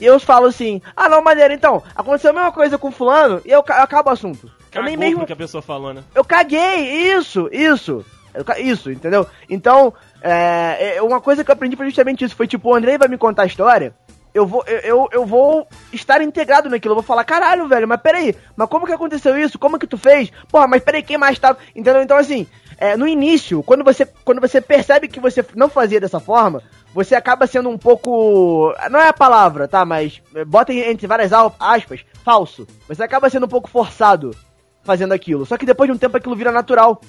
E 0.00 0.06
eu 0.06 0.18
falo 0.18 0.46
assim, 0.46 0.80
ah 0.96 1.08
não, 1.08 1.22
maneiro, 1.22 1.52
então, 1.52 1.82
aconteceu 1.94 2.30
a 2.30 2.34
mesma 2.34 2.52
coisa 2.52 2.78
com 2.78 2.90
fulano 2.90 3.40
e 3.44 3.50
eu, 3.50 3.62
eu 3.66 3.74
acabo 3.74 4.08
o 4.08 4.12
assunto. 4.12 4.50
Cagou 4.70 4.88
eu 4.88 4.96
nem 4.96 4.96
mesmo 4.96 5.26
que 5.26 5.32
a 5.32 5.36
pessoa 5.36 5.60
falou, 5.60 5.92
né? 5.92 6.02
Eu 6.14 6.24
caguei, 6.24 7.12
isso, 7.12 7.48
isso. 7.52 8.04
Eu, 8.32 8.44
isso, 8.58 8.90
entendeu? 8.90 9.26
Então, 9.48 9.92
é, 10.22 10.96
é, 10.96 11.02
uma 11.02 11.20
coisa 11.20 11.44
que 11.44 11.50
eu 11.50 11.52
aprendi 11.52 11.76
foi 11.76 11.86
justamente 11.86 12.24
isso. 12.24 12.36
Foi 12.36 12.46
tipo, 12.46 12.70
o 12.70 12.74
Andrei 12.74 12.96
vai 12.96 13.08
me 13.08 13.18
contar 13.18 13.42
a 13.42 13.46
história 13.46 13.94
eu 14.32 14.46
vou, 14.46 14.64
eu, 14.66 15.08
eu, 15.12 15.26
vou 15.26 15.66
estar 15.92 16.22
integrado 16.22 16.68
naquilo. 16.68 16.92
Eu 16.92 16.96
vou 16.96 17.04
falar, 17.04 17.24
caralho, 17.24 17.66
velho, 17.66 17.88
mas 17.88 18.00
peraí, 18.00 18.34
mas 18.56 18.68
como 18.68 18.86
que 18.86 18.92
aconteceu 18.92 19.38
isso? 19.38 19.58
Como 19.58 19.78
que 19.78 19.86
tu 19.86 19.98
fez? 19.98 20.30
Porra, 20.48 20.66
mas 20.66 20.82
peraí, 20.82 21.02
quem 21.02 21.18
mais 21.18 21.38
tava. 21.38 21.58
Entendeu? 21.74 22.02
Então, 22.02 22.16
assim, 22.16 22.46
é, 22.78 22.96
no 22.96 23.06
início, 23.06 23.62
quando 23.62 23.82
você, 23.82 24.06
quando 24.24 24.40
você 24.40 24.60
percebe 24.60 25.08
que 25.08 25.20
você 25.20 25.44
não 25.54 25.68
fazia 25.68 26.00
dessa 26.00 26.20
forma, 26.20 26.62
você 26.92 27.14
acaba 27.14 27.46
sendo 27.46 27.68
um 27.68 27.78
pouco. 27.78 28.74
Não 28.90 28.98
é 28.98 29.08
a 29.08 29.12
palavra, 29.12 29.68
tá? 29.68 29.84
Mas 29.84 30.20
bota 30.46 30.72
entre 30.72 31.06
várias 31.06 31.32
aspas, 31.32 32.04
falso. 32.24 32.66
Você 32.88 33.02
acaba 33.02 33.30
sendo 33.30 33.46
um 33.46 33.48
pouco 33.48 33.70
forçado 33.70 34.34
fazendo 34.82 35.12
aquilo. 35.12 35.46
Só 35.46 35.56
que 35.56 35.66
depois 35.66 35.88
de 35.88 35.94
um 35.94 35.98
tempo 35.98 36.16
aquilo 36.16 36.36
vira 36.36 36.50
natural. 36.50 37.00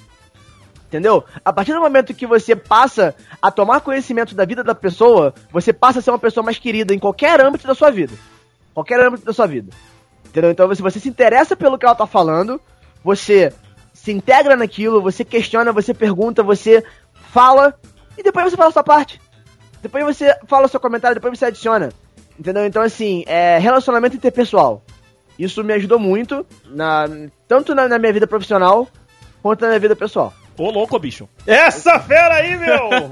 Entendeu? 0.86 1.24
A 1.42 1.52
partir 1.52 1.72
do 1.72 1.80
momento 1.80 2.12
que 2.12 2.26
você 2.26 2.54
passa 2.54 3.14
a 3.40 3.50
tomar 3.50 3.80
conhecimento 3.80 4.34
da 4.34 4.44
vida 4.44 4.62
da 4.62 4.74
pessoa, 4.74 5.32
você 5.50 5.72
passa 5.72 5.98
a 5.98 6.02
ser 6.02 6.10
uma 6.10 6.18
pessoa 6.18 6.44
mais 6.44 6.58
querida 6.58 6.94
em 6.94 6.98
qualquer 6.98 7.40
âmbito 7.40 7.66
da 7.66 7.74
sua 7.74 7.90
vida. 7.90 8.12
Qualquer 8.74 9.00
âmbito 9.00 9.24
da 9.24 9.32
sua 9.32 9.46
vida. 9.46 9.72
Entendeu? 10.26 10.50
Então, 10.50 10.74
se 10.74 10.82
você 10.82 11.00
se 11.00 11.08
interessa 11.08 11.56
pelo 11.56 11.78
que 11.78 11.86
ela 11.86 11.94
tá 11.94 12.06
falando, 12.06 12.60
você 13.02 13.52
se 13.94 14.12
integra 14.12 14.54
naquilo, 14.54 15.00
você 15.00 15.24
questiona, 15.24 15.72
você 15.72 15.94
pergunta, 15.94 16.42
você 16.42 16.84
fala, 17.30 17.74
e 18.18 18.22
depois 18.22 18.50
você 18.50 18.56
fala 18.56 18.68
a 18.68 18.72
sua 18.72 18.84
parte. 18.84 19.20
Depois 19.82 20.04
você 20.04 20.34
fala 20.46 20.66
o 20.66 20.68
seu 20.68 20.80
comentário, 20.80 21.16
depois 21.16 21.38
você 21.38 21.46
adiciona. 21.46 21.90
Entendeu? 22.38 22.64
Então, 22.64 22.82
assim, 22.82 23.24
é 23.26 23.58
relacionamento 23.58 24.16
interpessoal. 24.16 24.82
Isso 25.38 25.62
me 25.64 25.74
ajudou 25.74 25.98
muito, 25.98 26.46
na, 26.66 27.06
tanto 27.48 27.74
na, 27.74 27.88
na 27.88 27.98
minha 27.98 28.12
vida 28.12 28.26
profissional, 28.26 28.88
quanto 29.42 29.62
na 29.62 29.68
minha 29.68 29.80
vida 29.80 29.96
pessoal. 29.96 30.32
Ô, 30.56 30.70
louco, 30.70 30.98
bicho. 30.98 31.28
Essa 31.46 31.98
fera 31.98 32.34
aí, 32.36 32.56
meu! 32.58 32.90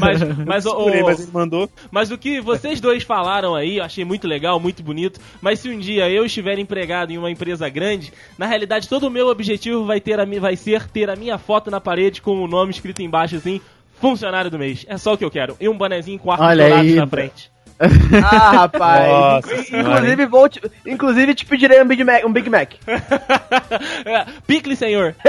mas, 0.00 0.20
mas, 0.44 0.66
o, 0.66 0.70
o, 0.72 1.04
mas 1.04 1.30
mandou. 1.30 1.70
Mas 1.90 2.10
o 2.10 2.18
que 2.18 2.40
vocês 2.40 2.80
dois 2.80 3.04
falaram 3.04 3.54
aí, 3.54 3.78
eu 3.78 3.84
achei 3.84 4.04
muito 4.04 4.26
legal, 4.26 4.58
muito 4.58 4.82
bonito. 4.82 5.20
Mas 5.40 5.60
se 5.60 5.68
um 5.68 5.78
dia 5.78 6.10
eu 6.10 6.24
estiver 6.26 6.58
empregado 6.58 7.12
em 7.12 7.18
uma 7.18 7.30
empresa 7.30 7.68
grande, 7.68 8.12
na 8.36 8.46
realidade 8.46 8.88
todo 8.88 9.06
o 9.06 9.10
meu 9.10 9.28
objetivo 9.28 9.84
vai, 9.84 10.00
ter 10.00 10.18
a, 10.18 10.24
vai 10.24 10.56
ser 10.56 10.88
ter 10.88 11.08
a 11.08 11.16
minha 11.16 11.38
foto 11.38 11.70
na 11.70 11.80
parede 11.80 12.20
com 12.20 12.42
o 12.42 12.48
nome 12.48 12.72
escrito 12.72 13.00
embaixo 13.00 13.36
assim, 13.36 13.60
funcionário 14.00 14.50
do 14.50 14.58
mês. 14.58 14.84
É 14.88 14.96
só 14.96 15.14
o 15.14 15.18
que 15.18 15.24
eu 15.24 15.30
quero. 15.30 15.56
E 15.60 15.68
um 15.68 15.76
bonezinho 15.76 16.18
com 16.18 16.30
ar-condicionado 16.30 16.94
na 16.94 17.06
frente. 17.06 17.50
Ah, 17.78 18.50
rapaz. 18.72 19.08
Nossa, 19.08 19.76
inclusive, 19.76 20.26
vou 20.26 20.48
te, 20.48 20.62
inclusive 20.86 21.34
te 21.34 21.44
pedirei 21.44 21.82
um 21.82 21.86
Big 21.86 22.02
Mac. 22.02 22.24
Um 22.24 22.32
Big 22.32 22.48
Mac. 22.48 22.72
É, 24.04 24.24
picle, 24.46 24.76
senhor. 24.76 25.16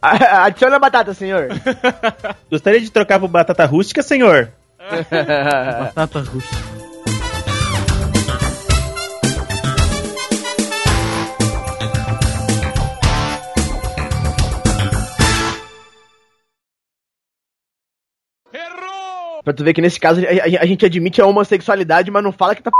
Adiciona 0.00 0.76
a 0.76 0.78
batata, 0.78 1.14
senhor. 1.14 1.48
Gostaria 2.50 2.80
de 2.80 2.90
trocar 2.90 3.18
por 3.18 3.28
batata 3.28 3.64
rústica, 3.64 4.02
senhor? 4.02 4.52
batata 4.78 6.20
rústica. 6.20 6.91
Pra 19.44 19.52
tu 19.52 19.64
ver 19.64 19.74
que 19.74 19.80
nesse 19.80 19.98
caso 19.98 20.20
a, 20.20 20.24
a, 20.24 20.62
a 20.62 20.66
gente 20.66 20.86
admite 20.86 21.20
a 21.20 21.26
homossexualidade, 21.26 22.10
mas 22.10 22.22
não 22.22 22.32
fala 22.32 22.54
que 22.54 22.62
tá. 22.62 22.70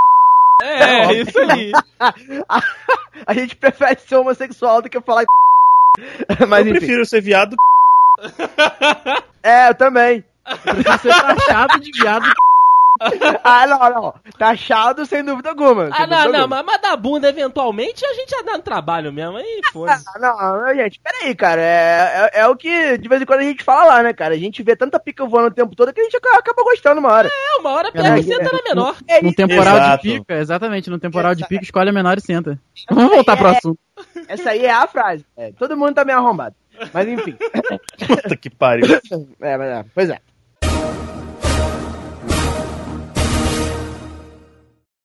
É, 0.63 1.07
é 1.07 1.13
isso 1.15 1.39
aí. 1.39 1.73
a, 1.99 2.63
a, 3.27 3.35
gente 3.35 3.57
prefere 3.57 3.99
ser 4.01 4.17
homossexual 4.17 4.81
do 4.81 4.89
que 4.89 5.01
falar. 5.01 5.25
Mas, 6.49 6.67
eu 6.67 6.71
enfim. 6.73 6.79
prefiro 6.79 7.05
ser 7.05 7.21
viado. 7.21 7.57
é, 9.43 9.71
eu 9.71 9.75
também. 9.75 10.25
Eu 10.47 10.75
prefiro 10.75 10.99
ser 10.99 11.09
taxado 11.09 11.81
de 11.81 11.91
viado 11.93 12.33
ah, 13.43 13.67
não, 13.67 13.91
não. 13.91 14.15
Taxado 14.39 15.05
sem 15.07 15.25
dúvida 15.25 15.51
alguma. 15.51 15.89
Ah, 15.93 16.07
não, 16.07 16.33
não, 16.33 16.49
mas, 16.49 16.65
mas 16.65 16.81
da 16.81 16.97
bunda, 16.97 17.29
eventualmente, 17.29 18.05
a 18.05 18.15
gente 18.15 18.31
já 18.31 18.43
dá 18.43 18.53
no 18.53 18.63
trabalho 18.63 19.13
mesmo. 19.13 19.37
Aí, 19.37 19.61
foda-se. 19.73 20.05
Ah, 20.09 20.19
não, 20.19 20.75
gente, 20.75 21.01
peraí, 21.01 21.35
cara. 21.35 21.61
É, 21.61 22.31
é, 22.35 22.41
é, 22.41 22.49
o 22.49 22.57
que 22.57 22.99
de 22.99 23.09
vez 23.09 23.23
em 23.23 23.27
quando 23.27 23.41
a 23.41 23.45
gente 23.45 23.65
fala 23.65 23.85
lá, 23.85 24.03
né, 24.03 24.13
cara? 24.13 24.35
A 24.35 24.39
gente 24.39 24.63
vê 24.63 24.77
tanta 24.77 25.01
pica 25.01 25.25
voando 25.25 25.49
o 25.49 25.55
tempo 25.55 25.75
todo 25.75 25.93
que 25.93 26.01
a 26.01 26.05
gente 26.05 26.17
acaba 26.17 26.63
gostando 26.63 27.01
uma 27.01 27.13
hora. 27.13 27.29
É, 27.29 27.61
uma 27.61 27.71
hora 27.71 27.93
pega 27.93 28.17
é, 28.17 28.21
e 28.21 28.23
senta 28.23 28.49
é, 28.49 28.53
na 28.53 28.63
menor. 28.63 28.97
É, 29.09 29.23
no 29.23 29.35
temporal 29.35 29.77
Exato. 29.77 30.03
de 30.03 30.13
pica, 30.13 30.35
exatamente. 30.35 30.91
No 30.91 30.99
temporal 30.99 31.35
de 31.35 31.47
pica, 31.47 31.63
escolhe 31.63 31.91
a 31.91 31.93
menor 31.93 32.19
e 32.19 32.21
senta. 32.21 32.59
Vamos 32.91 33.13
voltar 33.13 33.37
pro 33.37 33.49
é- 33.49 33.57
assunto. 33.57 33.79
Essa 34.29 34.51
aí 34.51 34.65
é 34.65 34.73
a 34.73 34.87
frase. 34.87 35.25
É, 35.37 35.53
todo 35.53 35.77
mundo 35.77 35.95
tá 35.95 36.05
meio 36.05 36.19
arrombado. 36.19 36.55
Mas 36.93 37.09
enfim. 37.09 37.37
Puta 38.07 38.37
que 38.37 38.51
pariu. 38.51 38.87
É, 39.41 39.57
mas 39.57 39.69
é, 39.69 39.85
pois 39.95 40.11
é. 40.11 40.19